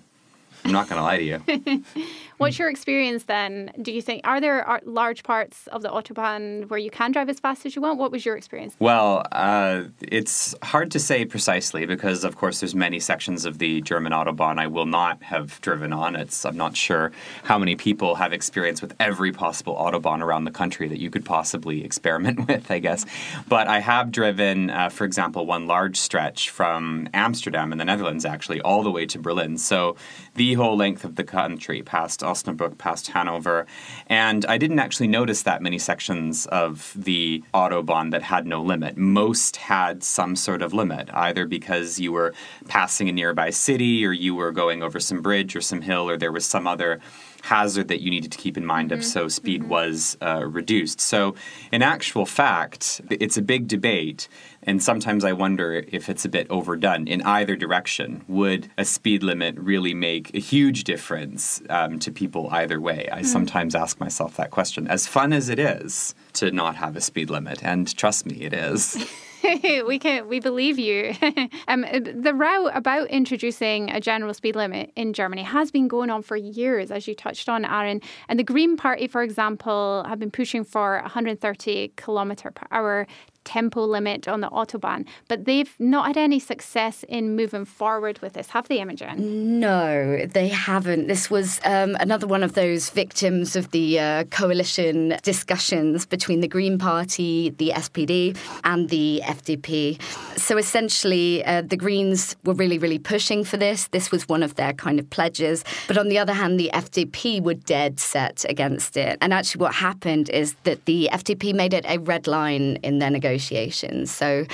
I'm 0.64 0.72
not 0.72 0.88
going 0.88 0.98
to 1.00 1.04
lie 1.04 1.18
to 1.18 1.24
you. 1.24 1.84
What's 2.40 2.58
your 2.58 2.70
experience 2.70 3.26
then? 3.26 3.70
Do 3.82 3.92
you 3.92 4.02
think 4.02 4.22
are 4.24 4.40
there 4.40 4.80
large 4.86 5.24
parts 5.24 5.68
of 5.68 5.82
the 5.82 5.90
autobahn 5.90 6.70
where 6.70 6.80
you 6.80 6.90
can 6.90 7.12
drive 7.12 7.28
as 7.28 7.38
fast 7.38 7.66
as 7.66 7.76
you 7.76 7.82
want? 7.82 8.00
What 8.00 8.14
was 8.14 8.26
your 8.26 8.38
experience? 8.38 8.78
Well, 8.80 9.26
uh, 9.34 9.84
it's 10.02 10.56
hard 10.64 10.90
to 10.92 11.00
say 11.00 11.26
precisely 11.26 11.86
because, 11.86 12.24
of 12.24 12.38
course, 12.38 12.62
there's 12.62 12.74
many 12.74 13.02
sections 13.02 13.44
of 13.44 13.58
the 13.58 13.82
German 13.82 14.14
autobahn 14.14 14.58
I 14.58 14.68
will 14.68 14.86
not 14.86 15.22
have 15.22 15.60
driven 15.60 15.92
on. 15.92 16.16
It's 16.16 16.46
I'm 16.46 16.56
not 16.56 16.78
sure 16.78 17.12
how 17.44 17.60
many 17.60 17.76
people 17.76 18.16
have 18.16 18.32
experience 18.32 18.82
with 18.82 18.96
every 19.02 19.34
possible 19.34 19.76
autobahn 19.76 20.22
around 20.22 20.46
the 20.46 20.52
country 20.52 20.88
that 20.88 21.00
you 21.02 21.10
could 21.10 21.26
possibly 21.26 21.84
experiment 21.84 22.40
with. 22.48 22.72
I 22.72 22.80
guess, 22.80 23.06
but 23.50 23.68
I 23.68 23.82
have 23.82 24.14
driven, 24.14 24.70
uh, 24.70 24.88
for 24.88 25.04
example, 25.04 25.46
one 25.46 25.68
large 25.68 25.98
stretch 25.98 26.52
from 26.52 27.10
Amsterdam 27.14 27.74
in 27.74 27.80
the 27.80 27.86
Netherlands, 27.86 28.24
actually, 28.24 28.62
all 28.62 28.82
the 28.82 28.92
way 28.92 29.06
to 29.08 29.20
Berlin. 29.20 29.58
So 29.58 29.98
the 30.36 30.54
whole 30.54 30.78
length 30.78 31.04
of 31.04 31.18
the 31.18 31.26
country 31.26 31.82
past 31.84 32.24
Osnabrück 32.30 32.78
past 32.78 33.08
Hanover. 33.08 33.66
And 34.08 34.46
I 34.46 34.58
didn't 34.58 34.80
actually 34.80 35.08
notice 35.08 35.44
that 35.44 35.62
many 35.62 35.80
sections 35.80 36.46
of 36.48 36.94
the 36.96 37.44
Autobahn 37.54 38.12
that 38.12 38.24
had 38.24 38.46
no 38.46 38.62
limit. 38.62 38.98
Most 38.98 39.58
had 39.58 40.04
some 40.04 40.36
sort 40.36 40.62
of 40.62 40.74
limit, 40.74 41.10
either 41.14 41.46
because 41.46 42.00
you 42.00 42.12
were 42.12 42.34
passing 42.68 43.10
a 43.10 43.12
nearby 43.12 43.50
city 43.50 44.06
or 44.06 44.14
you 44.14 44.36
were 44.36 44.52
going 44.52 44.84
over 44.84 45.00
some 45.00 45.22
bridge 45.22 45.56
or 45.56 45.62
some 45.62 45.82
hill 45.82 46.10
or 46.10 46.18
there 46.18 46.32
was 46.32 46.46
some 46.46 46.68
other 46.68 47.00
hazard 47.44 47.88
that 47.88 48.02
you 48.02 48.10
needed 48.10 48.32
to 48.32 48.38
keep 48.38 48.58
in 48.58 48.66
mind 48.66 48.92
mm-hmm. 48.92 49.00
of 49.00 49.06
so 49.06 49.28
speed 49.28 49.62
mm-hmm. 49.62 49.70
was 49.70 50.18
uh, 50.22 50.46
reduced. 50.46 51.02
So, 51.02 51.36
in 51.72 51.82
actual 51.82 52.26
fact, 52.26 53.02
it's 53.10 53.38
a 53.38 53.42
big 53.42 53.68
debate. 53.68 54.28
And 54.64 54.84
sometimes 54.84 55.24
I 55.24 55.32
wonder 55.32 55.86
if 55.88 56.10
it's 56.10 56.26
a 56.26 56.30
bit 56.30 56.48
overdone 56.50 57.08
in 57.08 57.22
either 57.22 57.56
direction. 57.56 58.24
Would 58.28 58.70
a 58.78 58.86
speed 58.86 59.24
limit 59.24 59.58
really 59.58 59.94
make 59.94 60.36
a 60.36 60.40
huge 60.40 60.84
difference 60.84 61.62
um, 61.70 61.98
to 62.00 62.12
people 62.12 62.50
either 62.52 62.80
way? 62.80 63.08
I 63.12 63.22
mm. 63.22 63.26
sometimes 63.26 63.74
ask 63.74 64.00
myself 64.00 64.36
that 64.36 64.52
question. 64.52 64.88
As 64.88 65.08
fun 65.08 65.32
as 65.34 65.50
it 65.50 65.60
is 65.60 66.14
to 66.34 66.52
not 66.52 66.76
have 66.76 66.96
a 66.96 67.02
speed 67.02 67.30
limit, 67.30 67.64
and 67.64 67.96
trust 67.96 68.26
me, 68.26 68.42
it 68.42 68.54
is. 68.54 68.98
we 69.88 70.00
can 70.00 70.28
we 70.28 70.40
believe 70.40 70.80
you. 70.80 71.14
um, 71.68 71.86
the 71.92 72.34
row 72.34 72.68
about 72.68 73.08
introducing 73.10 73.90
a 73.92 74.00
general 74.00 74.34
speed 74.34 74.56
limit 74.56 74.92
in 74.96 75.14
Germany 75.14 75.44
has 75.44 75.72
been 75.72 75.88
going 75.88 76.10
on 76.10 76.22
for 76.22 76.36
years, 76.36 76.92
as 76.92 77.08
you 77.08 77.16
touched 77.16 77.50
on, 77.50 77.66
Aaron. 77.66 78.02
And 78.28 78.40
the 78.40 78.44
Green 78.44 78.78
Party, 78.78 79.08
for 79.08 79.22
example, 79.22 80.06
have 80.08 80.20
been 80.20 80.32
pushing 80.32 80.64
for 80.64 81.00
130 81.02 81.94
kilometer 81.96 82.52
per 82.52 82.68
hour 82.72 83.08
tempo 83.44 83.84
limit 83.84 84.28
on 84.28 84.42
the 84.42 84.50
autobahn, 84.50 85.06
but 85.28 85.46
they've 85.46 85.74
not 85.80 86.08
had 86.08 86.18
any 86.18 86.40
success 86.40 87.04
in 87.08 87.36
moving 87.36 87.66
forward 87.66 88.20
with 88.20 88.34
this, 88.34 88.50
have 88.50 88.68
they, 88.68 88.80
Imogen? 88.80 89.60
No, 89.60 90.26
they 90.26 90.48
haven't. 90.48 91.08
This 91.08 91.30
was 91.30 91.60
um, 91.64 91.96
another 92.00 92.28
one 92.28 92.44
of 92.44 92.54
those 92.54 92.90
victims 92.90 93.56
of 93.56 93.72
the 93.72 94.00
uh, 94.00 94.24
coalition 94.26 95.18
discussions 95.24 96.06
between 96.06 96.42
the 96.42 96.48
Green 96.48 96.78
Party, 96.78 97.50
the 97.58 97.72
SPD, 97.76 98.38
and 98.64 98.90
the 98.90 99.22
FDP. 99.26 100.02
So 100.38 100.58
essentially, 100.58 101.44
uh, 101.46 101.62
the 101.62 101.78
Greens 101.78 102.36
were 102.46 102.54
really, 102.54 102.78
really 102.78 103.00
pushing 103.00 103.44
for 103.44 103.58
this. 103.58 103.88
This 103.88 104.12
was 104.12 104.28
one 104.28 104.44
of 104.44 104.56
their 104.56 104.74
kind 104.74 105.00
of 105.00 105.10
pledges. 105.10 105.64
But 105.88 105.98
on 105.98 106.10
the 106.10 106.18
other 106.18 106.34
hand, 106.34 106.60
the 106.60 106.70
FDP 106.74 107.42
were 107.42 107.56
dead 107.56 108.00
set 108.00 108.46
against 108.48 108.98
it. 108.98 109.18
And 109.22 109.34
actually, 109.34 109.62
what 109.62 109.76
happened 109.76 110.30
is 110.30 110.56
that 110.64 110.86
the 110.86 111.10
FDP 111.12 111.54
made 111.54 111.74
it 111.74 111.86
a 111.88 111.98
red 111.98 112.28
line 112.28 112.78
in 112.84 113.00
their 113.00 113.10
negotiations 113.10 113.39
negotiations. 113.40 114.12
So 114.12 114.46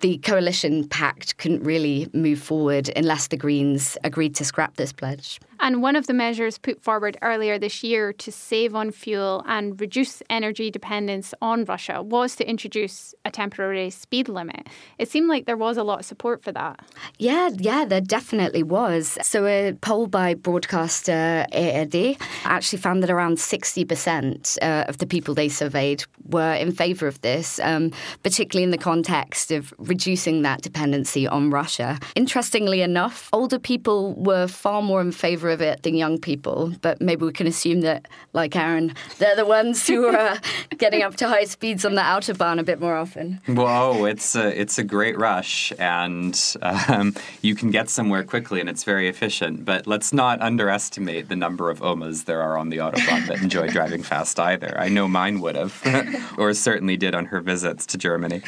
the 0.00 0.18
coalition 0.18 0.86
pact 0.88 1.38
couldn't 1.38 1.62
really 1.62 2.08
move 2.12 2.38
forward 2.38 2.90
unless 2.94 3.28
the 3.28 3.36
Greens 3.36 3.96
agreed 4.04 4.34
to 4.36 4.44
scrap 4.44 4.76
this 4.76 4.92
pledge. 4.92 5.40
And 5.60 5.82
one 5.82 5.96
of 5.96 6.06
the 6.06 6.14
measures 6.14 6.58
put 6.58 6.82
forward 6.82 7.16
earlier 7.22 7.58
this 7.58 7.82
year 7.82 8.12
to 8.12 8.32
save 8.32 8.74
on 8.74 8.90
fuel 8.90 9.44
and 9.46 9.80
reduce 9.80 10.22
energy 10.28 10.70
dependence 10.70 11.34
on 11.40 11.64
Russia 11.64 12.02
was 12.02 12.36
to 12.36 12.48
introduce 12.48 13.14
a 13.24 13.30
temporary 13.30 13.90
speed 13.90 14.28
limit. 14.28 14.68
It 14.98 15.10
seemed 15.10 15.28
like 15.28 15.46
there 15.46 15.56
was 15.56 15.76
a 15.76 15.84
lot 15.84 16.00
of 16.00 16.06
support 16.06 16.42
for 16.42 16.52
that. 16.52 16.80
Yeah, 17.18 17.50
yeah, 17.56 17.84
there 17.84 18.00
definitely 18.00 18.62
was. 18.62 19.18
So 19.22 19.46
a 19.46 19.72
poll 19.80 20.06
by 20.06 20.34
broadcaster 20.34 21.46
ARD 21.52 22.16
actually 22.44 22.78
found 22.78 23.02
that 23.02 23.10
around 23.10 23.36
60% 23.38 24.58
uh, 24.62 24.84
of 24.88 24.98
the 24.98 25.06
people 25.06 25.34
they 25.34 25.48
surveyed 25.48 26.04
were 26.28 26.54
in 26.54 26.72
favour 26.72 27.06
of 27.06 27.20
this, 27.20 27.60
um, 27.60 27.92
particularly 28.22 28.64
in 28.64 28.70
the 28.70 28.78
context 28.78 29.50
of 29.50 29.72
reducing 29.78 30.42
that 30.42 30.62
dependency 30.62 31.26
on 31.26 31.50
Russia. 31.50 31.98
Interestingly 32.14 32.82
enough, 32.82 33.28
older 33.32 33.58
people 33.58 34.14
were 34.14 34.46
far 34.46 34.82
more 34.82 35.00
in 35.00 35.12
favour 35.12 35.45
of 35.50 35.60
it 35.60 35.82
than 35.82 35.94
young 35.94 36.18
people, 36.18 36.72
but 36.82 37.00
maybe 37.00 37.24
we 37.24 37.32
can 37.32 37.46
assume 37.46 37.80
that, 37.82 38.06
like 38.32 38.54
Aaron, 38.56 38.94
they're 39.18 39.36
the 39.36 39.46
ones 39.46 39.86
who 39.86 40.06
are 40.06 40.38
getting 40.78 41.02
up 41.02 41.16
to 41.16 41.28
high 41.28 41.44
speeds 41.44 41.84
on 41.84 41.94
the 41.94 42.02
autobahn 42.02 42.58
a 42.58 42.62
bit 42.62 42.80
more 42.80 42.96
often. 42.96 43.40
Whoa, 43.46 44.04
it's 44.04 44.34
a, 44.34 44.60
it's 44.60 44.78
a 44.78 44.84
great 44.84 45.18
rush, 45.18 45.72
and 45.78 46.56
um, 46.62 47.14
you 47.42 47.54
can 47.54 47.70
get 47.70 47.88
somewhere 47.88 48.24
quickly, 48.24 48.60
and 48.60 48.68
it's 48.68 48.84
very 48.84 49.08
efficient. 49.08 49.64
But 49.64 49.86
let's 49.86 50.12
not 50.12 50.40
underestimate 50.40 51.28
the 51.28 51.36
number 51.36 51.70
of 51.70 51.80
Omas 51.82 52.24
there 52.24 52.42
are 52.42 52.56
on 52.58 52.70
the 52.70 52.78
autobahn 52.78 53.26
that 53.28 53.42
enjoy 53.42 53.68
driving 53.68 54.02
fast 54.12 54.38
either. 54.38 54.76
I 54.78 54.88
know 54.88 55.08
mine 55.08 55.40
would 55.40 55.56
have, 55.56 56.34
or 56.38 56.52
certainly 56.54 56.96
did 56.96 57.14
on 57.14 57.26
her 57.26 57.40
visits 57.40 57.86
to 57.86 57.98
Germany. 57.98 58.42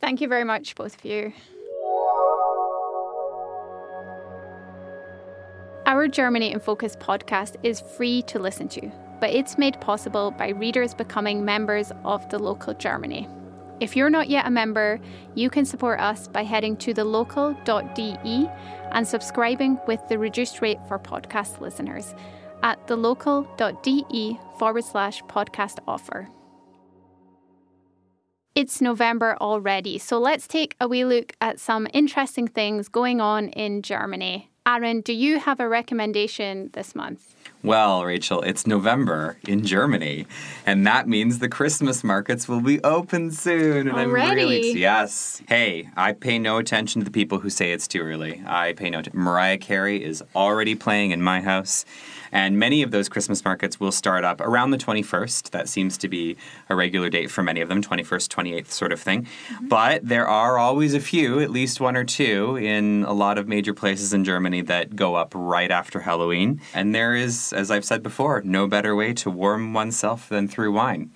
Thank 0.00 0.20
you 0.20 0.28
very 0.28 0.44
much, 0.44 0.74
both 0.74 0.96
of 0.96 1.04
you. 1.04 1.32
Our 5.86 6.08
Germany 6.08 6.50
in 6.50 6.58
Focus 6.58 6.96
podcast 6.96 7.54
is 7.62 7.80
free 7.80 8.22
to 8.22 8.40
listen 8.40 8.66
to, 8.70 8.90
but 9.20 9.30
it's 9.30 9.56
made 9.56 9.80
possible 9.80 10.32
by 10.32 10.48
readers 10.48 10.92
becoming 10.94 11.44
members 11.44 11.92
of 12.04 12.28
the 12.28 12.40
local 12.40 12.74
Germany. 12.74 13.28
If 13.78 13.94
you're 13.94 14.10
not 14.10 14.28
yet 14.28 14.48
a 14.48 14.50
member, 14.50 14.98
you 15.36 15.48
can 15.48 15.64
support 15.64 16.00
us 16.00 16.26
by 16.26 16.42
heading 16.42 16.76
to 16.78 16.92
thelocal.de 16.92 18.50
and 18.90 19.06
subscribing 19.06 19.78
with 19.86 20.00
the 20.08 20.18
reduced 20.18 20.60
rate 20.60 20.80
for 20.88 20.98
podcast 20.98 21.60
listeners 21.60 22.16
at 22.64 22.84
thelocal.de 22.88 24.40
forward 24.58 24.84
slash 24.84 25.22
podcast 25.24 25.78
offer. 25.86 26.28
It's 28.56 28.80
November 28.80 29.36
already, 29.40 29.98
so 29.98 30.18
let's 30.18 30.48
take 30.48 30.74
a 30.80 30.88
wee 30.88 31.04
look 31.04 31.34
at 31.40 31.60
some 31.60 31.86
interesting 31.92 32.48
things 32.48 32.88
going 32.88 33.20
on 33.20 33.50
in 33.50 33.82
Germany. 33.82 34.50
Aaron, 34.66 35.00
do 35.00 35.12
you 35.12 35.38
have 35.38 35.60
a 35.60 35.68
recommendation 35.68 36.70
this 36.72 36.96
month? 36.96 37.36
Well, 37.62 38.04
Rachel, 38.04 38.42
it's 38.42 38.66
November 38.66 39.38
in 39.46 39.64
Germany, 39.64 40.26
and 40.66 40.84
that 40.88 41.08
means 41.08 41.38
the 41.38 41.48
Christmas 41.48 42.02
markets 42.02 42.48
will 42.48 42.60
be 42.60 42.82
open 42.82 43.30
soon. 43.30 43.88
And 43.88 43.96
Already? 43.96 44.02
I'm 44.02 44.36
really 44.36 44.78
yes. 44.78 45.40
Hey, 45.48 45.88
I 45.96 46.12
pay 46.12 46.40
no 46.40 46.58
attention 46.58 47.00
to 47.00 47.04
the 47.04 47.12
people 47.12 47.38
who 47.38 47.48
say 47.48 47.70
it's 47.70 47.86
too 47.86 48.02
early. 48.02 48.42
I 48.44 48.72
pay 48.72 48.90
no 48.90 48.98
attention. 48.98 49.20
Mariah 49.20 49.58
Carey 49.58 50.02
is 50.02 50.22
already 50.34 50.74
playing 50.74 51.12
in 51.12 51.22
my 51.22 51.40
house. 51.40 51.84
And 52.32 52.58
many 52.58 52.82
of 52.82 52.90
those 52.90 53.08
Christmas 53.08 53.44
markets 53.44 53.80
will 53.80 53.92
start 53.92 54.24
up 54.24 54.40
around 54.40 54.70
the 54.70 54.78
21st. 54.78 55.50
That 55.50 55.68
seems 55.68 55.96
to 55.98 56.08
be 56.08 56.36
a 56.68 56.74
regular 56.74 57.08
date 57.08 57.30
for 57.30 57.42
many 57.42 57.60
of 57.60 57.68
them, 57.68 57.82
21st, 57.82 58.28
28th 58.28 58.70
sort 58.70 58.92
of 58.92 59.00
thing. 59.00 59.22
Mm-hmm. 59.22 59.68
But 59.68 60.06
there 60.06 60.26
are 60.26 60.58
always 60.58 60.92
a 60.92 61.00
few, 61.00 61.40
at 61.40 61.50
least 61.50 61.80
one 61.80 61.96
or 61.96 62.04
two, 62.04 62.56
in 62.56 63.04
a 63.04 63.12
lot 63.12 63.38
of 63.38 63.48
major 63.48 63.72
places 63.72 64.12
in 64.12 64.24
Germany 64.24 64.55
that 64.62 64.96
go 64.96 65.14
up 65.14 65.32
right 65.34 65.70
after 65.70 66.00
Halloween. 66.00 66.60
And 66.74 66.94
there 66.94 67.14
is, 67.14 67.52
as 67.52 67.70
I've 67.70 67.84
said 67.84 68.02
before, 68.02 68.42
no 68.42 68.66
better 68.66 68.94
way 68.94 69.12
to 69.14 69.30
warm 69.30 69.72
oneself 69.72 70.28
than 70.28 70.48
through 70.48 70.72
wine. 70.72 71.10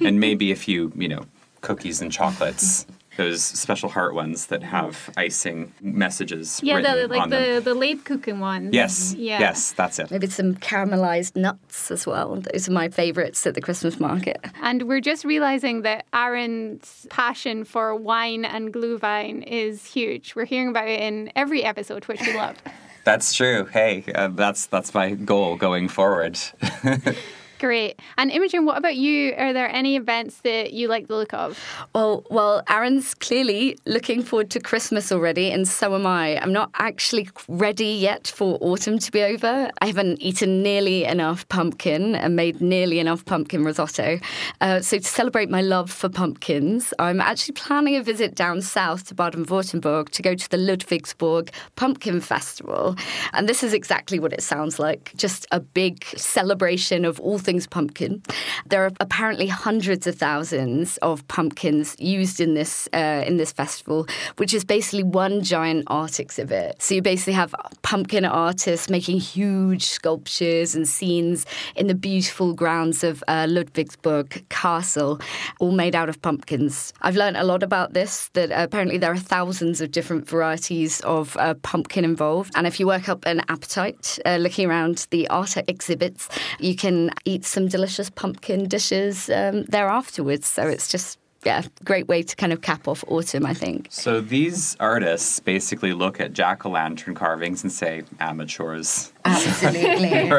and 0.00 0.20
maybe 0.26 0.52
a 0.52 0.56
few, 0.56 0.92
you 0.94 1.08
know, 1.08 1.24
cookies 1.60 2.00
and 2.00 2.12
chocolates. 2.12 2.86
Those 3.16 3.42
special 3.42 3.88
heart 3.88 4.14
ones 4.14 4.46
that 4.46 4.62
have 4.62 5.10
icing 5.16 5.72
messages 5.80 6.60
Yeah, 6.62 6.80
the, 6.80 7.08
like 7.08 7.22
on 7.22 7.30
them. 7.30 7.62
the, 7.64 7.72
the 7.72 7.74
Lebkuchen 7.74 8.38
ones. 8.40 8.74
Yes, 8.74 9.14
Yeah. 9.14 9.40
yes, 9.40 9.72
that's 9.72 9.98
it. 9.98 10.10
Maybe 10.10 10.26
some 10.26 10.54
caramelized 10.56 11.34
nuts 11.36 11.90
as 11.90 12.06
well. 12.06 12.36
Those 12.36 12.68
are 12.68 12.72
my 12.72 12.88
favourites 12.88 13.46
at 13.46 13.54
the 13.54 13.60
Christmas 13.60 13.98
market. 13.98 14.38
And 14.62 14.82
we're 14.82 15.00
just 15.00 15.24
realizing 15.24 15.82
that 15.82 16.04
Aaron's 16.12 17.06
passion 17.10 17.64
for 17.64 17.94
wine 17.94 18.44
and 18.44 18.72
Glühwein 18.72 19.42
is 19.46 19.84
huge. 19.86 20.34
We're 20.34 20.44
hearing 20.44 20.68
about 20.68 20.88
it 20.88 21.00
in 21.00 21.32
every 21.34 21.64
episode, 21.64 22.04
which 22.06 22.20
we 22.20 22.34
love. 22.34 22.56
That's 23.04 23.32
true. 23.34 23.66
Hey, 23.66 24.02
uh, 24.16 24.26
that's 24.34 24.66
that's 24.66 24.92
my 24.92 25.12
goal 25.14 25.54
going 25.54 25.86
forward. 25.88 26.36
Great. 27.58 28.00
And 28.18 28.30
Imogen, 28.30 28.66
what 28.66 28.76
about 28.76 28.96
you? 28.96 29.32
Are 29.38 29.54
there 29.54 29.68
any 29.70 29.96
events 29.96 30.40
that 30.40 30.74
you 30.74 30.88
like 30.88 31.06
the 31.06 31.16
look 31.16 31.32
of? 31.32 31.58
Well, 31.94 32.24
well, 32.30 32.62
Aaron's 32.68 33.14
clearly 33.14 33.78
looking 33.86 34.22
forward 34.22 34.50
to 34.50 34.60
Christmas 34.60 35.10
already, 35.10 35.50
and 35.50 35.66
so 35.66 35.94
am 35.94 36.06
I. 36.06 36.38
I'm 36.38 36.52
not 36.52 36.70
actually 36.74 37.30
ready 37.48 37.86
yet 37.86 38.26
for 38.26 38.58
autumn 38.60 38.98
to 38.98 39.10
be 39.10 39.22
over. 39.22 39.70
I 39.80 39.86
haven't 39.86 40.20
eaten 40.20 40.62
nearly 40.62 41.04
enough 41.04 41.48
pumpkin 41.48 42.14
and 42.14 42.36
made 42.36 42.60
nearly 42.60 42.98
enough 42.98 43.24
pumpkin 43.24 43.64
risotto. 43.64 44.18
Uh, 44.60 44.80
so, 44.80 44.98
to 44.98 45.04
celebrate 45.04 45.48
my 45.48 45.62
love 45.62 45.90
for 45.90 46.10
pumpkins, 46.10 46.92
I'm 46.98 47.22
actually 47.22 47.54
planning 47.54 47.96
a 47.96 48.02
visit 48.02 48.34
down 48.34 48.60
south 48.60 49.06
to 49.06 49.14
Baden 49.14 49.46
Württemberg 49.46 50.10
to 50.10 50.22
go 50.22 50.34
to 50.34 50.50
the 50.50 50.58
Ludwigsburg 50.58 51.50
Pumpkin 51.76 52.20
Festival. 52.20 52.96
And 53.32 53.48
this 53.48 53.62
is 53.62 53.72
exactly 53.72 54.18
what 54.18 54.34
it 54.34 54.42
sounds 54.42 54.78
like 54.78 55.12
just 55.16 55.46
a 55.52 55.60
big 55.60 56.04
celebration 56.16 57.04
of 57.06 57.18
all 57.20 57.38
things 57.46 57.66
pumpkin. 57.66 58.22
There 58.70 58.82
are 58.84 58.92
apparently 59.00 59.46
hundreds 59.46 60.06
of 60.06 60.14
thousands 60.16 60.98
of 60.98 61.26
pumpkins 61.28 61.96
used 61.98 62.40
in 62.40 62.54
this 62.54 62.88
uh, 62.92 63.22
in 63.28 63.36
this 63.38 63.52
festival, 63.52 64.06
which 64.36 64.52
is 64.52 64.64
basically 64.64 65.04
one 65.04 65.42
giant 65.42 65.84
art 65.86 66.20
exhibit. 66.20 66.82
So 66.82 66.94
you 66.96 67.02
basically 67.02 67.36
have 67.42 67.54
pumpkin 67.82 68.24
artists 68.24 68.90
making 68.90 69.18
huge 69.20 69.84
sculptures 69.84 70.74
and 70.76 70.86
scenes 70.96 71.46
in 71.76 71.86
the 71.86 71.94
beautiful 71.94 72.52
grounds 72.52 73.04
of 73.04 73.22
uh, 73.28 73.46
Ludwigsburg 73.46 74.28
Castle, 74.48 75.20
all 75.60 75.72
made 75.72 75.94
out 75.94 76.08
of 76.08 76.20
pumpkins. 76.20 76.92
I've 77.02 77.16
learned 77.16 77.36
a 77.36 77.44
lot 77.44 77.62
about 77.62 77.92
this. 77.92 78.30
That 78.34 78.50
apparently 78.50 78.98
there 78.98 79.12
are 79.12 79.16
thousands 79.36 79.80
of 79.80 79.90
different 79.90 80.28
varieties 80.28 81.00
of 81.02 81.36
uh, 81.36 81.54
pumpkin 81.62 82.04
involved, 82.04 82.52
and 82.56 82.66
if 82.66 82.80
you 82.80 82.86
work 82.86 83.08
up 83.08 83.24
an 83.26 83.40
appetite 83.48 84.18
uh, 84.26 84.36
looking 84.36 84.68
around 84.68 85.06
the 85.10 85.28
art 85.28 85.56
exhibits, 85.68 86.28
you 86.58 86.74
can 86.74 87.10
eat 87.24 87.35
some 87.44 87.68
delicious 87.68 88.10
pumpkin 88.10 88.68
dishes 88.68 89.28
um, 89.30 89.64
there 89.64 89.88
afterwards. 89.88 90.46
So 90.46 90.66
it's 90.66 90.88
just 90.88 91.18
yeah, 91.44 91.62
great 91.84 92.08
way 92.08 92.22
to 92.24 92.34
kind 92.34 92.52
of 92.52 92.60
cap 92.60 92.88
off 92.88 93.04
autumn, 93.06 93.46
I 93.46 93.54
think. 93.54 93.86
so 93.90 94.20
these 94.20 94.76
artists 94.80 95.38
basically 95.38 95.92
look 95.92 96.20
at 96.20 96.32
jack 96.32 96.66
o' 96.66 96.70
lantern 96.70 97.14
carvings 97.14 97.62
and 97.62 97.70
say 97.70 98.02
amateurs. 98.18 99.12
Absolutely. 99.26 100.30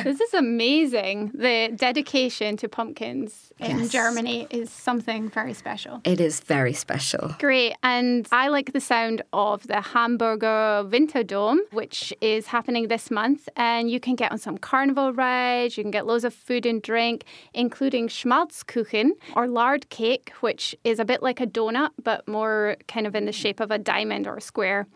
This 0.02 0.20
is 0.20 0.32
amazing. 0.34 1.30
The 1.34 1.72
dedication 1.76 2.56
to 2.58 2.68
pumpkins 2.68 3.52
in 3.58 3.80
Yes. 3.80 3.90
Germany 3.90 4.46
is 4.50 4.70
something 4.70 5.28
very 5.28 5.52
special. 5.52 6.00
It 6.04 6.20
is 6.20 6.40
very 6.40 6.72
special. 6.72 7.34
Great. 7.38 7.74
And 7.82 8.26
I 8.32 8.48
like 8.48 8.72
the 8.72 8.80
sound 8.80 9.22
of 9.34 9.66
the 9.66 9.80
Hamburger 9.82 10.84
Winterdom, 10.88 11.58
which 11.72 12.14
is 12.20 12.46
happening 12.46 12.88
this 12.88 13.10
month. 13.10 13.48
And 13.56 13.90
you 13.90 14.00
can 14.00 14.14
get 14.16 14.32
on 14.32 14.38
some 14.38 14.56
carnival 14.58 15.12
rides, 15.12 15.76
you 15.76 15.84
can 15.84 15.90
get 15.90 16.06
loads 16.06 16.24
of 16.24 16.32
food 16.32 16.64
and 16.64 16.80
drink, 16.80 17.24
including 17.52 18.08
Schmalzkuchen 18.08 19.10
or 19.36 19.46
lard 19.46 19.90
cake, 19.90 20.32
which 20.40 20.74
is 20.82 20.98
a 20.98 21.04
bit 21.04 21.22
like 21.22 21.40
a 21.40 21.46
donut, 21.46 21.90
but 22.02 22.26
more 22.26 22.76
kind 22.88 23.06
of 23.06 23.14
in 23.14 23.26
the 23.26 23.32
shape 23.32 23.60
of 23.60 23.70
a 23.70 23.78
diamond 23.78 24.26
or 24.26 24.36
a 24.36 24.40
square. 24.40 24.86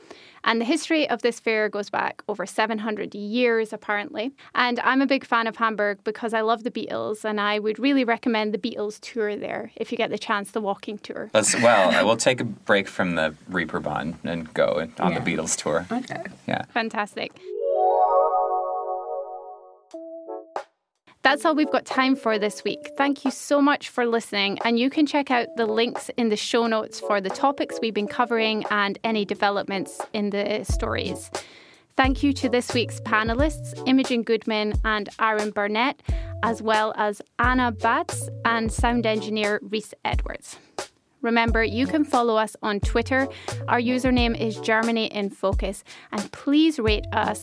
And 0.45 0.61
the 0.61 0.64
history 0.64 1.09
of 1.09 1.22
this 1.22 1.40
fair 1.40 1.68
goes 1.68 1.90
back 1.90 2.22
over 2.28 2.47
700 2.47 3.14
years, 3.14 3.72
apparently. 3.72 4.32
And 4.55 4.78
I'm 4.80 5.01
a 5.01 5.07
big 5.07 5.24
fan 5.24 5.47
of 5.47 5.57
Hamburg 5.57 5.99
because 6.05 6.34
I 6.34 6.42
love 6.42 6.64
the 6.64 6.70
Beatles, 6.70 7.24
and 7.24 7.40
I 7.40 7.59
would 7.59 7.78
really 7.78 8.05
recommend 8.05 8.55
the 8.55 8.59
Beatles 8.59 9.01
tour 9.01 9.36
there 9.36 9.72
if 9.76 9.90
you 9.90 9.99
get 9.99 10.11
the 10.11 10.18
chance, 10.18 10.51
the 10.51 10.61
walking 10.61 10.99
tour. 10.99 11.30
Let's, 11.34 11.55
well, 11.61 11.90
I 11.90 12.03
will 12.03 12.16
take 12.16 12.40
a 12.40 12.45
break 12.45 12.88
from 12.88 13.14
the 13.14 13.34
Reeperbahn 13.51 14.16
and 14.24 14.53
go 14.55 14.88
on 14.99 15.14
the 15.14 15.20
Beatles 15.20 15.57
tour. 15.57 15.86
Okay. 15.90 16.24
Yeah. 16.47 16.64
Fantastic. 16.72 17.32
That's 21.25 21.47
all 21.47 21.55
we've 21.55 21.72
got 21.72 21.87
time 21.87 22.16
for 22.16 22.39
this 22.39 22.62
week. 22.64 22.91
Thank 22.99 23.25
you 23.25 23.31
so 23.31 23.62
much 23.62 23.89
for 23.89 24.05
listening, 24.05 24.59
and 24.62 24.79
you 24.79 24.91
can 24.91 25.07
check 25.07 25.31
out 25.31 25.47
the 25.57 25.64
links 25.64 26.11
in 26.18 26.29
the 26.29 26.37
show 26.37 26.66
notes 26.66 27.01
for 27.01 27.18
the 27.18 27.31
topics 27.31 27.79
we've 27.81 27.95
been 27.95 28.07
covering 28.07 28.62
and 28.70 28.99
any 29.05 29.25
developments 29.25 30.03
in 30.12 30.29
the 30.29 30.64
stories. 30.64 31.31
Thank 31.97 32.22
you 32.22 32.35
to 32.35 32.51
this 32.51 32.75
week's 32.75 33.01
panelists, 33.01 33.72
Imogen 33.89 34.22
Goodman 34.22 34.75
and 34.85 35.09
Aaron 35.18 35.51
Burnett, 35.51 36.03
as 36.43 36.61
well 36.61 36.93
as 36.99 37.22
Anna 37.39 37.72
Baatz 37.72 38.29
and 38.45 38.70
sound 38.70 39.07
engineer 39.07 39.61
Reese 39.62 39.95
Edwards. 40.05 40.59
Remember, 41.22 41.64
you 41.64 41.87
can 41.87 42.05
follow 42.05 42.37
us 42.37 42.55
on 42.62 42.81
Twitter. 42.81 43.29
Our 43.66 43.81
username 43.81 44.39
is 44.39 44.61
Germany 44.61 45.07
in 45.07 45.31
Focus, 45.31 45.85
and 46.12 46.31
please 46.33 46.79
rate 46.79 47.07
us 47.12 47.43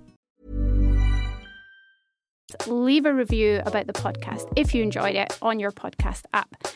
Leave 2.67 3.05
a 3.05 3.13
review 3.13 3.61
about 3.65 3.87
the 3.87 3.93
podcast 3.93 4.51
if 4.55 4.73
you 4.73 4.83
enjoyed 4.83 5.15
it 5.15 5.37
on 5.41 5.59
your 5.59 5.71
podcast 5.71 6.23
app. 6.33 6.67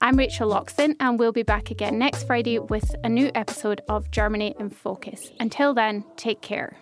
I'm 0.00 0.16
Rachel 0.16 0.50
Loxton, 0.50 0.96
and 0.98 1.18
we'll 1.18 1.32
be 1.32 1.42
back 1.42 1.70
again 1.70 1.98
next 1.98 2.24
Friday 2.24 2.58
with 2.58 2.94
a 3.04 3.08
new 3.08 3.30
episode 3.34 3.82
of 3.88 4.10
Germany 4.10 4.54
in 4.58 4.70
Focus. 4.70 5.30
Until 5.38 5.74
then, 5.74 6.04
take 6.16 6.40
care. 6.40 6.76